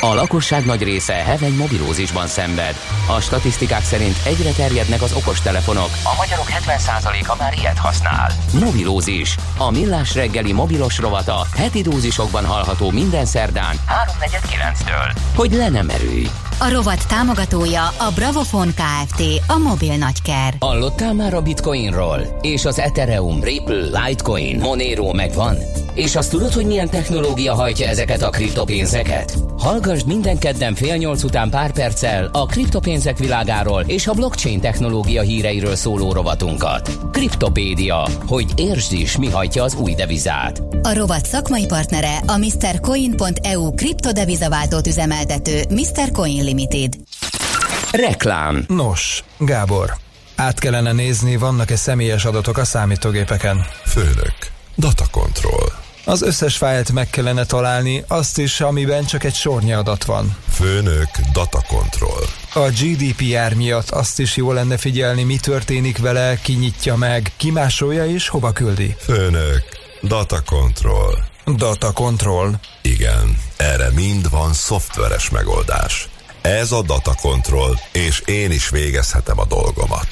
A 0.00 0.14
lakosság 0.14 0.64
nagy 0.64 0.82
része 0.82 1.12
heveny 1.12 1.54
mobilózisban 1.54 2.26
szenved. 2.26 2.76
A 3.16 3.20
statisztikák 3.20 3.84
szerint 3.84 4.16
egyre 4.24 4.50
terjednek 4.50 5.02
az 5.02 5.12
okostelefonok. 5.12 5.90
A 6.04 6.14
magyarok 6.16 6.46
70%-a 6.48 7.36
már 7.38 7.54
ilyet 7.58 7.78
használ. 7.78 8.32
Mobilózis. 8.60 9.36
A 9.58 9.70
millás 9.70 10.14
reggeli 10.14 10.52
mobilos 10.52 10.98
rovata 10.98 11.46
heti 11.56 11.82
dózisokban 11.82 12.44
hallható 12.44 12.90
minden 12.90 13.24
szerdán 13.24 13.76
3.49-től. 14.20 15.16
Hogy 15.34 15.52
le 15.52 15.68
nem 15.68 15.88
erőj. 15.88 16.26
A 16.60 16.70
rovat 16.70 17.08
támogatója 17.08 17.86
a 17.86 18.12
Bravofon 18.14 18.68
Kft. 18.68 19.22
A 19.46 19.58
mobil 19.58 19.96
nagyker. 19.96 20.54
Hallottál 20.58 21.14
már 21.14 21.34
a 21.34 21.42
Bitcoinról? 21.42 22.38
És 22.40 22.64
az 22.64 22.78
Ethereum, 22.78 23.42
Ripple, 23.42 24.06
Litecoin, 24.06 24.58
Monero 24.58 25.12
megvan? 25.12 25.56
És 25.98 26.16
azt 26.16 26.30
tudod, 26.30 26.52
hogy 26.52 26.66
milyen 26.66 26.90
technológia 26.90 27.54
hajtja 27.54 27.88
ezeket 27.88 28.22
a 28.22 28.30
kriptopénzeket? 28.30 29.38
Hallgassd 29.58 30.06
minden 30.06 30.38
kedden 30.38 30.74
fél 30.74 30.96
nyolc 30.96 31.22
után 31.22 31.50
pár 31.50 31.72
perccel 31.72 32.28
a 32.32 32.46
kriptopénzek 32.46 33.18
világáról 33.18 33.84
és 33.86 34.06
a 34.06 34.12
blockchain 34.12 34.60
technológia 34.60 35.22
híreiről 35.22 35.74
szóló 35.74 36.12
rovatunkat. 36.12 36.98
Kriptopédia, 37.12 38.08
hogy 38.26 38.46
értsd 38.56 38.92
is, 38.92 39.16
mi 39.16 39.30
hajtja 39.30 39.62
az 39.62 39.74
új 39.74 39.94
devizát. 39.94 40.62
A 40.82 40.94
rovat 40.94 41.26
szakmai 41.26 41.66
partnere 41.66 42.16
a 42.26 42.36
MrCoin.eu 42.36 43.74
kriptodevizaváltót 43.74 44.86
üzemeltető 44.86 45.62
Mr. 45.70 46.10
Coin 46.12 46.44
Limited. 46.44 46.94
Reklám. 47.92 48.64
Nos, 48.68 49.24
Gábor, 49.38 49.96
át 50.36 50.58
kellene 50.58 50.92
nézni, 50.92 51.36
vannak-e 51.36 51.76
személyes 51.76 52.24
adatok 52.24 52.58
a 52.58 52.64
számítógépeken. 52.64 53.66
Főnök. 53.84 54.36
Data 54.76 55.04
control. 55.10 55.86
Az 56.08 56.22
összes 56.22 56.56
fájlt 56.56 56.92
meg 56.92 57.10
kellene 57.10 57.44
találni, 57.44 58.04
azt 58.06 58.38
is, 58.38 58.60
amiben 58.60 59.04
csak 59.04 59.24
egy 59.24 59.34
sornyi 59.34 59.72
adat 59.72 60.04
van. 60.04 60.36
Főnök. 60.50 61.08
Data 61.32 61.62
control. 61.66 62.24
A 62.54 62.68
GDPR 62.68 63.54
miatt 63.54 63.90
azt 63.90 64.18
is 64.18 64.36
jó 64.36 64.52
lenne 64.52 64.76
figyelni, 64.76 65.22
mi 65.22 65.36
történik 65.36 65.98
vele, 65.98 66.38
ki 66.42 66.52
nyitja 66.52 66.96
meg, 66.96 67.32
ki 67.36 67.50
másolja 67.50 68.06
és 68.06 68.28
hova 68.28 68.52
küldi. 68.52 68.96
Főnök. 68.98 69.62
Data 70.02 70.42
control. 70.46 71.24
Data 71.56 71.92
control. 71.92 72.60
Igen, 72.82 73.38
erre 73.56 73.90
mind 73.94 74.30
van 74.30 74.52
szoftveres 74.52 75.30
megoldás. 75.30 76.08
Ez 76.42 76.72
a 76.72 76.82
Data 76.82 77.14
Control, 77.20 77.80
és 77.92 78.22
én 78.24 78.50
is 78.50 78.68
végezhetem 78.68 79.38
a 79.38 79.44
dolgomat. 79.46 80.08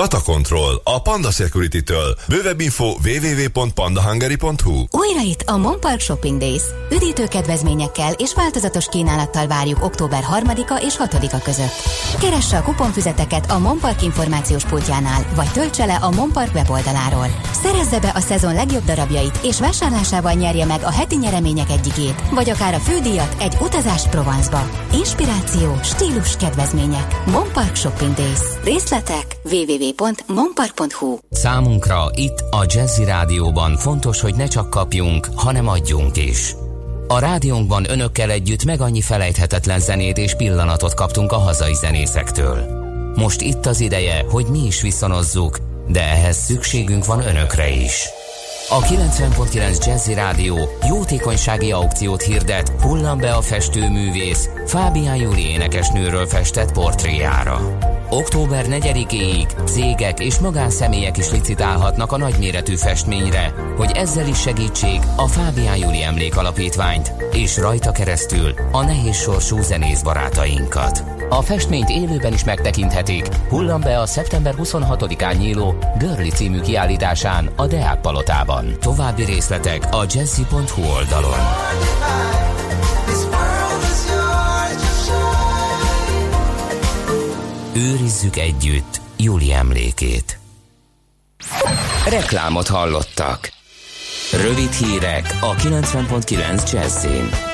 Data 0.00 0.22
Control 0.22 0.80
a 0.84 1.02
Panda 1.02 1.30
Security-től. 1.30 2.16
Bővebb 2.28 2.60
info 2.60 2.84
www.pandahungary.hu 2.84 4.84
Újra 4.90 5.20
itt 5.20 5.42
a 5.46 5.56
Monpark 5.56 6.00
Shopping 6.00 6.38
Days. 6.38 6.62
Üdítő 6.90 7.26
kedvezményekkel 7.26 8.12
és 8.12 8.34
változatos 8.34 8.86
kínálattal 8.86 9.46
várjuk 9.46 9.84
október 9.84 10.24
3-a 10.38 10.82
és 10.86 10.94
6-a 10.98 11.42
között. 11.42 11.72
Keresse 12.20 12.58
a 12.58 12.62
kuponfüzeteket 12.62 13.50
a 13.50 13.58
Monpark 13.58 14.02
információs 14.02 14.64
pultjánál, 14.64 15.26
vagy 15.34 15.52
töltse 15.52 15.84
le 15.84 15.94
a 15.94 16.10
Monpark 16.10 16.54
weboldaláról. 16.54 17.26
Szerezze 17.62 18.00
be 18.00 18.12
a 18.14 18.20
szezon 18.20 18.54
legjobb 18.54 18.84
darabjait, 18.84 19.38
és 19.42 19.60
vásárlásával 19.60 20.32
nyerje 20.32 20.64
meg 20.64 20.82
a 20.82 20.92
heti 20.92 21.16
nyeremények 21.16 21.70
egyikét, 21.70 22.22
vagy 22.30 22.50
akár 22.50 22.74
a 22.74 22.78
fődíjat 22.78 23.36
egy 23.38 23.56
utazást 23.60 24.08
Provence-ba. 24.08 24.70
Inspiráció, 24.92 25.78
stílus, 25.82 26.36
kedvezmények. 26.36 27.26
Monpark 27.26 27.76
Shopping 27.76 28.14
Days. 28.14 28.40
Részletek 28.64 29.36
www.monpark.hu 29.84 31.18
Számunkra 31.30 32.10
itt 32.14 32.44
a 32.50 32.64
Jazzy 32.68 33.04
Rádióban 33.04 33.76
fontos, 33.76 34.20
hogy 34.20 34.34
ne 34.34 34.46
csak 34.46 34.70
kapjunk, 34.70 35.28
hanem 35.34 35.68
adjunk 35.68 36.16
is. 36.16 36.54
A 37.08 37.18
rádiónkban 37.18 37.90
önökkel 37.90 38.30
együtt 38.30 38.64
meg 38.64 38.80
annyi 38.80 39.00
felejthetetlen 39.00 39.80
zenét 39.80 40.18
és 40.18 40.34
pillanatot 40.34 40.94
kaptunk 40.94 41.32
a 41.32 41.38
hazai 41.38 41.74
zenészektől. 41.74 42.82
Most 43.14 43.40
itt 43.40 43.66
az 43.66 43.80
ideje, 43.80 44.24
hogy 44.28 44.46
mi 44.46 44.66
is 44.66 44.80
viszonozzuk, 44.80 45.58
de 45.88 46.02
ehhez 46.02 46.36
szükségünk 46.36 47.04
van 47.04 47.26
önökre 47.26 47.70
is. 47.70 48.08
A 48.68 48.80
90.9 48.80 49.86
Jazzy 49.86 50.14
Rádió 50.14 50.68
jótékonysági 50.88 51.72
aukciót 51.72 52.22
hirdet 52.22 52.68
Hullam 52.82 53.18
be 53.18 53.34
a 53.34 53.40
festőművész 53.40 54.48
Fábián 54.66 55.16
Júli 55.16 55.48
énekesnőről 55.48 56.26
festett 56.26 56.72
portréjára. 56.72 57.78
Október 58.10 58.64
4-éig 58.68 59.64
cégek 59.64 60.20
és 60.20 60.38
magánszemélyek 60.38 61.16
is 61.16 61.30
licitálhatnak 61.30 62.12
a 62.12 62.16
nagyméretű 62.16 62.76
festményre, 62.76 63.54
hogy 63.76 63.90
ezzel 63.94 64.28
is 64.28 64.40
segítsék 64.40 65.00
a 65.16 65.26
Fábián 65.26 65.76
Júli 65.76 66.02
Emlék 66.02 66.36
Alapítványt, 66.36 67.12
és 67.32 67.56
rajta 67.56 67.92
keresztül 67.92 68.54
a 68.72 68.84
nehéz 68.84 69.16
sorsú 69.16 69.62
zenész 69.62 70.02
barátainkat. 70.02 71.13
A 71.28 71.42
festményt 71.42 71.88
élőben 71.88 72.32
is 72.32 72.44
megtekinthetik, 72.44 73.28
hullam 73.48 73.80
be 73.80 74.00
a 74.00 74.06
szeptember 74.06 74.54
26-án 74.58 75.38
nyíló 75.38 75.74
Görli 75.98 76.30
című 76.30 76.60
kiállításán 76.60 77.50
a 77.56 77.66
Deák 77.66 78.00
Palotában. 78.00 78.76
További 78.80 79.24
részletek 79.24 79.86
a 79.90 80.04
jazzy.hu 80.14 80.82
oldalon. 80.82 81.38
Őrizzük 87.76 88.36
együtt 88.36 89.00
Júli 89.16 89.52
emlékét. 89.52 90.38
Reklámot 92.08 92.68
hallottak. 92.68 93.52
Rövid 94.32 94.72
hírek 94.72 95.36
a 95.40 95.54
90.9 95.54 96.72
Jazzin. 96.72 97.53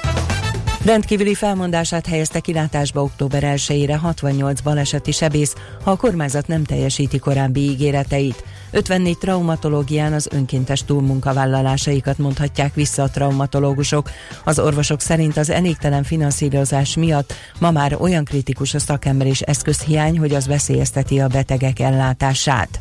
Rendkívüli 0.85 1.35
felmondását 1.35 2.07
helyezte 2.07 2.41
kilátásba 2.41 3.03
október 3.03 3.43
1-ére 3.47 3.99
68 4.01 4.61
baleseti 4.61 5.13
sebész, 5.13 5.55
ha 5.83 5.91
a 5.91 5.97
kormányzat 5.97 6.47
nem 6.47 6.65
teljesíti 6.65 7.19
korábbi 7.19 7.61
ígéreteit. 7.61 8.45
54 8.71 9.19
traumatológián 9.19 10.13
az 10.13 10.29
önkéntes 10.33 10.85
túlmunkavállalásaikat 10.85 12.19
mondhatják 12.19 12.75
vissza 12.75 13.03
a 13.03 13.11
traumatológusok. 13.11 14.11
Az 14.45 14.59
orvosok 14.59 15.01
szerint 15.01 15.37
az 15.37 15.51
elégtelen 15.51 16.03
finanszírozás 16.03 16.97
miatt 16.97 17.33
ma 17.59 17.71
már 17.71 17.97
olyan 18.01 18.25
kritikus 18.25 18.75
a 18.75 18.79
szakember 18.79 19.27
és 19.27 19.41
eszközhiány, 19.41 20.19
hogy 20.19 20.35
az 20.35 20.47
veszélyezteti 20.47 21.21
a 21.21 21.27
betegek 21.29 21.81
ellátását. 21.81 22.79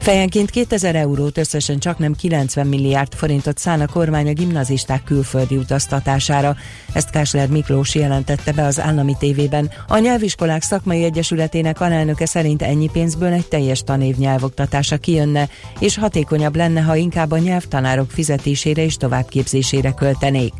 Fejenként 0.00 0.50
2000 0.50 0.96
eurót 0.96 1.38
összesen 1.38 1.78
csak 1.78 1.98
nem 1.98 2.14
90 2.14 2.66
milliárd 2.66 3.14
forintot 3.14 3.58
szán 3.58 3.80
a 3.80 3.86
kormány 3.86 4.28
a 4.28 4.32
gimnazisták 4.32 5.04
külföldi 5.04 5.56
utaztatására. 5.56 6.56
Ezt 6.92 7.10
Kásler 7.10 7.48
Miklós 7.48 7.94
jelentette 7.94 8.52
be 8.52 8.64
az 8.64 8.80
állami 8.80 9.14
tévében. 9.18 9.70
A 9.88 9.98
Nyelviskolák 9.98 10.62
Szakmai 10.62 11.04
Egyesületének 11.04 11.80
alelnöke 11.80 12.26
szerint 12.26 12.62
ennyi 12.62 12.88
pénzből 12.92 13.32
egy 13.32 13.48
teljes 13.48 13.82
tanév 13.82 14.16
nyelvoktatása 14.16 14.96
kijönne, 14.96 15.48
és 15.78 15.98
hatékonyabb 15.98 16.56
lenne, 16.56 16.80
ha 16.80 16.96
inkább 16.96 17.30
a 17.30 17.38
nyelvtanárok 17.38 18.10
fizetésére 18.10 18.82
és 18.82 18.96
továbbképzésére 18.96 19.92
költenék. 19.92 20.52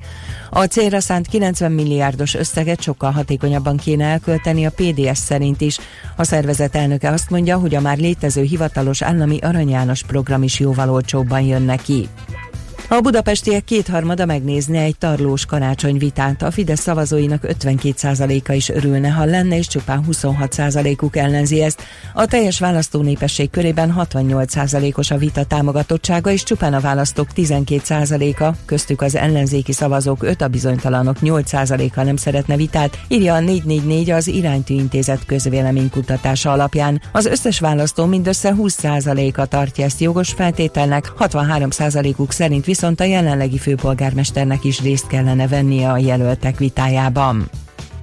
A 0.50 0.64
célra 0.64 1.00
szánt 1.00 1.26
90 1.26 1.72
milliárdos 1.72 2.34
összeget 2.34 2.82
sokkal 2.82 3.10
hatékonyabban 3.10 3.76
kéne 3.76 4.04
elkölteni 4.04 4.66
a 4.66 4.70
PDS 4.70 5.18
szerint 5.18 5.60
is. 5.60 5.78
A 6.16 6.24
szervezet 6.24 6.74
elnöke 6.74 7.10
azt 7.10 7.30
mondja, 7.30 7.58
hogy 7.58 7.74
a 7.74 7.80
már 7.80 7.98
létező 7.98 8.42
hivatalos 8.42 9.02
állami 9.02 9.38
Arany 9.38 9.70
János 9.70 10.02
program 10.02 10.42
is 10.42 10.60
jóval 10.60 10.90
olcsóbban 10.90 11.40
jön 11.40 11.62
neki. 11.62 12.08
A 12.90 13.00
budapestiek 13.00 13.64
kétharmada 13.64 14.24
megnézne 14.24 14.80
egy 14.80 14.98
tarlós 14.98 15.46
karácsonyvitát. 15.46 16.42
A 16.42 16.50
Fidesz 16.50 16.80
szavazóinak 16.80 17.42
52%-a 17.46 18.52
is 18.52 18.68
örülne, 18.68 19.08
ha 19.08 19.24
lenne, 19.24 19.56
és 19.56 19.66
csupán 19.66 20.04
26%-uk 20.10 21.16
ellenzi 21.16 21.62
ezt. 21.62 21.82
A 22.14 22.26
teljes 22.26 22.58
választó 22.58 23.02
népesség 23.02 23.50
körében 23.50 23.94
68%-os 23.98 25.10
a 25.10 25.16
vita 25.16 25.44
támogatottsága, 25.44 26.30
és 26.30 26.42
csupán 26.42 26.74
a 26.74 26.80
választók 26.80 27.26
12%-a, 27.36 28.54
köztük 28.64 29.02
az 29.02 29.16
ellenzéki 29.16 29.72
szavazók 29.72 30.22
5, 30.22 30.40
a 30.40 30.48
bizonytalanok 30.48 31.16
8%-a 31.22 32.02
nem 32.02 32.16
szeretne 32.16 32.56
vitát, 32.56 32.98
írja 33.08 33.34
a 33.34 33.40
444 33.40 34.10
az 34.10 34.26
Iránytű 34.26 34.74
Intézet 34.74 35.26
közvéleménykutatása 35.26 36.52
alapján. 36.52 37.00
Az 37.12 37.26
összes 37.26 37.60
választó 37.60 38.04
mindössze 38.04 38.54
20%-a 38.58 39.46
tartja 39.46 39.84
ezt 39.84 40.00
jogos 40.00 40.32
feltételnek, 40.32 41.12
63%-uk 41.18 42.32
szerint 42.32 42.64
viszont 42.64 42.76
a 43.00 43.04
jelenlegi 43.04 43.58
főpolgármesternek 43.58 44.64
is 44.64 44.80
részt 44.80 45.06
kellene 45.06 45.48
vennie 45.48 45.90
a 45.90 45.98
jelöltek 45.98 46.58
vitájában. 46.58 47.50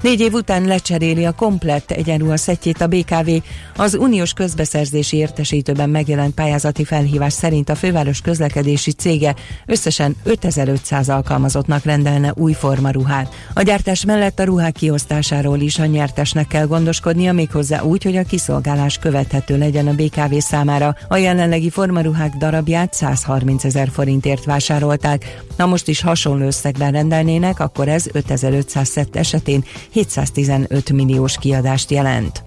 Négy 0.05 0.19
év 0.19 0.33
után 0.33 0.65
lecseréli 0.65 1.25
a 1.25 1.31
komplett 1.31 1.91
egyenruha 1.91 2.37
szettjét 2.37 2.81
a 2.81 2.87
BKV. 2.87 3.29
Az 3.75 3.95
uniós 3.95 4.33
közbeszerzési 4.33 5.17
értesítőben 5.17 5.89
megjelent 5.89 6.33
pályázati 6.33 6.83
felhívás 6.83 7.33
szerint 7.33 7.69
a 7.69 7.75
főváros 7.75 8.21
közlekedési 8.21 8.91
cége 8.91 9.35
összesen 9.65 10.15
5500 10.23 11.09
alkalmazottnak 11.09 11.83
rendelne 11.83 12.33
új 12.35 12.53
formaruhát. 12.53 13.33
A 13.53 13.61
gyártás 13.61 14.05
mellett 14.05 14.39
a 14.39 14.43
ruhák 14.43 14.73
kiosztásáról 14.73 15.59
is 15.59 15.79
a 15.79 15.85
nyertesnek 15.85 16.47
kell 16.47 16.65
gondoskodnia, 16.65 17.33
méghozzá 17.33 17.81
úgy, 17.81 18.03
hogy 18.03 18.17
a 18.17 18.23
kiszolgálás 18.23 18.97
követhető 18.97 19.57
legyen 19.57 19.87
a 19.87 19.93
BKV 19.93 20.37
számára. 20.37 20.95
A 21.07 21.17
jelenlegi 21.17 21.69
formaruhák 21.69 22.33
darabját 22.33 22.93
130 22.93 23.63
ezer 23.63 23.89
forintért 23.93 24.45
vásárolták. 24.45 25.43
Na 25.57 25.65
most 25.65 25.87
is 25.87 26.01
hasonló 26.01 26.45
összegben 26.45 26.91
rendelnének, 26.91 27.59
akkor 27.59 27.87
ez 27.87 28.05
5500 28.11 28.87
szett 28.87 29.15
esetén 29.15 29.63
715 29.95 30.93
milliós 30.93 31.37
kiadást 31.37 31.91
jelent. 31.91 32.43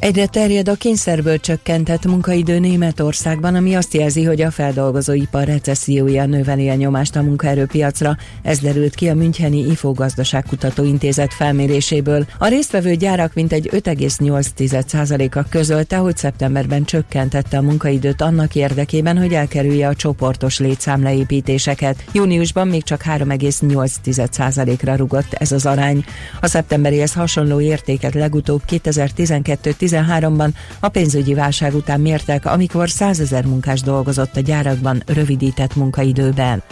Egyre 0.00 0.26
terjed 0.26 0.68
a 0.68 0.74
kényszerből 0.74 1.38
csökkentett 1.38 2.06
munkaidő 2.06 2.58
Németországban, 2.58 3.54
ami 3.54 3.74
azt 3.74 3.94
jelzi, 3.94 4.24
hogy 4.24 4.40
a 4.40 4.50
feldolgozóipar 4.50 5.44
recessziója 5.44 6.26
növeli 6.26 6.68
a 6.68 6.74
nyomást 6.74 7.16
a 7.16 7.22
munkaerőpiacra. 7.22 8.16
Ez 8.42 8.58
derült 8.58 8.94
ki 8.94 9.08
a 9.08 9.14
Müncheni 9.14 9.58
IFO 9.58 9.92
Gazdaságkutató 9.92 10.84
Intézet 10.84 11.34
felméréséből. 11.34 12.26
A 12.38 12.48
résztvevő 12.48 12.94
gyárak 12.94 13.34
mintegy 13.34 13.68
5,8%-a 13.72 15.48
közölte, 15.48 15.96
hogy 15.96 16.16
szeptemberben 16.16 16.84
csökkentette 16.84 17.58
a 17.58 17.62
munkaidőt 17.62 18.20
annak 18.20 18.54
érdekében, 18.54 19.18
hogy 19.18 19.32
elkerülje 19.32 19.88
a 19.88 19.94
csoportos 19.94 20.58
létszámleépítéseket. 20.58 22.04
Júniusban 22.12 22.68
még 22.68 22.82
csak 22.82 23.02
3,8%-ra 23.02 24.94
rugott 24.94 25.32
ez 25.32 25.52
az 25.52 25.66
arány. 25.66 26.04
A 26.40 26.46
szeptemberihez 26.46 27.12
hasonló 27.12 27.60
értéket 27.60 28.14
legutóbb 28.14 28.62
2012 28.64 29.72
2013-ban 29.90 30.48
a 30.80 30.88
pénzügyi 30.88 31.34
válság 31.34 31.74
után 31.74 32.00
mértek, 32.00 32.46
amikor 32.46 32.90
100 32.90 33.20
ezer 33.20 33.44
munkás 33.44 33.80
dolgozott 33.80 34.36
a 34.36 34.40
gyárakban 34.40 35.02
rövidített 35.06 35.76
munkaidőben. 35.76 36.62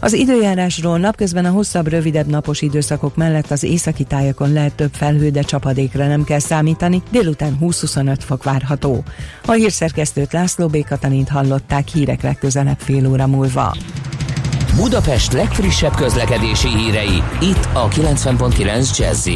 Az 0.00 0.12
időjárásról 0.12 0.98
napközben 0.98 1.44
a 1.44 1.50
hosszabb, 1.50 1.86
rövidebb 1.86 2.26
napos 2.26 2.62
időszakok 2.62 3.16
mellett 3.16 3.50
az 3.50 3.62
északi 3.62 4.04
tájakon 4.04 4.52
lehet 4.52 4.74
több 4.74 4.92
felhő, 4.92 5.30
de 5.30 5.42
csapadékra 5.42 6.06
nem 6.06 6.24
kell 6.24 6.38
számítani, 6.38 7.02
délután 7.10 7.58
20-25 7.60 8.16
fok 8.18 8.42
várható. 8.42 9.04
A 9.44 9.52
hírszerkesztőt 9.52 10.32
László 10.32 10.66
B. 10.66 10.84
Katalint 10.84 11.28
hallották 11.28 11.88
hírek 11.88 12.22
legközelebb 12.22 12.78
fél 12.78 13.08
óra 13.08 13.26
múlva. 13.26 13.76
Budapest 14.76 15.32
legfrissebb 15.32 15.94
közlekedési 15.94 16.68
hírei, 16.68 17.22
itt 17.40 17.68
a 17.72 17.88
90.9 17.88 18.98
jazz 18.98 19.28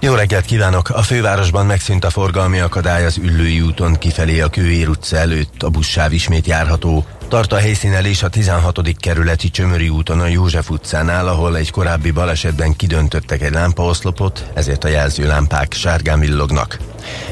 jó 0.00 0.14
reggelt 0.14 0.44
kívánok! 0.44 0.88
A 0.88 1.02
fővárosban 1.02 1.66
megszűnt 1.66 2.04
a 2.04 2.10
forgalmi 2.10 2.58
akadály 2.58 3.04
az 3.04 3.16
Üllői 3.16 3.60
úton 3.60 3.94
kifelé 3.94 4.40
a 4.40 4.48
Kőér 4.48 4.88
utca 4.88 5.16
előtt, 5.16 5.62
a 5.62 5.68
buszsáv 5.68 6.12
ismét 6.12 6.46
járható. 6.46 7.06
Tart 7.28 7.52
a 7.52 7.56
helyszínelés 7.56 8.22
a 8.22 8.28
16. 8.28 8.80
kerületi 8.98 9.50
Csömöri 9.50 9.88
úton 9.88 10.20
a 10.20 10.26
József 10.26 10.70
utcánál, 10.70 11.28
ahol 11.28 11.56
egy 11.56 11.70
korábbi 11.70 12.10
balesetben 12.10 12.76
kidöntöttek 12.76 13.42
egy 13.42 13.52
lámpaoszlopot, 13.52 14.50
ezért 14.54 14.84
a 14.84 14.88
jelzőlámpák 14.88 15.72
sárgán 15.72 16.20
villognak. 16.20 16.78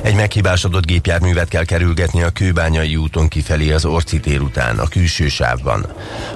Egy 0.02 0.14
meghibásodott 0.14 0.86
gépjárművet 0.86 1.48
kell 1.48 1.64
kerülgetni 1.64 2.22
a 2.22 2.30
Kőbányai 2.30 2.96
úton 2.96 3.28
kifelé 3.28 3.72
az 3.72 3.84
Orci 3.84 4.20
tér 4.20 4.40
után, 4.40 4.78
a 4.78 4.88
külső 4.88 5.28
sávban. 5.28 5.86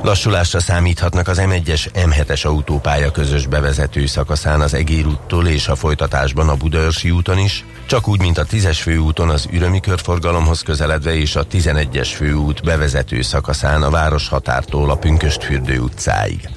Lassulásra 0.03 0.61
számíthatnak 0.61 1.29
az 1.29 1.41
M1-es 1.41 1.87
M7-es 1.95 2.47
autópálya 2.47 3.11
közös 3.11 3.47
bevezető 3.47 4.07
szakaszán 4.07 4.61
az 4.61 4.75
Egér 4.75 5.07
úttól 5.07 5.47
és 5.47 5.69
a 5.69 5.77
folytatásban 5.77 6.49
a 6.49 6.57
Budaörsi 6.57 7.11
úton 7.11 7.39
is, 7.39 7.65
csak 7.87 8.09
úgy, 8.09 8.21
mint 8.21 8.39
a 8.39 8.45
10-es 8.45 8.79
főúton 8.83 9.29
az 9.29 9.47
Ürömi 9.53 9.81
körforgalomhoz 9.81 10.63
közeledve 10.63 11.15
és 11.15 11.37
a 11.37 11.47
11-es 11.47 12.09
főút 12.15 12.63
bevezető 12.63 13.23
szakaszán 13.23 13.50
a 13.83 13.91
város 13.91 14.29
határtól 14.29 14.91
a 14.91 14.97
Pünköstfürdő 14.97 15.79
utcáig. 15.79 16.49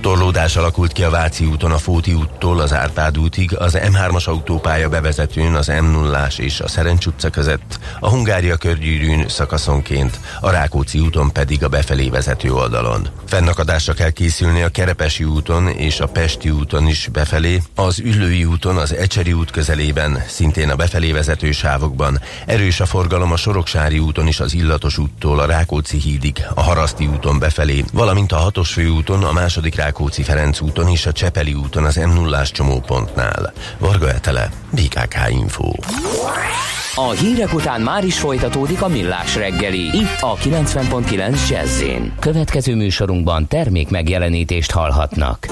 Torlódás 0.00 0.56
alakult 0.56 0.92
ki 0.92 1.02
a 1.02 1.10
Váci 1.10 1.44
úton 1.44 1.72
a 1.72 1.78
Fóti 1.78 2.12
úttól 2.12 2.60
az 2.60 2.72
Árpád 2.72 3.18
útig, 3.18 3.56
az 3.56 3.78
M3-as 3.80 4.24
autópálya 4.24 4.88
bevezetőn 4.88 5.54
az 5.54 5.66
m 5.66 5.84
0 5.84 6.26
és 6.36 6.60
a 6.60 6.68
Szerencs 6.68 7.06
utca 7.06 7.30
között, 7.30 7.78
a 8.00 8.08
Hungária 8.08 8.56
körgyűrűn 8.56 9.28
szakaszonként, 9.28 10.20
a 10.40 10.50
Rákóczi 10.50 10.98
úton 10.98 11.32
pedig 11.32 11.64
a 11.64 11.68
befelé 11.68 12.08
vezető 12.08 12.52
oldalon. 12.52 13.08
Fennakadásra 13.26 13.92
kell 13.92 14.10
készülni 14.10 14.62
a 14.62 14.68
Kerepesi 14.68 15.24
úton 15.24 15.68
és 15.68 16.00
a 16.00 16.06
Pesti 16.06 16.50
úton 16.50 16.86
is 16.86 17.08
befelé, 17.12 17.62
az 17.74 17.98
Üllői 17.98 18.44
úton 18.44 18.76
az 18.76 18.94
Ecseri 18.94 19.32
út 19.32 19.50
közelében, 19.50 20.22
szintén 20.28 20.70
a 20.70 20.76
befelé 20.76 21.12
vezető 21.12 21.52
sávokban. 21.52 22.20
Erős 22.46 22.80
a 22.80 22.86
forgalom 22.86 23.32
a 23.32 23.36
Soroksári 23.36 23.98
úton 23.98 24.26
is 24.26 24.40
az 24.40 24.54
Illatos 24.54 24.98
úttól 24.98 25.40
a 25.40 25.46
Rákóczi 25.46 25.98
hídig 25.98 26.35
Budapestig, 26.36 26.46
a 26.54 26.62
Haraszti 26.62 27.06
úton 27.06 27.38
befelé, 27.38 27.84
valamint 27.92 28.32
a 28.32 28.36
hatos 28.36 28.72
főúton, 28.72 29.24
a 29.24 29.32
második 29.32 29.74
Rákóczi-Ferenc 29.74 30.60
úton 30.60 30.88
és 30.88 31.06
a 31.06 31.12
Csepeli 31.12 31.54
úton 31.54 31.84
az 31.84 31.96
m 31.96 32.12
0 32.12 32.42
csomópontnál. 32.42 33.52
Varga 33.78 34.08
Etele, 34.08 34.50
BKK 34.70 35.16
Info. 35.28 35.72
A 36.94 37.10
hírek 37.10 37.54
után 37.54 37.80
már 37.80 38.04
is 38.04 38.18
folytatódik 38.18 38.82
a 38.82 38.88
millás 38.88 39.36
reggeli. 39.36 39.96
Itt 39.96 40.20
a 40.20 40.34
90.9 40.34 41.48
jazz 41.48 41.82
Következő 42.20 42.74
műsorunkban 42.74 43.46
termék 43.48 43.90
megjelenítést 43.90 44.70
hallhatnak. 44.70 45.46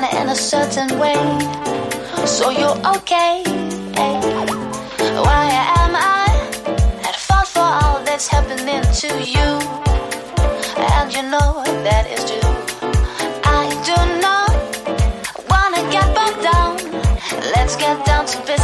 Function 0.00 0.20
in 0.22 0.28
a 0.28 0.34
certain 0.34 0.98
way? 0.98 1.14
So 2.26 2.50
you're 2.50 2.78
okay. 2.96 3.42
Why 5.26 5.46
am 5.78 5.94
I 5.96 6.26
at 7.08 7.16
fault 7.16 7.48
for 7.48 7.60
all 7.60 8.02
that's 8.04 8.28
happening 8.28 8.82
to 8.82 9.08
you? 9.24 9.48
And 10.76 11.12
you 11.12 11.22
know 11.22 11.62
that 11.84 12.06
is 12.10 12.24
true. 12.30 12.54
I 13.44 13.68
do 13.88 13.96
not 14.20 14.50
wanna 15.48 15.82
get 15.90 16.06
bogged 16.14 16.42
down. 16.42 16.76
Let's 17.54 17.76
get 17.76 18.04
down 18.06 18.26
to 18.26 18.38
business 18.38 18.59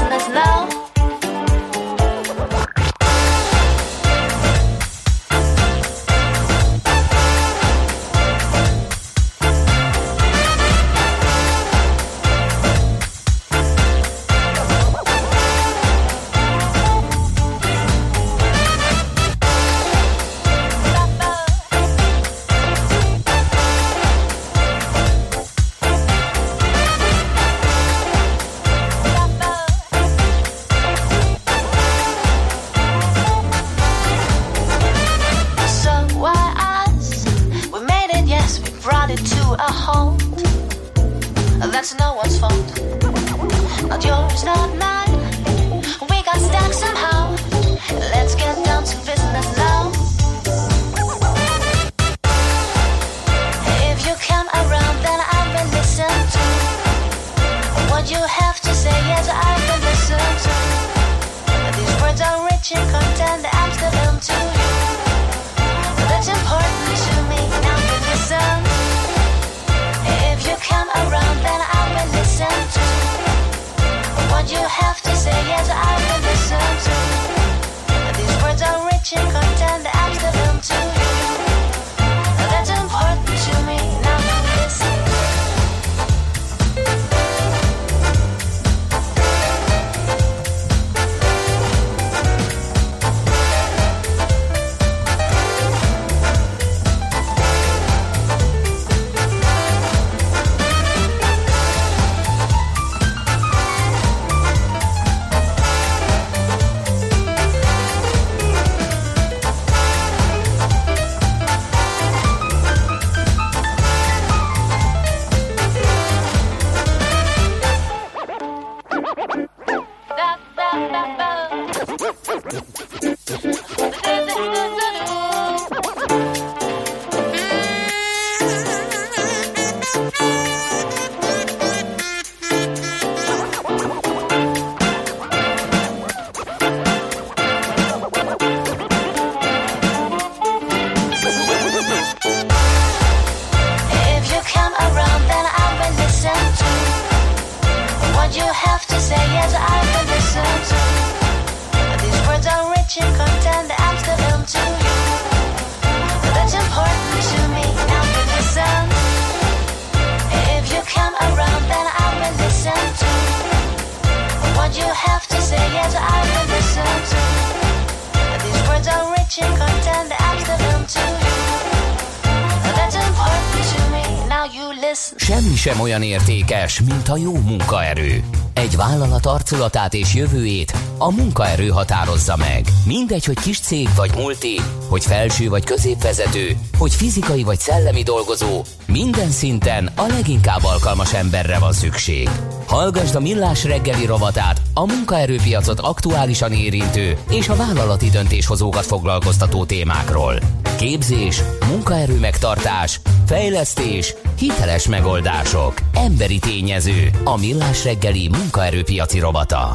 értékes, 176.77 176.81
mint 176.81 177.09
a 177.09 177.17
jó 177.17 177.33
munkaerő. 177.33 178.25
Egy 178.55 178.77
vállalat 178.77 179.27
arculatát 179.27 179.95
és 179.95 180.15
jövőjét 180.15 180.75
a 180.99 181.11
munkaerő 181.11 181.69
határozza 181.69 182.37
meg. 182.37 182.65
Mindegy, 182.85 183.25
hogy 183.25 183.41
kis 183.41 183.61
cég 183.61 183.89
vagy 183.97 184.11
multi, 184.15 184.61
hogy 184.89 185.05
felső 185.05 185.49
vagy 185.49 185.65
középvezető, 185.65 186.57
hogy 186.79 186.95
fizikai 186.95 187.43
vagy 187.43 187.59
szellemi 187.59 188.03
dolgozó, 188.03 188.63
minden 188.87 189.31
szinten 189.31 189.91
a 189.97 190.07
leginkább 190.07 190.65
alkalmas 190.65 191.15
emberre 191.15 191.59
van 191.59 191.73
szükség. 191.73 192.29
Hallgasd 192.67 193.15
a 193.15 193.21
Millás 193.21 193.65
reggeli 193.65 194.07
rovatát, 194.07 194.61
a 194.75 194.87
munkaerőpiacot 194.87 195.81
aktuálisan 195.81 196.53
érintő 196.53 197.19
és 197.31 197.49
a 197.49 197.57
vállalati 197.57 198.11
döntéshozókat 198.11 198.87
foglalkoztató 198.87 199.65
témákról. 199.65 200.39
Képzés, 200.79 201.43
munkaerő 201.69 202.19
megtartás, 202.19 203.01
fejlesztés, 203.27 204.15
hiteles 204.39 204.89
megoldások, 204.89 205.75
emberi 205.95 206.39
tényező, 206.39 207.11
a 207.25 207.39
Millás 207.39 207.85
reggeli 207.85 208.29
munkaerőpiaci 208.29 209.19
rovata. 209.19 209.75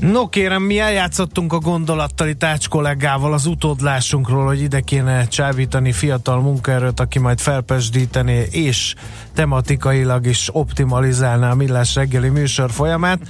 No 0.00 0.28
kérem, 0.28 0.62
mi 0.62 0.78
eljátszottunk 0.78 1.52
a 1.52 1.58
gondolattali 1.58 2.34
tács 2.34 2.68
kollégával 2.68 3.32
az 3.32 3.46
utódlásunkról, 3.46 4.46
hogy 4.46 4.60
ide 4.60 4.80
kéne 4.80 5.26
csábítani 5.26 5.92
fiatal 5.92 6.40
munkaerőt, 6.40 7.00
aki 7.00 7.18
majd 7.18 7.40
felpesdítené 7.40 8.46
és 8.50 8.94
tematikailag 9.34 10.26
is 10.26 10.48
optimalizálná 10.52 11.50
a 11.50 11.54
millás 11.54 11.94
reggeli 11.94 12.28
műsor 12.28 12.70
folyamát. 12.70 13.20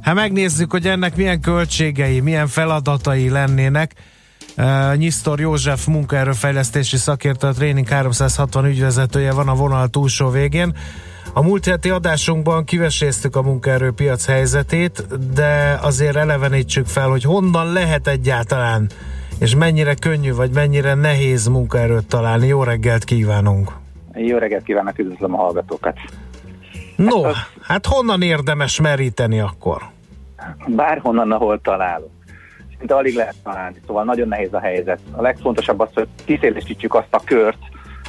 Hát 0.00 0.14
megnézzük, 0.14 0.70
hogy 0.70 0.86
ennek 0.86 1.16
milyen 1.16 1.40
költségei, 1.40 2.20
milyen 2.20 2.46
feladatai 2.46 3.28
lennének. 3.28 3.94
Uh, 4.56 4.96
Nyisztor 4.96 5.40
József 5.40 5.86
munkaerőfejlesztési 5.86 6.96
szakértő, 6.96 7.46
a 7.46 7.52
Training 7.52 7.88
360 7.88 8.64
ügyvezetője 8.64 9.32
van 9.32 9.48
a 9.48 9.54
vonal 9.54 9.88
túlsó 9.88 10.28
végén. 10.28 10.72
A 11.32 11.42
múlt 11.42 11.64
heti 11.64 11.90
adásunkban 11.90 12.64
kiveséztük 12.64 13.36
a 13.36 13.42
munkaerőpiac 13.42 14.26
helyzetét, 14.26 15.06
de 15.34 15.78
azért 15.82 16.16
elevenítsük 16.16 16.86
fel, 16.86 17.08
hogy 17.08 17.22
honnan 17.22 17.72
lehet 17.72 18.06
egyáltalán, 18.06 18.88
és 19.40 19.54
mennyire 19.54 19.94
könnyű, 19.94 20.32
vagy 20.32 20.50
mennyire 20.50 20.94
nehéz 20.94 21.46
munkaerőt 21.46 22.06
találni. 22.06 22.46
Jó 22.46 22.62
reggelt 22.62 23.04
kívánunk! 23.04 23.72
Jó 24.12 24.36
reggelt 24.36 24.64
kívánok, 24.64 24.98
üdvözlöm 24.98 25.34
a 25.34 25.36
hallgatókat! 25.36 25.98
No, 26.96 27.22
hát 27.62 27.86
honnan 27.86 28.22
érdemes 28.22 28.80
meríteni 28.80 29.40
akkor? 29.40 29.82
Bárhonnan, 30.66 31.32
ahol 31.32 31.60
találunk. 31.60 32.13
Szinte 32.78 32.94
alig 32.94 33.14
lehet 33.14 33.34
találni, 33.42 33.76
szóval 33.86 34.04
nagyon 34.04 34.28
nehéz 34.28 34.52
a 34.52 34.60
helyzet. 34.60 35.00
A 35.12 35.22
legfontosabb 35.22 35.80
az, 35.80 35.88
hogy 35.94 36.08
kiszélesítsük 36.24 36.94
azt 36.94 37.14
a 37.14 37.20
kört, 37.24 37.58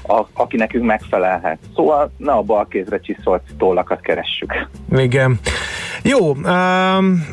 a, 0.07 0.25
aki 0.33 0.57
nekünk 0.57 0.85
megfelelhet. 0.85 1.59
Szóval 1.75 2.11
ne 2.17 2.31
a 2.31 2.41
bal 2.41 2.67
kézre 2.67 2.99
csiszolt 2.99 3.41
tollakat 3.57 4.01
keressük. 4.01 4.67
Igen. 4.89 5.39
Jó, 6.03 6.29
um, 6.29 7.25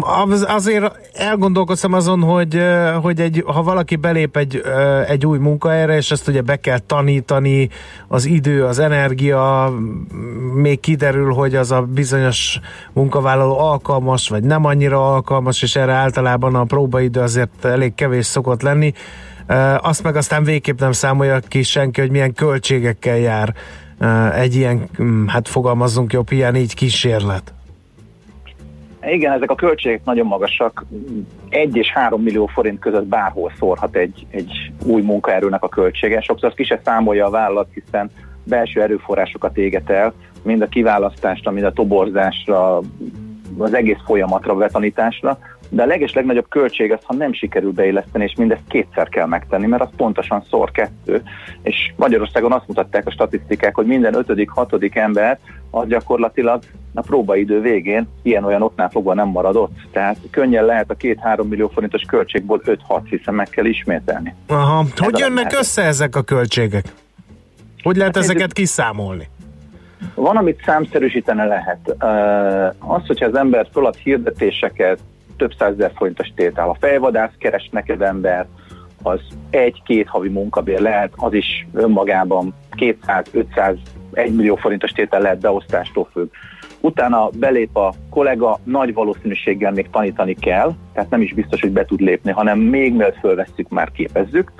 az, 0.00 0.44
azért 0.48 1.10
elgondolkoztam 1.12 1.92
azon, 1.92 2.22
hogy, 2.22 2.62
hogy 3.02 3.20
egy, 3.20 3.42
ha 3.46 3.62
valaki 3.62 3.96
belép 3.96 4.36
egy, 4.36 4.62
egy 5.06 5.26
új 5.26 5.38
munkahelyre, 5.38 5.96
és 5.96 6.10
ezt 6.10 6.28
ugye 6.28 6.40
be 6.40 6.56
kell 6.56 6.78
tanítani, 6.78 7.68
az 8.08 8.24
idő, 8.24 8.64
az 8.64 8.78
energia, 8.78 9.72
még 10.54 10.80
kiderül, 10.80 11.32
hogy 11.32 11.54
az 11.54 11.70
a 11.70 11.82
bizonyos 11.82 12.60
munkavállaló 12.92 13.58
alkalmas, 13.58 14.28
vagy 14.28 14.42
nem 14.42 14.64
annyira 14.64 15.12
alkalmas, 15.12 15.62
és 15.62 15.76
erre 15.76 15.92
általában 15.92 16.54
a 16.54 16.64
próbaidő 16.64 17.20
azért 17.20 17.64
elég 17.64 17.94
kevés 17.94 18.26
szokott 18.26 18.62
lenni. 18.62 18.92
Azt 19.78 20.02
meg 20.02 20.16
aztán 20.16 20.44
végképp 20.44 20.80
nem 20.80 20.92
számolja 20.92 21.38
ki 21.48 21.62
senki, 21.62 22.00
hogy 22.00 22.10
milyen 22.10 22.32
költségekkel 22.32 23.18
jár 23.18 23.54
egy 24.34 24.54
ilyen, 24.54 24.88
hát 25.26 25.48
fogalmazzunk 25.48 26.12
jobb, 26.12 26.32
ilyen 26.32 26.56
így 26.56 26.74
kísérlet. 26.74 27.54
Igen, 29.06 29.32
ezek 29.32 29.50
a 29.50 29.54
költségek 29.54 30.04
nagyon 30.04 30.26
magasak. 30.26 30.84
1 31.48 31.76
és 31.76 31.92
3 31.92 32.22
millió 32.22 32.46
forint 32.46 32.78
között 32.78 33.06
bárhol 33.06 33.52
szórhat 33.58 33.96
egy, 33.96 34.26
egy 34.30 34.72
új 34.84 35.02
munkaerőnek 35.02 35.62
a 35.62 35.68
költsége. 35.68 36.20
Sokszor 36.20 36.54
ki 36.54 36.64
se 36.64 36.80
számolja 36.84 37.26
a 37.26 37.30
vállalat, 37.30 37.68
hiszen 37.74 38.10
belső 38.44 38.82
erőforrásokat 38.82 39.56
éget 39.56 39.90
el, 39.90 40.12
mind 40.42 40.62
a 40.62 40.66
kiválasztásra, 40.66 41.50
mind 41.50 41.64
a 41.64 41.72
toborzásra, 41.72 42.80
az 43.58 43.74
egész 43.74 43.98
folyamatra, 44.04 44.54
betanításra, 44.54 45.38
de 45.68 45.82
a 45.82 45.86
leges 45.86 46.12
legnagyobb 46.12 46.48
költség 46.48 46.92
az, 46.92 46.98
ha 47.02 47.14
nem 47.14 47.32
sikerül 47.32 47.72
beilleszteni, 47.72 48.24
és 48.24 48.34
mindezt 48.36 48.62
kétszer 48.68 49.08
kell 49.08 49.26
megtenni, 49.26 49.66
mert 49.66 49.82
az 49.82 49.88
pontosan 49.96 50.42
szor 50.50 50.70
kettő. 50.70 51.22
És 51.62 51.92
Magyarországon 51.96 52.52
azt 52.52 52.68
mutatták 52.68 53.06
a 53.06 53.10
statisztikák, 53.10 53.74
hogy 53.74 53.86
minden 53.86 54.14
ötödik, 54.14 54.50
hatodik 54.50 54.94
ember 54.94 55.38
az 55.70 55.88
gyakorlatilag 55.88 56.62
a 56.94 57.00
próbaidő 57.00 57.60
végén 57.60 58.08
ilyen-olyan 58.22 58.62
oknál 58.62 58.88
fogva 58.88 59.14
nem 59.14 59.28
marad 59.28 59.56
ott. 59.56 59.76
Tehát 59.92 60.16
könnyen 60.30 60.64
lehet 60.64 60.90
a 60.90 60.94
két-három 60.94 61.48
millió 61.48 61.68
forintos 61.68 62.02
költségből 62.02 62.60
5-6, 62.64 63.00
hiszen 63.04 63.34
meg 63.34 63.48
kell 63.48 63.64
ismételni. 63.64 64.34
Aha. 64.46 64.84
Ez 64.94 64.98
Hogy 64.98 65.22
a 65.22 65.26
jönnek 65.26 65.52
össze 65.58 65.82
ezek 65.82 66.16
a 66.16 66.22
költségek? 66.22 66.84
Hogy 67.82 67.96
lehet 67.96 68.14
Hát 68.14 68.24
ezeket 68.24 68.52
kiszámolni? 68.52 69.28
Van, 70.14 70.36
amit 70.36 70.62
számszerűsíteni 70.64 71.46
lehet. 71.46 71.94
Az, 72.78 73.06
hogyha 73.06 73.26
az 73.26 73.34
ember 73.34 73.68
fölad 73.72 73.96
hirdetéseket, 73.96 74.98
több 75.36 75.52
százezer 75.58 75.92
forintos 75.94 76.32
tétel. 76.34 76.68
A 76.68 76.76
fejvadász 76.80 77.32
keres 77.38 77.68
neked 77.72 78.02
ember, 78.02 78.46
az 79.02 79.20
egy-két 79.50 80.08
havi 80.08 80.28
munkabér 80.28 80.80
lehet, 80.80 81.12
az 81.16 81.32
is 81.32 81.66
önmagában 81.72 82.54
200-500 82.76 83.76
1 84.16 84.34
millió 84.34 84.56
forintos 84.56 84.90
tétel 84.90 85.20
lehet 85.20 85.40
beosztástól 85.40 86.08
függ. 86.12 86.28
Utána 86.80 87.28
belép 87.28 87.76
a 87.76 87.92
kollega, 88.10 88.58
nagy 88.64 88.94
valószínűséggel 88.94 89.72
még 89.72 89.90
tanítani 89.90 90.34
kell, 90.34 90.74
tehát 90.92 91.10
nem 91.10 91.20
is 91.20 91.34
biztos, 91.34 91.60
hogy 91.60 91.70
be 91.70 91.84
tud 91.84 92.00
lépni, 92.00 92.30
hanem 92.30 92.58
még 92.58 92.94
mielőtt 92.94 93.18
fölvesszük, 93.18 93.68
már 93.68 93.90
képezzük. 93.90 94.52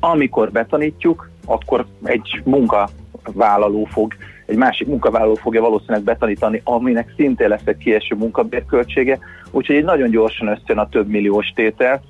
Amikor 0.00 0.50
betanítjuk, 0.50 1.30
akkor 1.46 1.86
egy 2.02 2.42
munkavállaló 2.44 3.84
fog, 3.84 4.14
egy 4.50 4.56
másik 4.56 4.86
munkavállaló 4.86 5.34
fogja 5.34 5.60
valószínűleg 5.60 6.02
betanítani, 6.02 6.60
aminek 6.64 7.12
szintén 7.16 7.48
lesz 7.48 7.66
egy 7.66 7.76
kieső 7.76 8.14
munkabérköltsége, 8.14 9.18
úgyhogy 9.50 9.76
egy 9.76 9.84
nagyon 9.84 10.10
gyorsan 10.10 10.48
összejön 10.48 10.82
a 10.82 10.88
több 10.88 11.08
milliós 11.08 11.52
tétel, 11.54 12.00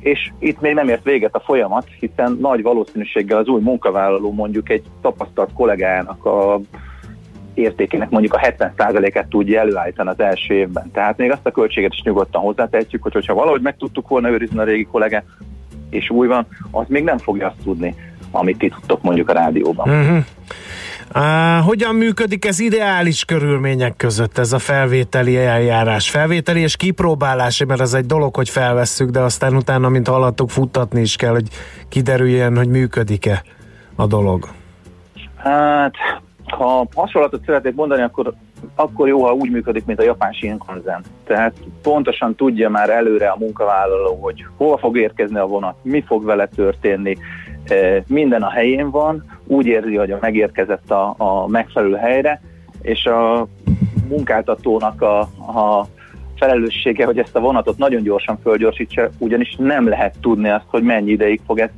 és 0.00 0.30
itt 0.38 0.60
még 0.60 0.74
nem 0.74 0.88
ért 0.88 1.04
véget 1.04 1.34
a 1.34 1.40
folyamat, 1.40 1.86
hiszen 2.00 2.36
nagy 2.40 2.62
valószínűséggel 2.62 3.38
az 3.38 3.46
új 3.46 3.60
munkavállaló 3.60 4.32
mondjuk 4.32 4.70
egy 4.70 4.82
tapasztalt 5.00 5.52
kollégájának 5.52 6.24
a 6.24 6.60
értékének 7.54 8.10
mondjuk 8.10 8.34
a 8.34 8.38
70%-át 8.38 9.28
tudja 9.28 9.60
előállítani 9.60 10.08
az 10.08 10.20
első 10.20 10.54
évben. 10.54 10.90
Tehát 10.92 11.16
még 11.16 11.30
azt 11.30 11.46
a 11.46 11.50
költséget 11.50 11.92
is 11.92 12.02
nyugodtan 12.02 12.40
hozzátehetjük, 12.40 13.02
hogy 13.02 13.12
hogyha 13.12 13.34
valahogy 13.34 13.60
meg 13.60 13.76
tudtuk 13.76 14.08
volna 14.08 14.30
őrizni 14.30 14.58
a 14.58 14.64
régi 14.64 14.84
kollégát, 14.84 15.24
és 15.90 16.10
új 16.10 16.26
van, 16.26 16.46
az 16.70 16.86
még 16.88 17.04
nem 17.04 17.18
fogja 17.18 17.46
azt 17.46 17.62
tudni, 17.64 17.94
amit 18.30 18.58
ti 18.58 18.68
tudtok 18.68 19.02
mondjuk 19.02 19.28
a 19.28 19.32
rádióban. 19.32 19.88
Uh-huh. 19.88 20.24
Uh, 21.14 21.64
hogyan 21.64 21.94
működik 21.94 22.44
ez 22.44 22.60
ideális 22.60 23.24
körülmények 23.24 23.96
között, 23.96 24.38
ez 24.38 24.52
a 24.52 24.58
felvételi 24.58 25.36
eljárás? 25.36 26.10
Felvételi 26.10 26.60
és 26.60 26.76
kipróbálási, 26.76 27.64
mert 27.64 27.80
ez 27.80 27.94
egy 27.94 28.06
dolog, 28.06 28.36
hogy 28.36 28.48
felvesszük, 28.48 29.10
de 29.10 29.20
aztán 29.20 29.56
utána, 29.56 29.88
mint 29.88 30.08
hallottuk, 30.08 30.50
futtatni 30.50 31.00
is 31.00 31.16
kell, 31.16 31.30
hogy 31.30 31.48
kiderüljen, 31.88 32.56
hogy 32.56 32.68
működik-e 32.68 33.42
a 33.96 34.06
dolog. 34.06 34.48
Hát, 35.36 35.94
ha 36.44 36.86
hasonlatot 36.94 37.44
szeretnék 37.44 37.74
mondani, 37.74 38.02
akkor, 38.02 38.34
akkor 38.74 39.08
jó, 39.08 39.24
ha 39.24 39.32
úgy 39.32 39.50
működik, 39.50 39.84
mint 39.84 39.98
a 39.98 40.04
japán 40.04 40.32
Shinkansen. 40.32 41.02
Tehát 41.24 41.54
pontosan 41.82 42.34
tudja 42.34 42.70
már 42.70 42.90
előre 42.90 43.28
a 43.28 43.36
munkavállaló, 43.38 44.18
hogy 44.22 44.44
hova 44.56 44.78
fog 44.78 44.96
érkezni 44.96 45.38
a 45.38 45.46
vonat, 45.46 45.76
mi 45.82 46.04
fog 46.06 46.24
vele 46.24 46.46
történni, 46.46 47.16
e, 47.68 48.02
minden 48.06 48.42
a 48.42 48.50
helyén 48.50 48.90
van, 48.90 49.37
úgy 49.48 49.66
érzi, 49.66 49.96
hogy 49.96 50.10
a 50.10 50.18
megérkezett 50.20 50.90
a, 50.90 51.14
a 51.16 51.46
megfelelő 51.46 51.94
helyre, 51.94 52.40
és 52.82 53.06
a 53.06 53.46
munkáltatónak 54.08 55.02
a, 55.02 55.20
a 55.20 55.86
felelőssége, 56.36 57.04
hogy 57.04 57.18
ezt 57.18 57.36
a 57.36 57.40
vonatot 57.40 57.78
nagyon 57.78 58.02
gyorsan 58.02 58.38
fölgyorsítsa, 58.42 59.08
ugyanis 59.18 59.56
nem 59.58 59.88
lehet 59.88 60.14
tudni 60.20 60.48
azt, 60.48 60.64
hogy 60.66 60.82
mennyi 60.82 61.10
ideig 61.10 61.40
fog 61.46 61.58
ez 61.58 61.70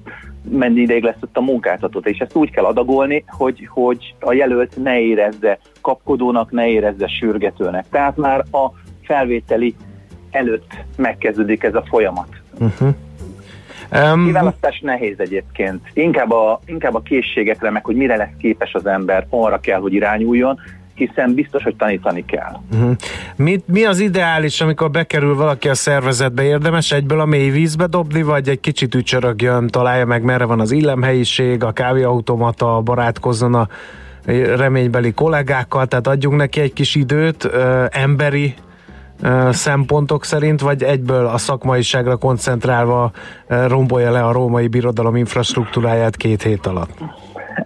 mennyi 0.51 0.81
ideig 0.81 1.03
lesz 1.03 1.17
ott 1.21 1.37
a 1.37 1.41
munkáltatót, 1.41 2.07
és 2.07 2.19
ezt 2.19 2.37
úgy 2.37 2.51
kell 2.51 2.65
adagolni, 2.65 3.25
hogy, 3.27 3.69
hogy 3.71 4.15
a 4.21 4.33
jelölt 4.33 4.83
ne 4.83 5.01
érezze 5.01 5.59
kapkodónak, 5.81 6.51
ne 6.51 6.69
érezze 6.69 7.09
sürgetőnek. 7.09 7.85
Tehát 7.91 8.17
már 8.17 8.39
a 8.41 8.71
felvételi 9.03 9.75
előtt 10.31 10.85
megkezdődik 10.97 11.63
ez 11.63 11.75
a 11.75 11.85
folyamat. 11.89 12.29
Uh-huh. 12.59 12.95
Um, 13.93 14.25
Kiválasztás 14.25 14.81
nehéz 14.81 15.21
egyébként. 15.21 15.91
Inkább 15.93 16.31
a, 16.31 16.61
inkább 16.67 16.95
a 16.95 17.01
készségekre, 17.01 17.71
meg 17.71 17.85
hogy 17.85 17.97
mire 17.97 18.17
lesz 18.17 18.37
képes 18.39 18.75
az 18.75 18.87
ember, 18.87 19.27
arra 19.29 19.61
kell, 19.61 19.81
hogy 19.81 19.93
irányuljon, 19.93 20.59
hiszen 20.95 21.35
biztos, 21.35 21.63
hogy 21.63 21.77
tanítani 21.77 22.25
kell. 22.25 22.61
Uh-huh. 22.73 22.97
Mi, 23.37 23.61
mi 23.65 23.85
az 23.85 23.99
ideális, 23.99 24.61
amikor 24.61 24.91
bekerül 24.91 25.35
valaki 25.35 25.69
a 25.69 25.75
szervezetbe? 25.75 26.43
Érdemes 26.43 26.93
egyből 26.93 27.21
a 27.21 27.25
mély 27.25 27.51
vízbe 27.51 27.87
dobni, 27.87 28.23
vagy 28.23 28.49
egy 28.49 28.61
kicsit 28.61 28.95
ücsörögjön, 28.95 29.67
találja 29.67 30.07
meg, 30.07 30.23
merre 30.23 30.45
van 30.45 30.61
az 30.61 30.71
illemhelyiség, 30.71 31.65
a 31.65 31.73
kávéautomata, 31.73 32.81
barátkozzon 32.81 33.55
a 33.55 33.69
reménybeli 34.57 35.13
kollégákkal, 35.13 35.87
tehát 35.87 36.07
adjunk 36.07 36.37
neki 36.37 36.61
egy 36.61 36.73
kis 36.73 36.95
időt, 36.95 37.45
ö, 37.45 37.85
emberi 37.91 38.55
ö, 38.57 38.70
szempontok 39.51 40.25
szerint, 40.25 40.61
vagy 40.61 40.83
egyből 40.83 41.27
a 41.27 41.39
szakmaiságra 41.39 42.17
koncentrálva 42.17 43.11
rombolja 43.47 44.11
le 44.11 44.25
a 44.25 44.33
római 44.33 44.69
birodalom 44.69 45.17
infrastruktúráját 45.17 46.17
két 46.17 46.43
hét 46.43 46.67
alatt? 46.67 46.99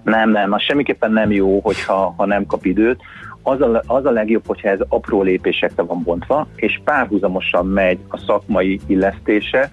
Nem, 0.03 0.31
nem, 0.31 0.53
az 0.53 0.63
semmiképpen 0.63 1.13
nem 1.13 1.33
jó, 1.33 1.61
hogyha 1.61 2.15
ha 2.17 2.27
nem 2.27 2.47
kap 2.47 2.65
időt. 2.65 3.01
Az 3.43 3.61
a, 3.61 3.83
az 3.87 4.05
a 4.05 4.11
legjobb, 4.11 4.47
hogyha 4.47 4.69
ez 4.69 4.79
apró 4.89 5.23
lépésekre 5.23 5.83
van 5.83 6.03
bontva, 6.03 6.47
és 6.57 6.81
párhuzamosan 6.85 7.67
megy 7.67 7.99
a 8.09 8.19
szakmai 8.19 8.81
illesztése, 8.87 9.71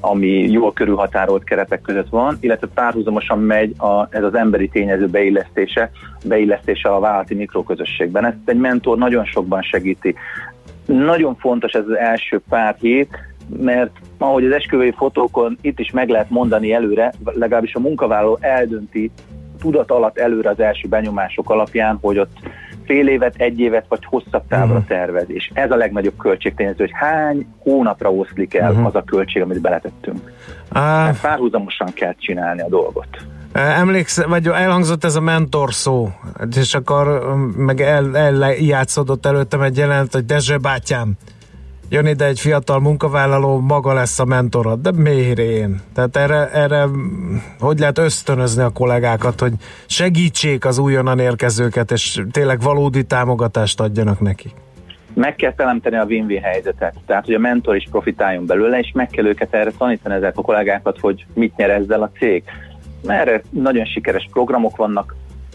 ami 0.00 0.50
jól 0.50 0.72
körülhatárolt 0.72 1.44
keretek 1.44 1.80
között 1.80 2.08
van, 2.08 2.36
illetve 2.40 2.66
párhuzamosan 2.74 3.38
megy 3.38 3.74
a, 3.78 4.06
ez 4.10 4.22
az 4.22 4.34
emberi 4.34 4.68
tényező 4.68 5.06
beillesztése, 5.06 5.90
beillesztése 6.24 6.88
a 6.88 7.00
vállalati 7.00 7.34
mikroközösségben. 7.34 8.26
Ezt 8.26 8.36
egy 8.44 8.58
mentor 8.58 8.98
nagyon 8.98 9.24
sokban 9.24 9.62
segíti. 9.62 10.14
Nagyon 10.86 11.36
fontos 11.36 11.72
ez 11.72 11.84
az 11.88 11.96
első 11.96 12.40
pár 12.48 12.76
hét, 12.80 13.18
mert 13.60 13.90
ahogy 14.18 14.44
az 14.44 14.52
esküvői 14.52 14.92
fotókon 14.96 15.58
itt 15.60 15.78
is 15.78 15.90
meg 15.90 16.08
lehet 16.08 16.30
mondani 16.30 16.72
előre, 16.72 17.12
legalábbis 17.24 17.74
a 17.74 17.80
munkavállaló 17.80 18.38
eldönti 18.40 19.10
tudat 19.60 19.90
alatt 19.90 20.18
előre 20.18 20.48
az 20.50 20.60
első 20.60 20.88
benyomások 20.88 21.50
alapján, 21.50 21.98
hogy 22.00 22.18
ott 22.18 22.36
fél 22.84 23.08
évet, 23.08 23.34
egy 23.36 23.60
évet 23.60 23.84
vagy 23.88 24.04
hosszabb 24.04 24.42
távra 24.48 24.84
tervez, 24.88 25.30
és 25.30 25.50
ez 25.54 25.70
a 25.70 25.76
legnagyobb 25.76 26.16
költségtényező, 26.16 26.76
hogy 26.78 26.92
hány 26.94 27.46
hónapra 27.58 28.12
oszlik 28.12 28.54
el 28.54 28.72
Mhm. 28.72 28.84
az 28.84 28.94
a 28.94 29.02
költség, 29.02 29.42
amit 29.42 29.60
beletettünk. 29.60 30.32
Á, 30.72 30.80
Tehát 31.04 31.20
párhuzamosan 31.20 31.88
kell 31.94 32.14
csinálni 32.18 32.60
a 32.60 32.68
dolgot. 32.68 33.06
Emléksz, 33.54 34.24
vagy 34.24 34.46
elhangzott 34.46 35.04
ez 35.04 35.14
a 35.14 35.20
mentor 35.20 35.74
szó, 35.74 36.10
és 36.56 36.74
akkor 36.74 37.34
meg 37.56 37.80
el, 37.80 38.16
eljátszódott 38.16 39.26
előttem 39.26 39.60
egy 39.60 39.76
jelent, 39.76 40.12
hogy 40.12 40.24
Dezső 40.24 40.56
bátyám, 40.56 41.12
jön 41.88 42.06
ide 42.06 42.24
egy 42.24 42.40
fiatal 42.40 42.80
munkavállaló, 42.80 43.60
maga 43.60 43.92
lesz 43.92 44.18
a 44.18 44.24
mentorod, 44.24 44.80
de 44.80 44.90
miért? 44.92 45.42
Tehát 45.94 46.16
erre, 46.16 46.50
erre 46.50 46.84
hogy 47.60 47.78
lehet 47.78 47.98
ösztönözni 47.98 48.62
a 48.62 48.68
kollégákat, 48.68 49.40
hogy 49.40 49.52
segítsék 49.86 50.64
az 50.64 50.78
újonnan 50.78 51.18
érkezőket, 51.18 51.90
és 51.90 52.22
tényleg 52.30 52.60
valódi 52.60 53.04
támogatást 53.04 53.80
adjanak 53.80 54.20
nekik? 54.20 54.52
Meg 55.14 55.34
kell 55.34 55.54
teremteni 55.54 55.96
a 55.96 56.04
win-win 56.04 56.42
helyzetet, 56.42 56.94
tehát 57.06 57.24
hogy 57.24 57.34
a 57.34 57.38
mentor 57.38 57.76
is 57.76 57.86
profitáljon 57.90 58.46
belőle, 58.46 58.78
és 58.78 58.90
meg 58.94 59.08
kell 59.08 59.26
őket 59.26 59.54
erre 59.54 59.70
tanítani 59.78 60.14
ezek 60.14 60.38
a 60.38 60.42
kollégákat, 60.42 60.98
hogy 61.00 61.26
mit 61.34 61.56
nyer 61.56 61.70
ezzel 61.70 62.02
a 62.02 62.10
cég. 62.18 62.42
Mert 63.06 63.28
erre 63.28 63.42
nagyon 63.50 63.84
sikeres 63.84 64.28
programok 64.32 64.76
vannak, 64.76 65.14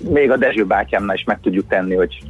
még 0.10 0.32
a 0.32 0.38
Dezső 0.38 0.66
bátyámnál 0.66 1.16
is 1.16 1.24
meg 1.24 1.40
tudjuk 1.42 1.68
tenni, 1.68 1.96
hogy, 1.96 2.24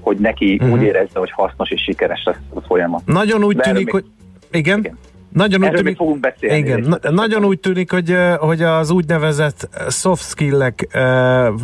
hogy 0.00 0.16
neki 0.16 0.58
Mhm. 0.62 0.72
úgy 0.72 0.82
érezze, 0.82 1.18
hogy 1.18 1.30
hasznos 1.30 1.70
és 1.70 1.82
sikeres 1.82 2.22
lesz 2.24 2.36
a 2.54 2.60
folyamat. 2.60 3.02
Nagyon 3.06 3.44
úgy 3.44 3.56
De 3.56 3.62
tűnik, 3.62 3.84
még- 3.84 3.90
hogy... 3.92 4.04
Igen? 4.50 4.78
igen. 4.78 4.98
Nagyon 5.32 5.64
úgy 5.64 5.70
tűnik, 5.72 5.96
fogunk 5.96 6.20
beszélni. 6.20 6.56
Igen, 6.56 6.80
na, 6.80 7.10
nagyon 7.10 7.44
úgy 7.44 7.58
tűnik, 7.60 7.90
hogy, 7.90 8.16
hogy 8.38 8.62
az 8.62 8.90
úgynevezett 8.90 9.68
soft 9.88 10.22
skill-ek 10.28 10.88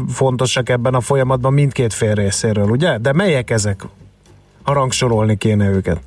fontosak 0.08 0.68
ebben 0.68 0.94
a 0.94 1.00
folyamatban 1.00 1.52
mindkét 1.52 1.92
fél 1.92 2.14
részéről, 2.14 2.68
ugye? 2.68 2.98
De 2.98 3.12
melyek 3.12 3.50
ezek? 3.50 3.80
Ha 4.62 4.72
rangsorolni 4.72 5.36
kéne 5.36 5.68
őket. 5.68 6.00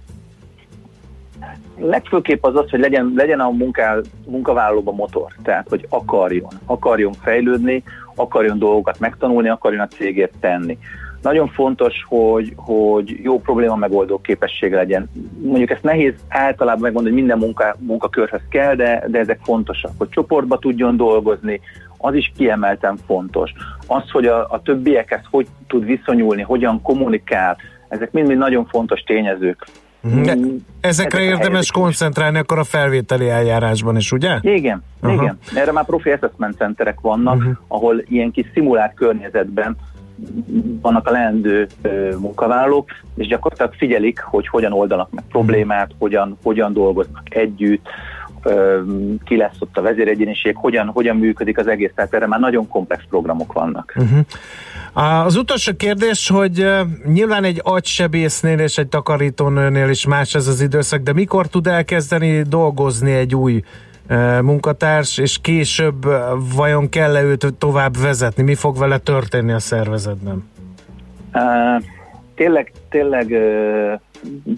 Legfőképp 1.82 2.46
az 2.46 2.56
az, 2.56 2.70
hogy 2.70 2.80
legyen, 2.80 3.14
legyen 3.16 3.40
a 3.40 3.50
munkál, 3.50 4.02
munkavállalóban 4.26 4.96
motor, 4.96 5.32
tehát 5.44 5.70
hogy 5.70 5.86
akarjon, 5.90 6.52
akarjon 6.66 7.14
fejlődni, 7.14 7.84
akarjon 8.16 8.60
dolgokat 8.60 9.00
megtanulni, 9.00 9.50
akarjon 9.50 9.82
a 9.82 9.88
cégért 9.88 10.34
tenni. 10.40 10.78
Nagyon 11.22 11.48
fontos, 11.48 11.94
hogy, 12.08 12.54
hogy 12.56 13.20
jó 13.24 13.40
probléma 13.40 13.76
megoldó 13.76 14.22
képessége 14.22 14.76
legyen. 14.76 15.10
Mondjuk 15.42 15.70
ezt 15.70 15.84
nehéz 15.84 16.14
általában 16.28 16.82
megmondani, 16.82 17.14
hogy 17.14 17.24
minden 17.24 17.38
munka, 17.38 17.76
munkakörhöz 17.80 18.42
kell, 18.50 18.76
de, 18.76 19.04
de 19.08 19.20
ezek 19.20 19.40
fontosak, 19.44 19.92
hogy 19.98 20.10
csoportba 20.10 20.58
tudjon 20.60 20.98
dolgozni, 20.98 21.62
az 21.98 22.14
is 22.14 22.32
kiemelten 22.38 22.98
fontos. 23.06 23.52
Az, 23.88 24.10
hogy 24.12 24.26
a, 24.26 24.48
a 24.50 24.62
többiekhez 24.62 25.22
hogy 25.30 25.48
tud 25.68 25.86
viszonyulni, 25.86 26.42
hogyan 26.42 26.82
kommunikál, 26.82 27.58
ezek 27.88 28.12
mind-mind 28.12 28.40
nagyon 28.40 28.66
fontos 28.66 29.02
tényezők. 29.02 29.66
Mhm. 30.02 30.22
De 30.24 30.36
Mm, 30.36 30.56
Ezekre 30.82 31.20
ezek 31.20 31.30
érdemes 31.32 31.72
koncentrálni 31.72 32.38
akkor 32.38 32.60
a 32.60 32.64
felvételi 32.64 33.30
eljárásban 33.30 33.96
is, 33.98 34.12
ugye? 34.12 34.38
Igen, 34.42 34.84
Aha. 35.02 35.14
igen. 35.14 35.38
Erre 35.56 35.72
már 35.72 35.86
profi 35.86 36.10
assessment 36.10 36.58
centerek 36.58 37.00
vannak, 37.00 37.38
Mhm. 37.40 37.52
ahol 37.68 38.04
ilyen 38.08 38.32
kis 38.32 38.46
szimulált 38.54 38.94
környezetben 38.94 39.76
vannak 40.82 41.08
a 41.08 41.12
leendő 41.12 41.68
ö, 41.82 42.16
munkavállalók, 42.20 42.90
és 43.16 43.28
gyakorlatilag 43.28 43.74
figyelik, 43.74 44.20
hogy 44.20 44.48
hogyan 44.48 44.72
oldanak 44.74 45.12
meg 45.12 45.24
problémát, 45.30 45.92
hogyan, 46.00 46.38
hogyan 46.44 46.74
dolgoznak 46.74 47.36
együtt, 47.36 47.88
ö, 48.44 48.80
ki 49.24 49.38
lesz 49.38 49.56
ott 49.60 49.78
a 49.78 49.82
vezéregyéniség, 49.82 50.56
hogyan, 50.56 50.88
hogyan 50.88 51.16
működik 51.18 51.58
az 51.58 51.68
egész, 51.68 51.92
tehát 51.96 52.14
erre 52.14 52.28
már 52.28 52.40
nagyon 52.40 52.68
komplex 52.68 53.04
programok 53.10 53.54
vannak. 53.54 53.94
Uh-huh. 53.98 54.20
Az 54.94 55.36
utolsó 55.36 55.72
kérdés, 55.78 56.30
hogy 56.30 56.66
nyilván 57.06 57.44
egy 57.44 57.62
agysebésznél 57.64 58.60
és 58.60 58.78
egy 58.78 58.88
takarítónőnél 58.88 59.90
is 59.90 60.06
más 60.06 60.36
ez 60.36 60.48
az 60.48 60.62
időszak, 60.62 61.02
de 61.02 61.14
mikor 61.14 61.48
tud 61.48 61.68
elkezdeni 61.68 62.42
dolgozni 62.42 63.12
egy 63.12 63.36
új 63.36 63.64
munkatárs, 64.42 65.18
és 65.18 65.38
később 65.42 66.06
vajon 66.56 66.90
kell-e 66.90 67.24
őt 67.24 67.54
tovább 67.58 67.98
vezetni? 67.98 68.44
Mi 68.44 68.56
fog 68.56 68.78
vele 68.78 68.98
történni 68.98 69.52
a 69.52 69.60
szervezetben? 69.60 70.50
Uh, 71.34 71.84
tényleg, 72.36 72.72
tényleg 72.90 73.28
uh, 73.30 74.00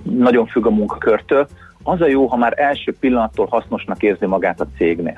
nagyon 0.04 0.46
függ 0.46 0.66
a 0.66 0.70
munkakörtől. 0.70 1.48
Az 1.84 2.02
a 2.02 2.08
jó, 2.08 2.28
ha 2.28 2.38
már 2.38 2.54
első 2.56 2.96
pillanattól 3.00 3.48
hasznosnak 3.50 4.04
érzi 4.04 4.26
magát 4.26 4.62
a 4.62 4.68
cégnél. 4.78 5.18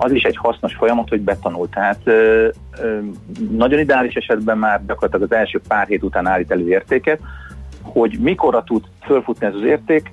Az 0.00 0.12
is 0.12 0.22
egy 0.22 0.36
hasznos 0.36 0.74
folyamat, 0.74 1.08
hogy 1.08 1.20
betanul. 1.20 1.68
Tehát 1.68 1.98
ö, 2.04 2.48
ö, 2.80 2.98
nagyon 3.50 3.78
ideális 3.78 4.14
esetben 4.14 4.58
már 4.58 4.86
gyakorlatilag 4.86 5.32
az 5.32 5.38
első 5.38 5.60
pár 5.68 5.86
hét 5.86 6.02
után 6.02 6.26
állít 6.26 6.50
elő 6.50 6.68
értéket, 6.68 7.20
hogy 7.82 8.18
mikorra 8.20 8.64
tud 8.64 8.84
fölfutni 9.04 9.46
ez 9.46 9.54
az 9.54 9.64
érték, 9.64 10.12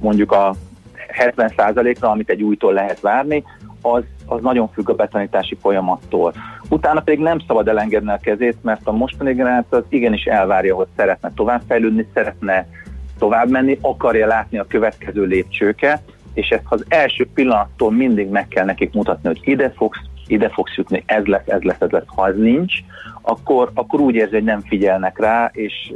mondjuk 0.00 0.32
a 0.32 0.54
70%-ra, 1.26 2.10
amit 2.10 2.30
egy 2.30 2.42
újtól 2.42 2.72
lehet 2.72 3.00
várni, 3.00 3.44
az, 3.82 4.02
az 4.26 4.40
nagyon 4.42 4.68
függ 4.68 4.88
a 4.90 4.94
betanítási 4.94 5.56
folyamattól. 5.60 6.32
Utána 6.68 7.00
pedig 7.00 7.18
nem 7.18 7.38
szabad 7.46 7.68
elengedni 7.68 8.10
a 8.10 8.18
kezét, 8.22 8.56
mert 8.62 8.80
a 8.84 8.92
mostani 8.92 9.32
generáció 9.32 9.78
az 9.78 9.84
igenis 9.88 10.24
elvárja, 10.24 10.74
hogy 10.74 10.86
szeretne 10.96 11.32
továbbfejlődni, 11.34 12.08
szeretne 12.14 12.66
tovább 13.18 13.50
menni, 13.50 13.78
akarja 13.80 14.26
látni 14.26 14.58
a 14.58 14.66
következő 14.68 15.24
lépcsőket, 15.24 16.02
és 16.34 16.48
ezt 16.48 16.64
az 16.68 16.84
első 16.88 17.28
pillanattól 17.34 17.92
mindig 17.92 18.28
meg 18.28 18.48
kell 18.48 18.64
nekik 18.64 18.92
mutatni, 18.92 19.28
hogy 19.28 19.40
ide 19.42 19.70
fogsz, 19.70 20.00
ide 20.26 20.48
fogsz 20.48 20.76
jutni, 20.76 21.02
ez 21.06 21.24
lesz, 21.24 21.46
ez 21.46 21.62
lesz, 21.62 21.80
ez 21.80 21.90
lesz. 21.90 22.04
Ha 22.06 22.28
ez 22.28 22.36
nincs, 22.36 22.74
akkor, 23.22 23.70
akkor 23.74 24.00
úgy 24.00 24.14
érzi, 24.14 24.34
hogy 24.34 24.44
nem 24.44 24.60
figyelnek 24.60 25.18
rá, 25.18 25.50
és 25.52 25.92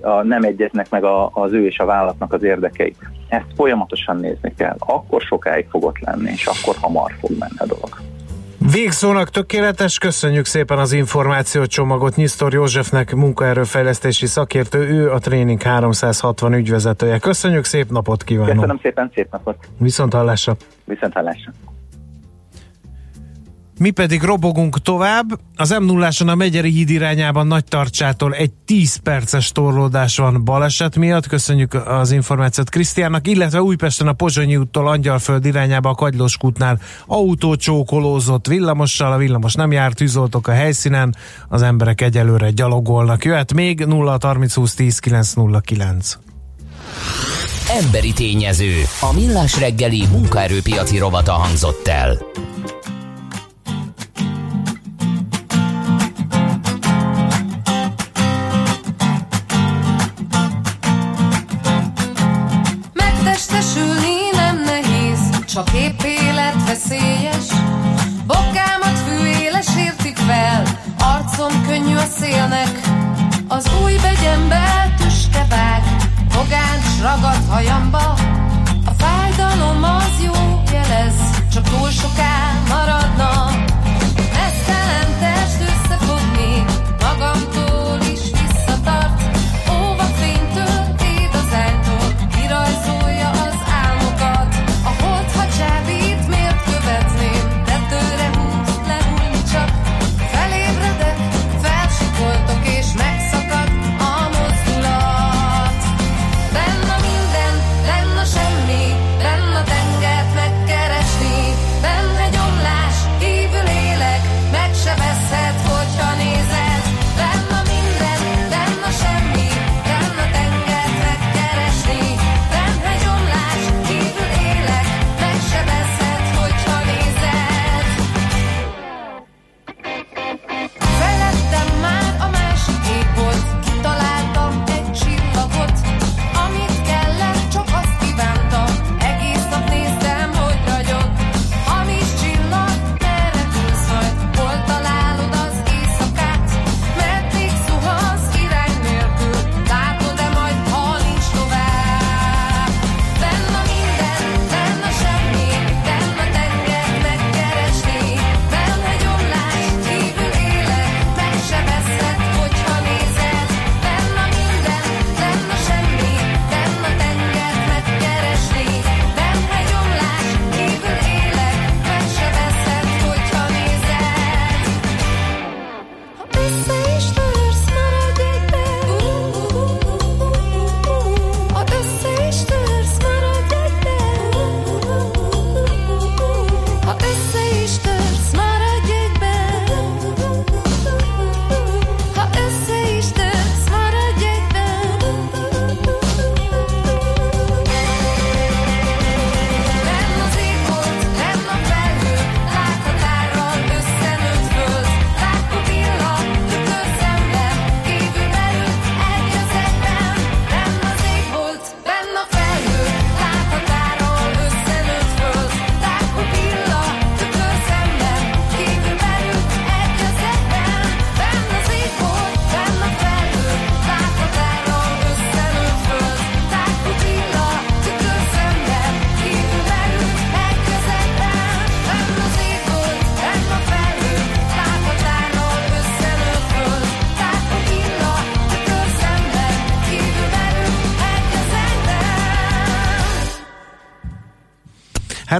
a, 0.00 0.22
nem 0.22 0.42
egyeznek 0.42 0.90
meg 0.90 1.04
a, 1.04 1.30
az 1.34 1.52
ő 1.52 1.66
és 1.66 1.78
a 1.78 1.84
vállalatnak 1.84 2.32
az 2.32 2.42
érdekei. 2.42 2.94
Ezt 3.28 3.46
folyamatosan 3.56 4.16
nézni 4.16 4.54
kell. 4.56 4.76
Akkor 4.78 5.20
sokáig 5.20 5.66
fog 5.70 5.84
ott 5.84 5.98
lenni, 5.98 6.30
és 6.30 6.46
akkor 6.46 6.76
hamar 6.80 7.12
fog 7.20 7.30
menni 7.38 7.56
a 7.56 7.66
dolog. 7.66 8.00
Végszónak 8.72 9.30
tökéletes, 9.30 9.98
köszönjük 9.98 10.44
szépen 10.44 10.78
az 10.78 10.92
információcsomagot 10.92 12.16
Nyisztor 12.16 12.52
Józsefnek, 12.52 13.14
munkaerőfejlesztési 13.14 14.26
szakértő, 14.26 14.78
ő 14.78 15.10
a 15.10 15.18
Tréning 15.18 15.62
360 15.62 16.52
ügyvezetője. 16.54 17.18
Köszönjük, 17.18 17.64
szép 17.64 17.90
napot 17.90 18.24
kívánok! 18.24 18.54
Köszönöm 18.54 18.78
szépen, 18.82 19.10
szép 19.14 19.30
napot! 19.30 19.56
Viszont 19.78 20.12
hallásra! 20.12 20.56
Viszont 20.84 21.12
hallásra! 21.12 21.52
Mi 23.80 23.90
pedig 23.90 24.22
robogunk 24.22 24.82
tovább. 24.82 25.40
Az 25.56 25.70
m 25.70 25.84
0 25.84 26.08
a 26.26 26.34
Megyeri 26.34 26.70
híd 26.70 26.90
irányában 26.90 27.46
nagy 27.46 27.64
tartsától 27.64 28.34
egy 28.34 28.50
10 28.64 28.96
perces 28.96 29.52
torlódás 29.52 30.16
van 30.16 30.44
baleset 30.44 30.96
miatt. 30.96 31.26
Köszönjük 31.26 31.74
az 31.74 32.10
információt 32.10 32.68
Krisztiánnak, 32.68 33.26
illetve 33.26 33.62
Újpesten 33.62 34.06
a 34.06 34.12
Pozsonyi 34.12 34.56
úttól 34.56 34.88
Angyalföld 34.88 35.44
irányába 35.44 35.88
a 35.88 35.94
Kagylós 35.94 36.36
kútnál 36.36 36.80
autó 37.06 37.56
csókolózott 37.56 38.46
villamossal, 38.46 39.12
a 39.12 39.16
villamos 39.16 39.54
nem 39.54 39.72
járt, 39.72 39.96
tűzoltok 39.96 40.48
a 40.48 40.52
helyszínen, 40.52 41.16
az 41.48 41.62
emberek 41.62 42.00
egyelőre 42.00 42.50
gyalogolnak. 42.50 43.24
Jöhet 43.24 43.54
még 43.54 43.84
0 43.84 44.18
30 44.20 44.54
20 44.54 44.74
10 44.74 44.98
909. 44.98 46.18
Emberi 47.84 48.12
tényező. 48.12 48.72
A 49.00 49.12
millás 49.14 49.58
reggeli 49.58 50.06
munkaerőpiaci 50.10 50.98
rovata 50.98 51.32
hangzott 51.32 51.88
el. 51.88 52.18
Életveszélyes. 66.70 67.46
Bokámat 68.26 68.98
fűéles 69.08 69.66
értik 69.76 70.16
fel, 70.16 70.62
arcom 70.98 71.66
könnyű 71.66 71.96
a 71.96 72.06
szélnek. 72.18 72.80
Az 73.48 73.66
új 73.82 73.92
begyembe 74.02 74.94
tüske 74.98 75.46
vág, 75.48 75.82
fogáncs 76.28 77.00
ragad 77.02 77.48
hajamba. 77.48 78.14
A 78.84 78.90
fájdalom 78.98 79.82
az 79.82 80.24
jó 80.24 80.62
jelez, 80.72 81.14
csak 81.52 81.62
túl 81.62 81.90
soká 81.90 82.39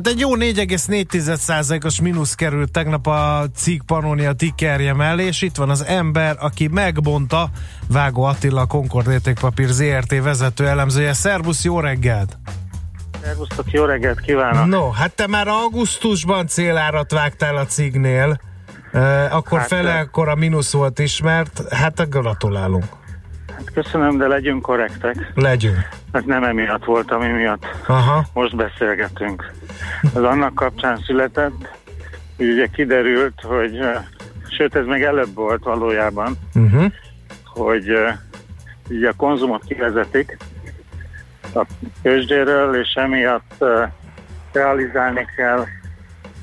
Hát 0.05 0.13
egy 0.13 0.21
jó 0.21 0.37
4,4%-os 0.37 2.01
mínusz 2.01 2.35
került 2.35 2.73
tegnap 2.73 3.07
a 3.07 3.45
cikk 3.55 3.83
Pannonia 3.87 4.33
tickerje 4.33 4.95
mellé, 4.95 5.25
és 5.25 5.43
itt 5.43 5.57
van 5.57 5.71
az 5.71 5.85
ember, 5.85 6.37
aki 6.39 6.69
megbonta 6.69 7.49
Vágó 7.93 8.23
Attila, 8.23 8.67
Concord 8.67 9.11
értékpapír 9.11 9.69
ZRT 9.69 10.23
vezető 10.23 10.67
elemzője. 10.67 11.13
Szervusz, 11.13 11.65
jó 11.65 11.81
reggelt! 11.81 12.39
Szervusztok, 13.23 13.71
jó 13.71 13.85
reggelt 13.85 14.21
kívánok! 14.21 14.67
No, 14.67 14.91
hát 14.91 15.13
te 15.13 15.27
már 15.27 15.49
augusztusban 15.49 16.47
célárat 16.47 17.13
vágtál 17.13 17.57
a 17.57 17.67
cignél, 17.67 18.41
akkor 19.31 19.59
hát, 19.59 19.69
fele 19.69 19.99
akkor 19.99 20.29
a 20.29 20.35
mínusz 20.35 20.73
volt 20.73 20.99
ismert, 20.99 21.73
hát 21.73 22.11
gratulálunk. 22.11 22.85
Hát 23.49 23.71
köszönöm, 23.75 24.19
de 24.19 24.27
legyünk 24.27 24.63
korrektek. 24.63 25.33
Legyünk. 25.35 25.89
Hát 26.13 26.27
nem 26.27 26.45
emiatt 26.45 26.85
volt, 26.85 27.11
ami 27.11 27.27
miatt 27.27 27.67
Aha. 27.87 28.25
most 28.33 28.57
beszélgetünk. 28.57 29.53
Az 30.15 30.23
annak 30.23 30.55
kapcsán 30.55 30.99
született, 31.07 31.79
hogy 32.37 32.49
ugye 32.49 32.67
kiderült, 32.67 33.41
hogy, 33.43 33.81
sőt 34.57 34.75
ez 34.75 34.87
még 34.87 35.03
előbb 35.03 35.35
volt 35.35 35.63
valójában, 35.65 36.39
Uh-huh. 36.55 36.93
hogy 37.45 37.89
ugye 38.89 39.09
a 39.09 39.15
konzumot 39.17 39.65
kivezetik 39.65 40.37
a 41.55 41.67
tőzsdéről, 42.03 42.81
és 42.81 42.93
emiatt 42.95 43.65
realizálni 44.53 45.27
kell 45.37 45.67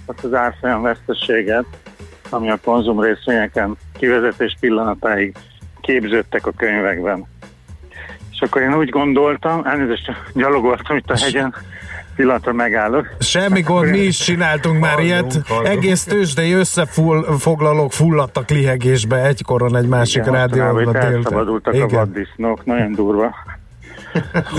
azt 0.06 0.24
az 0.24 0.34
árfolyam 0.34 0.82
veszteséget, 0.82 1.65
ami 2.30 2.49
a 2.49 2.60
konzum 2.64 3.02
részvényeken 3.02 3.78
kivezetés 3.98 4.57
pillanatáig 4.60 5.36
képződtek 5.82 6.45
a 6.45 6.52
könyvekben. 6.52 7.26
És 8.32 8.41
akkor 8.41 8.61
én 8.61 8.78
úgy 8.78 8.90
gondoltam, 8.90 9.65
elnézést 9.65 10.11
gyalogoltam 10.34 10.98
itt 10.98 11.10
a 11.10 11.18
hegyen, 11.18 11.56
pillanatra 12.18 12.53
megállok. 12.53 13.07
Semmi 13.19 13.61
gond, 13.61 13.89
mi 13.89 13.98
is 13.98 14.18
csináltunk 14.18 14.80
már 14.80 14.99
ilyet. 14.99 15.41
Egész 15.64 16.03
tőzsdei 16.03 16.52
összefoglalók 16.52 17.91
fulladtak 17.91 18.49
lihegésbe 18.49 19.26
egykoron 19.26 19.76
egy 19.76 19.88
másik 19.88 20.22
Igen, 20.22 20.34
rádióban 20.34 20.95
elszabadultak 20.95 21.73
a 21.73 21.88
vaddisznók, 21.88 22.65
nagyon 22.65 22.91
durva. 22.91 23.35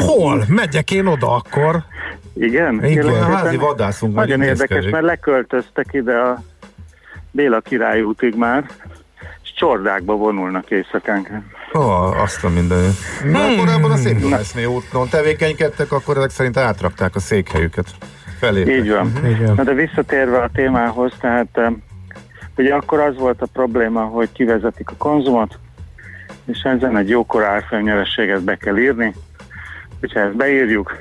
Hol? 0.06 0.44
Megyek 0.48 0.90
én 0.90 1.06
oda 1.06 1.34
akkor? 1.34 1.82
Igen? 2.34 2.84
Igen. 2.84 3.06
A 3.06 3.22
házi 3.22 3.56
vadászunk 3.56 4.14
Nagyon 4.14 4.42
érdekes, 4.42 4.84
mert 4.84 5.04
leköltöztek 5.04 5.86
ide 5.92 6.16
a 6.16 6.42
Béla 7.30 7.60
Király 7.60 8.02
útig 8.02 8.34
már, 8.34 8.66
csordákba 9.58 10.14
vonulnak 10.14 10.70
éjszakánként. 10.70 11.42
Ó, 11.74 11.80
azt 12.22 12.44
a 12.44 12.48
minden. 12.48 12.90
Na, 13.24 13.38
Hmm. 13.38 13.56
korábban 13.58 13.90
a 13.90 13.96
Szép 13.96 14.20
Juhászné 14.20 14.64
úton 14.64 15.08
tevékenykedtek, 15.08 15.92
akkor 15.92 16.16
ezek 16.16 16.30
szerint 16.30 16.56
átrakták 16.56 17.14
a 17.14 17.20
székhelyüket. 17.20 17.86
Felé. 18.38 18.76
Így 18.76 18.90
van. 18.90 19.12
Na 19.56 19.62
de 19.62 19.72
visszatérve 19.72 20.38
a 20.38 20.50
témához, 20.52 21.12
tehát 21.20 21.60
ugye 22.56 22.74
akkor 22.74 23.00
az 23.00 23.16
volt 23.16 23.42
a 23.42 23.46
probléma, 23.52 24.00
hogy 24.04 24.32
kivezetik 24.32 24.90
a 24.90 24.94
konzumot, 24.98 25.58
és 26.46 26.58
ezen 26.62 26.96
egy 26.96 27.08
jókora 27.08 27.46
árfolyamnyerességet 27.46 28.42
be 28.42 28.56
kell 28.56 28.76
írni. 28.78 29.14
Hogyha 30.00 30.20
ezt 30.20 30.36
beírjuk, 30.36 30.96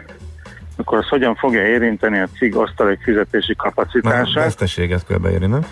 akkor 0.78 0.98
az 0.98 1.08
hogyan 1.08 1.36
fogja 1.36 1.68
érinteni 1.68 2.20
a 2.20 2.28
cég 2.38 2.56
osztalék 2.56 3.02
fizetési 3.04 3.56
Már 3.58 3.74
kapacitását. 3.74 4.44
veszteséget 4.44 5.06
kell 5.06 5.18
beírni, 5.18 5.48
nem? 5.48 5.66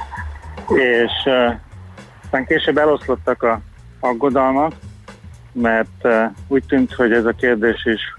és 0.75 1.11
uh, 1.25 1.55
aztán 2.35 2.57
később 2.57 2.77
eloszlottak 2.77 3.43
a 3.43 3.59
aggodalmak, 3.99 4.73
mert 5.51 6.03
uh, 6.03 6.23
úgy 6.47 6.63
tűnt, 6.67 6.93
hogy 6.93 7.11
ez 7.11 7.25
a 7.25 7.31
kérdés 7.31 7.85
is 7.85 8.13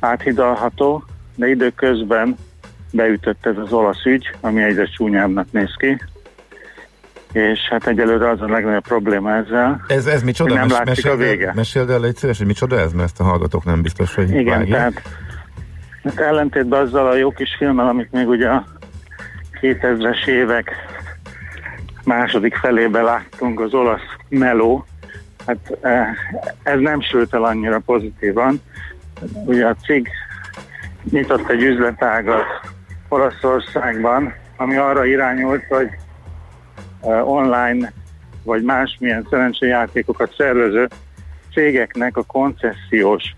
áthidalható, 0.00 1.04
de 1.34 1.48
időközben 1.48 2.36
beütött 2.92 3.46
ez 3.46 3.56
az 3.56 3.72
olasz 3.72 4.04
ügy, 4.04 4.30
ami 4.40 4.62
egyre 4.62 4.84
csúnyábbnak 4.84 5.46
néz 5.52 5.74
ki, 5.78 6.02
és 7.32 7.58
hát 7.70 7.86
egyelőre 7.86 8.28
az 8.30 8.40
a 8.40 8.48
legnagyobb 8.48 8.82
probléma 8.82 9.34
ezzel, 9.34 9.84
Ez, 9.88 10.06
ez 10.06 10.22
micsoda? 10.22 10.54
nem 10.54 10.66
Mes- 10.66 10.72
látszik 10.86 11.04
a 11.04 11.08
meséld 11.08 11.20
el- 11.20 11.28
vége. 11.36 11.52
Meséld 11.54 11.90
el, 11.90 12.00
légy 12.00 12.16
szíves, 12.16 12.38
hogy 12.38 12.46
micsoda 12.46 12.78
ez, 12.78 12.92
mert 12.92 13.04
ezt 13.04 13.20
a 13.20 13.24
hallgatók 13.24 13.64
nem 13.64 13.82
biztos, 13.82 14.14
hogy 14.14 14.30
Igen, 14.30 14.44
vágják. 14.44 14.68
tehát 14.68 15.02
hát 16.04 16.18
ellentétben 16.18 16.80
azzal 16.80 17.06
a 17.06 17.16
jó 17.16 17.30
kis 17.30 17.54
filmmel, 17.58 17.88
amit 17.88 18.12
még 18.12 18.28
ugye 18.28 18.48
a 18.48 18.64
2000-es 19.60 20.26
évek 20.26 20.70
második 22.04 22.54
felébe 22.54 23.02
láttunk, 23.02 23.60
az 23.60 23.74
olasz 23.74 24.16
Meló, 24.28 24.86
hát 25.46 25.78
eh, 25.80 26.08
ez 26.62 26.80
nem 26.80 27.00
sült 27.00 27.34
el 27.34 27.44
annyira 27.44 27.78
pozitívan. 27.78 28.60
Ugye 29.44 29.66
a 29.66 29.74
cég 29.74 30.08
nyitott 31.10 31.50
egy 31.50 31.62
üzletágat 31.62 32.46
Olaszországban, 33.08 34.34
ami 34.56 34.76
arra 34.76 35.04
irányult, 35.04 35.64
hogy 35.68 35.88
eh, 37.02 37.28
online 37.28 37.92
vagy 38.42 38.62
másmilyen 38.62 39.26
szerencsejátékokat 39.30 40.34
szervező 40.36 40.88
cégeknek 41.52 42.16
a 42.16 42.22
koncesziós 42.22 43.34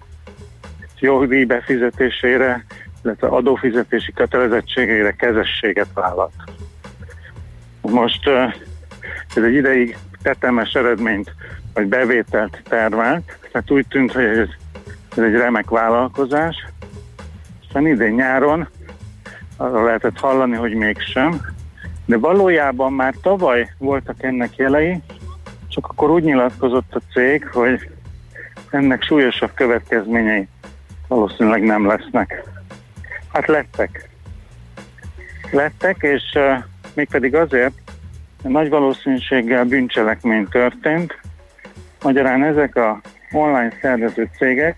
jogdíj 1.03 1.45
befizetésére, 1.45 2.65
illetve 3.05 3.27
adófizetési 3.27 4.13
kötelezettségeire 4.13 5.11
kezességet 5.11 5.89
vállalt. 5.95 6.33
Most 7.83 8.29
ez 9.35 9.43
egy 9.43 9.55
ideig 9.55 9.97
tetemes 10.23 10.73
eredményt 10.73 11.35
vagy 11.75 11.87
bevételt 11.87 12.63
termelt, 12.69 13.39
tehát 13.53 13.71
úgy 13.71 13.87
tűnt, 13.89 14.13
hogy 14.13 14.25
ez, 14.25 14.49
ez 15.17 15.23
egy 15.23 15.35
remek 15.35 15.71
vállalkozás. 15.71 16.67
Aztán 17.67 17.87
idén 17.87 18.15
nyáron 18.15 18.69
arra 19.57 19.85
lehetett 19.85 20.19
hallani, 20.19 20.57
hogy 20.57 20.75
mégsem, 20.75 21.41
de 22.05 22.19
valójában 22.19 22.93
már 22.93 23.15
tavaly 23.23 23.75
voltak 23.79 24.23
ennek 24.23 24.57
jelei, 24.57 25.03
csak 25.69 25.87
akkor 25.87 26.11
úgy 26.11 26.23
nyilatkozott 26.23 26.95
a 26.95 27.01
cég, 27.13 27.49
hogy 27.49 27.91
ennek 28.71 29.03
súlyosabb 29.03 29.51
következményei 29.55 30.49
valószínűleg 31.09 31.63
nem 31.63 31.87
lesznek. 31.87 32.45
Hát 33.33 33.47
lettek. 33.47 34.09
Lettek, 35.51 35.97
és 36.01 36.39
mégpedig 36.95 37.35
azért, 37.35 37.75
mert 38.43 38.55
nagy 38.55 38.69
valószínűséggel 38.69 39.65
bűncselekmény 39.65 40.49
történt. 40.49 41.21
Magyarán 42.03 42.45
ezek 42.45 42.77
a 42.77 43.01
online 43.33 43.73
szervező 43.81 44.29
cégek 44.39 44.77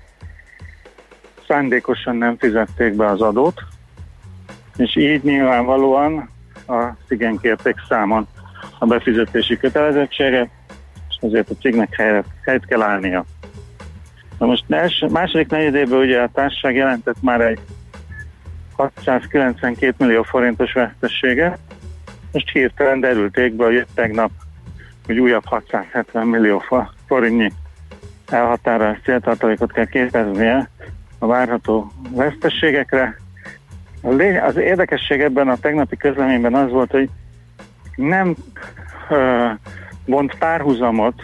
szándékosan 1.48 2.16
nem 2.16 2.36
fizették 2.38 2.94
be 2.94 3.06
az 3.06 3.20
adót, 3.20 3.62
és 4.76 4.96
így 4.96 5.22
nyilvánvalóan 5.22 6.28
a 6.66 6.88
igen 7.08 7.38
kérték 7.38 7.76
számon 7.88 8.26
a 8.78 8.86
befizetési 8.86 9.56
kötelezettséget, 9.56 10.48
és 11.08 11.16
ezért 11.20 11.50
a 11.50 11.54
cégnek 11.60 11.94
helyet, 11.94 12.26
helyet 12.44 12.66
kell 12.66 12.82
állnia. 12.82 13.24
Na 14.38 14.46
most 14.46 14.64
első, 14.68 15.06
második 15.06 15.50
negyedében 15.50 15.98
ugye 15.98 16.20
a 16.20 16.30
társaság 16.32 16.74
jelentett 16.74 17.22
már 17.22 17.40
egy 17.40 17.58
692 18.76 19.94
millió 19.98 20.22
forintos 20.22 20.72
vesztességet, 20.72 21.58
most 22.34 22.50
hirtelen 22.50 23.00
derült 23.00 23.36
égbe, 23.36 23.64
hogy 23.64 23.74
jött 23.74 23.88
tegnap, 23.94 24.30
hogy 25.06 25.18
újabb 25.18 25.44
670 25.44 26.26
millió 26.26 26.58
fo- 26.58 26.90
forintnyi 27.06 27.52
elhatárolt 28.26 29.02
céltartalékot 29.04 29.72
kell 29.72 29.86
képeznie 29.86 30.68
a 31.18 31.26
várható 31.26 31.92
lény- 34.16 34.40
Az 34.40 34.56
érdekesség 34.56 35.20
ebben 35.20 35.48
a 35.48 35.56
tegnapi 35.56 35.96
közleményben 35.96 36.54
az 36.54 36.70
volt, 36.70 36.90
hogy 36.90 37.08
nem 37.96 38.34
ö, 39.10 39.46
vont 40.04 40.38
párhuzamot 40.38 41.22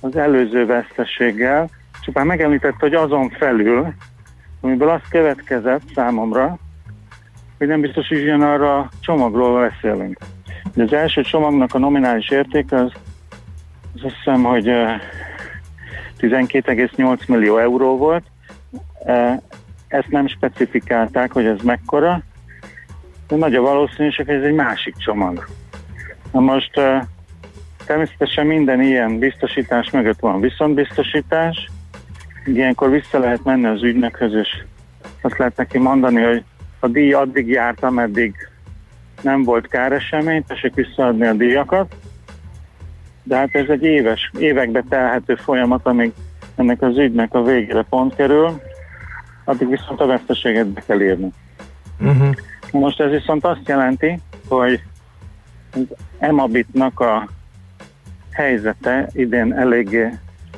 az 0.00 0.16
előző 0.16 0.66
vesztességgel, 0.66 1.68
csupán 2.00 2.26
megemlítette, 2.26 2.76
hogy 2.78 2.94
azon 2.94 3.30
felül, 3.30 3.94
amiből 4.60 4.88
az 4.88 5.00
következett 5.10 5.82
számomra, 5.94 6.58
hogy 7.58 7.66
nem 7.66 7.80
biztos, 7.80 8.08
hogy 8.08 8.28
arra 8.28 8.78
a 8.78 8.88
csomagról 9.00 9.68
beszélünk. 9.68 10.18
De 10.74 10.82
az 10.82 10.92
első 10.92 11.22
csomagnak 11.22 11.74
a 11.74 11.78
nominális 11.78 12.28
értéke 12.30 12.76
az, 12.76 12.92
az 13.94 14.04
azt 14.04 14.14
hiszem, 14.14 14.42
hogy 14.42 14.68
eh, 14.68 15.00
12,8 16.20 17.28
millió 17.28 17.58
euró 17.58 17.96
volt. 17.96 18.24
Ezt 19.88 20.08
nem 20.08 20.26
specifikálták, 20.26 21.32
hogy 21.32 21.46
ez 21.46 21.60
mekkora, 21.62 22.22
de 23.28 23.36
nagy 23.36 23.54
a 23.54 23.60
valószínűség, 23.60 24.26
hogy 24.26 24.34
ez 24.34 24.42
egy 24.42 24.54
másik 24.54 24.96
csomag. 24.96 25.48
Na 26.32 26.40
most 26.40 26.80
természetesen 27.86 28.46
minden 28.46 28.82
ilyen 28.82 29.18
biztosítás 29.18 29.90
mögött 29.90 30.20
van 30.20 30.40
viszontbiztosítás, 30.40 31.70
ilyenkor 32.44 32.90
vissza 32.90 33.18
lehet 33.18 33.44
menni 33.44 33.66
az 33.66 33.82
ügynökhöz, 33.82 34.32
és 34.32 34.48
azt 35.20 35.38
lehet 35.38 35.56
neki 35.56 35.78
mondani, 35.78 36.22
hogy 36.22 36.44
a 36.80 36.88
díj 36.88 37.12
addig 37.12 37.48
járt, 37.48 37.82
ameddig 37.82 38.34
nem 39.22 39.42
volt 39.42 39.68
káresemény, 39.68 40.44
tessék 40.44 40.74
visszaadni 40.74 41.26
a 41.26 41.32
díjakat, 41.32 41.94
de 43.22 43.36
hát 43.36 43.54
ez 43.54 43.68
egy 43.68 43.82
éves, 43.82 44.30
évekbe 44.38 44.84
telhető 44.88 45.34
folyamat, 45.34 45.86
amíg 45.86 46.12
ennek 46.56 46.82
az 46.82 46.98
ügynek 46.98 47.34
a 47.34 47.42
végére 47.42 47.84
pont 47.88 48.14
kerül, 48.14 48.60
addig 49.44 49.68
viszont 49.68 50.00
a 50.00 50.06
veszteséget 50.06 50.66
be 50.66 50.82
kell 50.86 51.00
írni. 51.00 51.28
Uh-huh. 52.00 52.34
Most 52.72 53.00
ez 53.00 53.10
viszont 53.10 53.44
azt 53.44 53.68
jelenti, 53.68 54.20
hogy 54.48 54.82
az 55.72 55.80
Emabitnak 56.18 57.00
a 57.00 57.28
helyzete 58.30 59.08
idén 59.12 59.52
eléggé 59.52 60.10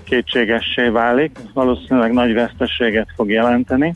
kétségessé 0.04 0.88
válik, 0.88 1.38
valószínűleg 1.54 2.12
nagy 2.12 2.32
veszteséget 2.32 3.08
fog 3.14 3.30
jelenteni. 3.30 3.94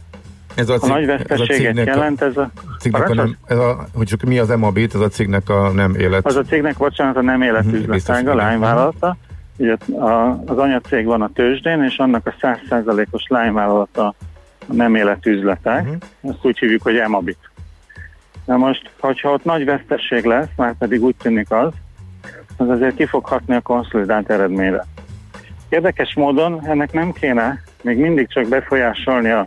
Ez 0.55 0.69
a, 0.69 0.79
nagy 0.87 1.03
ez 1.03 1.09
a 1.09 1.17
veszteséget 1.17 1.57
cégnek 1.57 1.87
a- 1.87 1.91
jelent 1.91 2.23
ez 2.23 2.37
a... 2.37 2.51
Cégnek 2.85 3.09
a 3.09 3.15
nem, 3.15 3.37
ez 3.47 3.59
a, 3.59 3.87
hogy 3.95 4.07
csak 4.07 4.23
mi 4.23 4.39
az 4.39 4.51
Emabit, 4.51 4.95
ez 4.95 5.01
a 5.01 5.09
cégnek 5.09 5.49
a 5.49 5.71
nem 5.71 5.95
élet. 5.95 6.27
Az 6.27 6.37
a 6.37 6.43
cégnek, 6.43 6.77
bocsánat, 6.77 7.17
a 7.17 7.23
nem 7.23 7.39
biztos, 7.39 7.65
életüzletága, 7.65 8.21
igen. 8.21 8.37
lányvállalata. 8.37 9.17
Ugye 9.57 9.77
a, 9.99 10.43
az 10.47 10.59
anyacég 10.59 11.05
van 11.05 11.23
a 11.23 11.31
tőzsdén, 11.35 11.83
és 11.83 11.97
annak 11.99 12.27
a 12.27 12.35
100%-os 12.41 13.25
lányvállalata 13.29 14.15
a 14.69 14.73
nem 14.75 14.95
életüzletek. 14.95 15.85
Mhm. 15.85 15.95
Ezt 16.31 16.39
úgy 16.43 16.59
hívjuk, 16.59 16.83
hogy 16.83 16.97
Emabit. 16.97 17.51
Na 18.45 18.57
most, 18.57 18.91
hogyha 19.01 19.33
ott 19.33 19.45
nagy 19.45 19.65
vesztesség 19.65 20.25
lesz, 20.25 20.49
már 20.57 20.75
pedig 20.79 21.03
úgy 21.03 21.17
tűnik 21.23 21.51
az, 21.51 21.73
az 22.57 22.69
azért 22.69 22.95
ki 22.95 23.07
fog 23.07 23.27
hatni 23.27 23.55
a 23.55 23.61
konszolidált 23.61 24.31
eredményre. 24.31 24.87
Érdekes 25.69 26.15
módon 26.15 26.67
ennek 26.67 26.93
nem 26.93 27.13
kéne 27.13 27.63
még 27.83 27.99
mindig 27.99 28.29
csak 28.29 28.49
befolyásolni 28.49 29.31
a, 29.31 29.47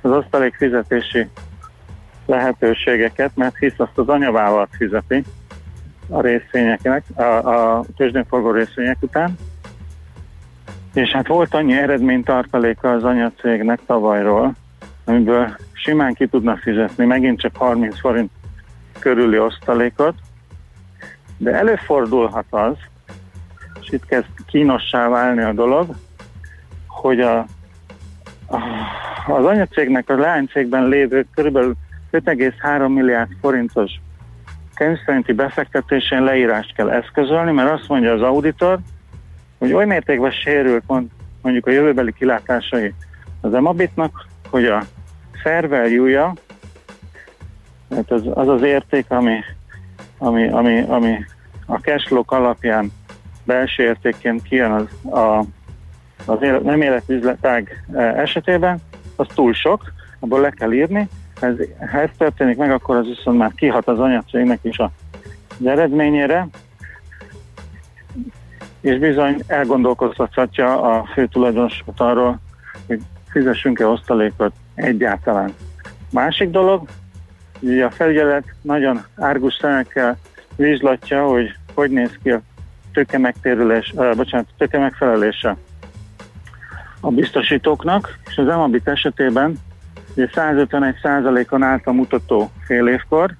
az 0.00 0.10
osztalék 0.10 0.54
fizetési 0.54 1.28
lehetőségeket, 2.26 3.30
mert 3.34 3.56
hisz 3.56 3.74
azt 3.76 3.98
az 3.98 4.08
anyavállalat 4.08 4.68
fizeti 4.70 5.24
a 6.08 6.20
részvényeknek, 6.20 7.04
a, 7.14 7.22
a 7.22 7.84
tőzsdén 7.96 8.26
részvények 8.52 8.96
után. 9.00 9.38
És 10.94 11.10
hát 11.10 11.26
volt 11.26 11.54
annyi 11.54 11.76
eredménytartaléka 11.76 12.90
az 12.92 13.04
anyacégnek 13.04 13.80
tavalyról, 13.86 14.52
amiből 15.04 15.56
simán 15.72 16.14
ki 16.14 16.26
tudna 16.26 16.56
fizetni 16.56 17.04
megint 17.04 17.40
csak 17.40 17.56
30 17.56 17.98
forint 17.98 18.30
körüli 18.98 19.38
osztalékot, 19.38 20.14
de 21.36 21.52
előfordulhat 21.52 22.46
az, 22.50 22.76
és 23.80 23.92
itt 23.92 24.06
kezd 24.06 24.26
kínossá 24.46 25.08
válni 25.08 25.42
a 25.42 25.52
dolog, 25.52 25.94
hogy 26.86 27.20
a, 27.20 27.38
a, 28.46 28.58
az 29.26 29.44
anyacégnek 29.44 30.08
a 30.08 30.16
leánycégben 30.16 30.88
lévő 30.88 31.26
kb. 31.34 31.58
5,3 32.24 32.94
milliárd 32.94 33.30
forintos 33.40 33.90
könyvszerinti 34.74 35.32
befektetésén 35.32 36.22
leírást 36.22 36.74
kell 36.74 36.90
eszközölni, 36.90 37.52
mert 37.52 37.70
azt 37.70 37.88
mondja 37.88 38.12
az 38.12 38.22
auditor, 38.22 38.78
hogy 39.58 39.72
oly 39.72 39.86
mértékben 39.86 40.30
sérült 40.30 40.82
mond- 40.86 41.10
mondjuk 41.42 41.66
a 41.66 41.70
jövőbeli 41.70 42.12
kilátásai 42.12 42.94
az 43.40 43.54
Emabitnak, 43.54 44.26
hogy 44.50 44.64
a 44.64 44.82
fair 45.42 45.68
value-ja, 45.68 46.32
tehát 47.88 48.10
az, 48.10 48.22
az 48.34 48.48
az 48.48 48.62
érték, 48.62 49.10
ami, 49.10 49.38
ami, 50.18 50.48
ami, 50.48 50.80
ami 50.80 51.24
a 51.66 51.76
cashflow 51.76 52.22
alapján 52.26 52.92
belső 53.44 53.82
értékként 53.82 54.42
kijön 54.42 54.70
az, 54.70 55.12
a, 55.12 55.44
az 56.24 56.42
élet, 56.42 56.62
nem 56.62 56.82
életüzletág 56.82 57.84
eh, 57.92 58.18
esetében, 58.18 58.78
az 59.16 59.26
túl 59.34 59.52
sok, 59.52 59.92
abból 60.18 60.40
le 60.40 60.50
kell 60.50 60.72
írni. 60.72 61.08
Ez, 61.40 61.54
ha 61.90 62.00
ez 62.00 62.10
történik 62.18 62.56
meg, 62.56 62.70
akkor 62.70 62.96
az 62.96 63.06
viszont 63.06 63.38
már 63.38 63.52
kihat 63.54 63.88
az 63.88 63.98
anyacégnek 63.98 64.58
is 64.62 64.78
a, 64.78 64.90
az 65.60 65.66
eredményére, 65.66 66.48
és 68.80 68.98
bizony 68.98 69.42
elgondolkoztathatja 69.46 70.80
a 70.80 71.08
fő 71.12 71.26
tulajdonosot 71.26 72.00
arról, 72.00 72.40
hogy 72.86 73.00
fizessünk-e 73.28 73.86
osztalékot 73.86 74.52
egyáltalán. 74.74 75.54
Másik 76.10 76.50
dolog, 76.50 76.88
ugye 77.60 77.84
a 77.84 77.90
felügyelet 77.90 78.44
nagyon 78.62 79.04
árgus 79.16 79.54
szemekkel 79.54 80.18
vizslatja, 80.56 81.26
hogy 81.26 81.56
hogy 81.76 81.90
néz 81.90 82.18
ki 82.22 82.30
a 82.30 82.40
tőke 82.92 83.18
megtérülés, 83.18 83.92
uh, 83.94 84.14
bocsánat, 84.14 84.46
tőke 84.58 84.78
megfelelése 84.78 85.56
a 87.00 87.10
biztosítóknak, 87.10 88.18
és 88.26 88.36
az 88.36 88.48
Emabit 88.48 88.88
esetében 88.88 89.58
ugye 90.16 90.28
151%-on 90.34 91.62
állt 91.62 91.86
a 91.86 91.92
mutató 91.92 92.50
fél 92.64 92.86
évkor, 92.86 93.34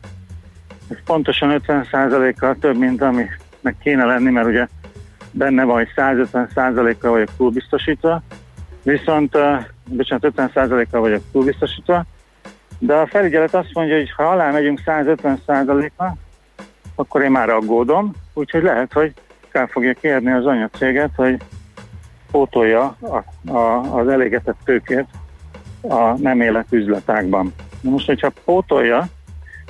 ez 0.89 0.97
pontosan 1.05 1.62
50%-kal 1.66 2.57
több, 2.61 2.77
mint 2.77 3.03
aminek 3.03 3.77
kéne 3.82 4.05
lenni, 4.05 4.31
mert 4.31 4.47
ugye 4.47 4.66
benne 5.31 5.65
van, 5.65 5.77
hogy 5.77 5.89
150%-kal 5.97 7.11
vagyok 7.11 7.28
túlbiztosítva, 7.36 8.23
viszont, 8.82 9.36
bocsánat, 9.89 10.32
50%-kal 10.36 11.01
vagyok 11.01 11.23
túlbiztosítva, 11.32 12.05
de 12.78 12.94
a 12.94 13.07
felügyelet 13.07 13.55
azt 13.55 13.74
mondja, 13.74 13.97
hogy 13.97 14.11
ha 14.11 14.23
alá 14.23 14.51
megyünk 14.51 14.81
150%-ra, 14.86 16.16
akkor 16.94 17.23
én 17.23 17.31
már 17.31 17.51
aggódom, 17.51 18.12
úgyhogy 18.35 18.62
lehet, 18.62 18.93
hogy 18.93 19.12
fel 19.48 19.66
fogja 19.66 19.93
kérni 19.93 20.31
az 20.31 20.47
anyacéget, 20.47 21.11
hogy 21.16 21.36
pótolja 22.31 22.97
a, 23.01 23.51
a, 23.53 23.78
az 23.98 24.09
elégetett 24.09 24.59
tőkét 24.65 25.07
a 25.88 26.16
nem 26.18 26.40
élet 26.40 26.66
üzletákban. 26.70 27.52
Na 27.80 27.90
most, 27.90 28.06
hogyha 28.06 28.32
pótolja, 28.44 29.08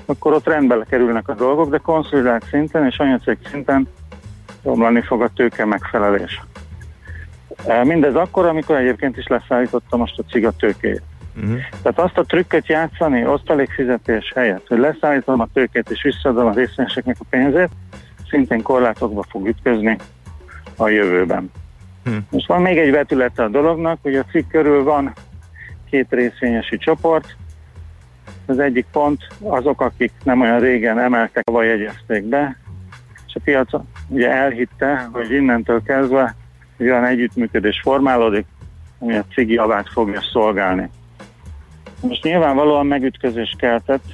akkor 0.06 0.32
ott 0.32 0.46
rendbe 0.46 0.84
kerülnek 0.88 1.28
a 1.28 1.34
dolgok, 1.34 1.70
de 1.70 1.78
konszolidált 1.78 2.44
szinten 2.50 2.86
és 2.86 2.98
anyacég 2.98 3.38
szinten 3.50 3.88
romlani 4.62 5.00
fog 5.00 5.22
a 5.22 5.30
tőke 5.34 5.64
megfelelés. 5.64 6.42
E, 7.66 7.84
Mindez 7.84 8.14
akkor, 8.14 8.46
amikor 8.46 8.76
egyébként 8.76 9.16
is 9.16 9.26
leszállította 9.26 9.96
most 9.96 10.18
a 10.18 10.22
ciga 10.30 10.50
tőkét. 10.50 11.02
Uh-huh. 11.36 11.58
Tehát 11.82 11.98
azt 11.98 12.18
a 12.18 12.24
trükköt 12.24 12.66
játszani 12.66 13.26
osztalékfizetés 13.26 14.32
helyett, 14.34 14.66
hogy 14.68 14.78
leszállítom 14.78 15.40
a 15.40 15.48
tőkét 15.52 15.90
és 15.90 16.02
visszaadom 16.02 16.46
a 16.46 16.52
részvényeseknek 16.52 17.16
a 17.18 17.24
pénzét, 17.30 17.70
szintén 18.30 18.62
korlátokba 18.62 19.24
fog 19.28 19.48
ütközni 19.48 19.98
a 20.76 20.88
jövőben. 20.88 21.50
Hm. 22.04 22.16
Most 22.30 22.46
van 22.46 22.62
még 22.62 22.78
egy 22.78 22.90
vetülete 22.90 23.42
a 23.42 23.48
dolognak, 23.48 23.98
hogy 24.02 24.14
a 24.14 24.24
cikk 24.30 24.48
körül 24.48 24.82
van 24.82 25.12
két 25.90 26.06
részvényesi 26.10 26.76
csoport. 26.76 27.36
Az 28.46 28.58
egyik 28.58 28.86
pont 28.92 29.26
azok, 29.42 29.80
akik 29.80 30.12
nem 30.24 30.40
olyan 30.40 30.60
régen 30.60 30.98
emeltek, 30.98 31.50
vagy 31.50 31.66
jegyezték 31.66 32.24
be, 32.24 32.56
és 33.26 33.34
a 33.34 33.40
piac 33.44 33.70
ugye 34.08 34.30
elhitte, 34.30 35.08
hogy 35.12 35.32
innentől 35.32 35.82
kezdve 35.82 36.34
egy 36.76 36.86
olyan 36.86 37.04
együttműködés 37.04 37.80
formálódik, 37.82 38.46
ami 38.98 39.16
a 39.16 39.24
cigi 39.34 39.52
javát 39.52 39.88
fogja 39.88 40.20
szolgálni. 40.32 40.88
Most 42.00 42.22
nyilvánvalóan 42.22 42.86
megütközés 42.86 43.54
keltett, 43.58 44.04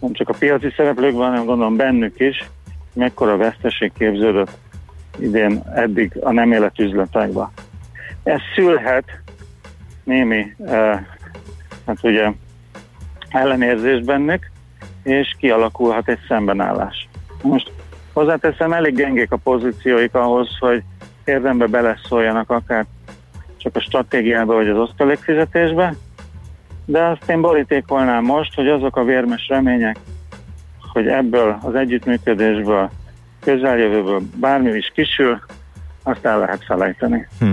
nem 0.00 0.12
csak 0.12 0.28
a 0.28 0.34
piaci 0.38 0.72
szereplőkben, 0.76 1.28
hanem 1.28 1.44
gondolom 1.44 1.76
bennük 1.76 2.20
is, 2.20 2.50
mekkora 2.92 3.36
veszteség 3.36 3.92
képződött 3.98 4.58
idén 5.18 5.62
eddig 5.74 6.12
a 6.20 6.32
nem 6.32 6.52
életüzletekben. 6.52 7.48
Ez 8.22 8.40
szülhet 8.54 9.04
némi, 10.06 10.56
hát 11.86 11.98
ugye 12.02 12.32
ellenérzés 13.28 14.00
bennük, 14.04 14.50
és 15.02 15.34
kialakulhat 15.38 16.08
egy 16.08 16.18
szembenállás. 16.28 17.08
Most 17.42 17.72
hozzáteszem, 18.12 18.72
elég 18.72 18.94
gyengék 18.94 19.32
a 19.32 19.36
pozícióik 19.36 20.14
ahhoz, 20.14 20.48
hogy 20.58 20.82
érdembe 21.24 21.66
beleszóljanak 21.66 22.50
akár 22.50 22.86
csak 23.56 23.76
a 23.76 23.80
stratégiába 23.80 24.54
vagy 24.54 24.68
az 24.68 24.78
osztalékfizetésbe, 24.78 25.94
de 26.84 27.02
azt 27.02 27.30
én 27.30 27.40
borítékolnám 27.40 28.24
most, 28.24 28.54
hogy 28.54 28.68
azok 28.68 28.96
a 28.96 29.04
vérmes 29.04 29.48
remények, 29.48 29.96
hogy 30.92 31.06
ebből 31.06 31.58
az 31.62 31.74
együttműködésből, 31.74 32.90
közeljövőből 33.40 34.20
bármi 34.36 34.70
is 34.70 34.92
kisül, 34.94 35.40
azt 36.02 36.24
el 36.24 36.38
lehet 36.38 36.64
felejteni. 36.64 37.28
Hm. 37.38 37.52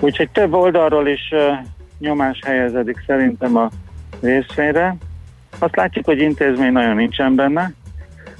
Úgyhogy 0.00 0.30
több 0.30 0.52
oldalról 0.52 1.08
is 1.08 1.34
nyomás 2.02 2.38
helyezedik 2.44 3.02
szerintem 3.06 3.56
a 3.56 3.70
részvényre. 4.20 4.96
Azt 5.58 5.76
látjuk, 5.76 6.04
hogy 6.04 6.18
intézmény 6.18 6.72
nagyon 6.72 6.96
nincsen 6.96 7.34
benne, 7.34 7.72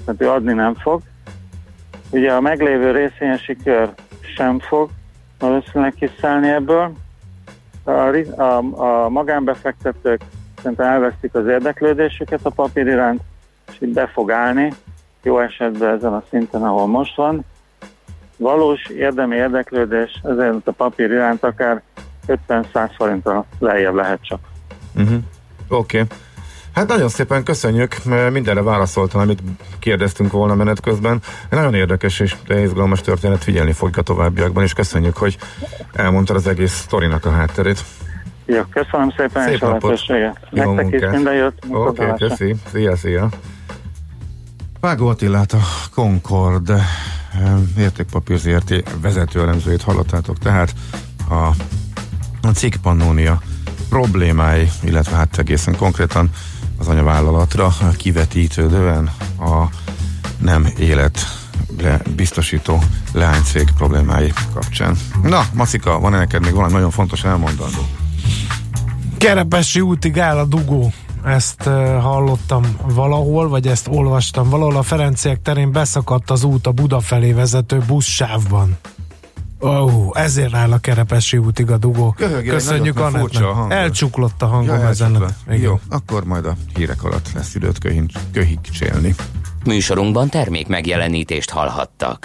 tehát 0.05 0.23
ő 0.23 0.31
adni 0.31 0.53
nem 0.53 0.75
fog. 0.75 1.01
Ugye 2.11 2.33
a 2.33 2.41
meglévő 2.41 2.91
részvényesi 2.91 3.57
kör 3.57 3.95
sem 4.37 4.59
fog 4.59 4.91
valószínűleg 5.43 5.95
kiszállni 5.95 6.49
ebből. 6.49 6.93
A, 7.85 7.91
a, 8.41 8.57
a 8.75 9.09
magánbefektetők 9.09 10.23
szerintem 10.57 10.87
elvesztik 10.87 11.35
az 11.35 11.47
érdeklődésüket 11.47 12.41
a 12.43 12.51
papír 12.51 12.87
iránt, 12.87 13.21
és 13.69 13.77
így 13.81 13.93
be 13.93 14.07
fog 14.07 14.31
állni, 14.31 14.73
jó 15.23 15.39
esetben 15.39 15.95
ezen 15.95 16.13
a 16.13 16.23
szinten, 16.31 16.63
ahol 16.63 16.87
most 16.87 17.17
van. 17.17 17.45
Valós 18.37 18.87
érdemi 18.87 19.37
érdeklődés 19.37 20.21
ezért 20.25 20.69
a 20.69 20.73
papír 20.73 21.11
iránt 21.11 21.45
akár 21.45 21.83
50-100 22.27 22.91
forintra 22.97 23.45
lejjebb 23.59 23.95
lehet 23.95 24.19
csak. 24.23 24.41
Uh-huh. 24.95 25.19
Oké. 25.69 26.01
Okay. 26.01 26.19
Hát 26.75 26.89
nagyon 26.89 27.09
szépen 27.09 27.43
köszönjük, 27.43 28.05
mert 28.05 28.33
mindenre 28.33 28.63
válaszoltam, 28.63 29.21
amit 29.21 29.43
kérdeztünk 29.79 30.33
volna 30.33 30.55
menet 30.55 30.81
közben. 30.81 31.23
Nagyon 31.51 31.75
érdekes 31.75 32.21
és 32.21 32.37
izgalmas 32.49 33.01
történet, 33.01 33.45
figyelni 33.45 33.73
fogjuk 33.73 33.97
a 33.97 34.03
továbbiakban, 34.03 34.63
és 34.63 34.73
köszönjük, 34.73 35.17
hogy 35.17 35.39
elmondtad 35.93 36.37
az 36.37 36.47
egész 36.47 36.73
sztorinak 36.73 37.25
a 37.25 37.31
hátterét. 37.31 37.85
Jó, 38.45 38.63
köszönöm 38.63 39.11
szépen, 39.17 39.45
Szép 39.45 39.55
és 39.55 39.61
a 39.61 39.67
napot. 39.67 39.83
lehetőséget. 39.83 40.39
Jó 40.51 40.73
Nektek 40.73 40.95
is 40.95 41.01
munkát. 41.01 41.13
minden 41.13 41.35
jót. 41.35 41.55
Oké, 41.69 42.05
okay, 42.05 42.29
köszi. 42.29 42.55
Szia, 42.73 42.97
szia. 42.97 43.29
Vágó 44.81 45.09
Attilát 45.09 45.53
a 45.53 45.61
Concord 45.95 46.71
eh, 46.71 46.81
értékpapír 47.79 48.37
ZRT 48.37 49.01
vezető 49.01 49.41
elemzőjét 49.41 49.83
hallottátok, 49.83 50.39
tehát 50.39 50.75
a, 51.31 51.51
a 52.43 52.49
cikk 52.49 52.75
Pannonia 52.83 53.41
problémái, 53.89 54.71
illetve 54.83 55.17
hát 55.17 55.39
egészen 55.39 55.77
konkrétan 55.77 56.31
az 56.79 56.89
anyavállalatra 56.89 57.75
kivetítődően 57.97 59.11
a 59.39 59.69
nem 60.39 60.67
élet 60.79 61.41
le, 61.79 62.01
biztosító 62.17 62.83
leánycég 63.13 63.71
problémái 63.77 64.33
kapcsán. 64.53 64.97
Na, 65.23 65.47
Macika, 65.55 66.01
van-e 66.01 66.19
neked 66.19 66.43
még 66.43 66.53
valami 66.53 66.73
nagyon 66.73 66.91
fontos 66.91 67.25
elmondandó? 67.25 67.87
Kerepesi 69.19 69.81
útig 69.81 70.19
áll 70.19 70.47
dugó. 70.49 70.93
Ezt 71.25 71.63
hallottam 72.01 72.77
valahol, 72.85 73.49
vagy 73.49 73.67
ezt 73.67 73.89
olvastam 73.89 74.49
valahol. 74.49 74.77
A 74.77 74.83
Ferenciek 74.83 75.43
terén 75.43 75.73
beszakadt 75.73 76.31
az 76.31 76.45
út 76.45 76.67
a 76.67 76.73
Buda 76.73 77.01
felé 77.01 77.33
vezető 77.33 77.83
buszsávban. 77.87 78.77
Ó, 79.65 79.69
oh, 79.69 80.11
ezért 80.21 80.55
áll 80.55 80.73
a 80.73 80.79
Kerepesi 80.79 81.37
útig 81.37 81.71
a 81.71 81.77
dugó. 81.77 82.13
Köhögél, 82.17 82.53
Köszönjük 82.53 82.95
nagyot, 82.95 83.15
a 83.15 83.19
Annettnek. 83.19 83.43
hangod. 83.43 83.73
Elcsuklott 83.73 84.43
a 84.43 84.47
hangom 84.47 84.79
Ja, 84.79 84.89
ezen. 84.89 85.35
Jó, 85.51 85.81
akkor 85.89 86.25
majd 86.25 86.47
a 86.47 86.55
hírek 86.75 87.05
alatt 87.05 87.29
lesz 87.35 87.55
időt 87.55 87.79
köhin- 87.79 88.13
köhigcsélni. 88.33 89.15
Műsorunkban 89.65 90.29
termék 90.29 90.67
megjelenítést 90.69 91.51
hallhattak. 91.51 92.21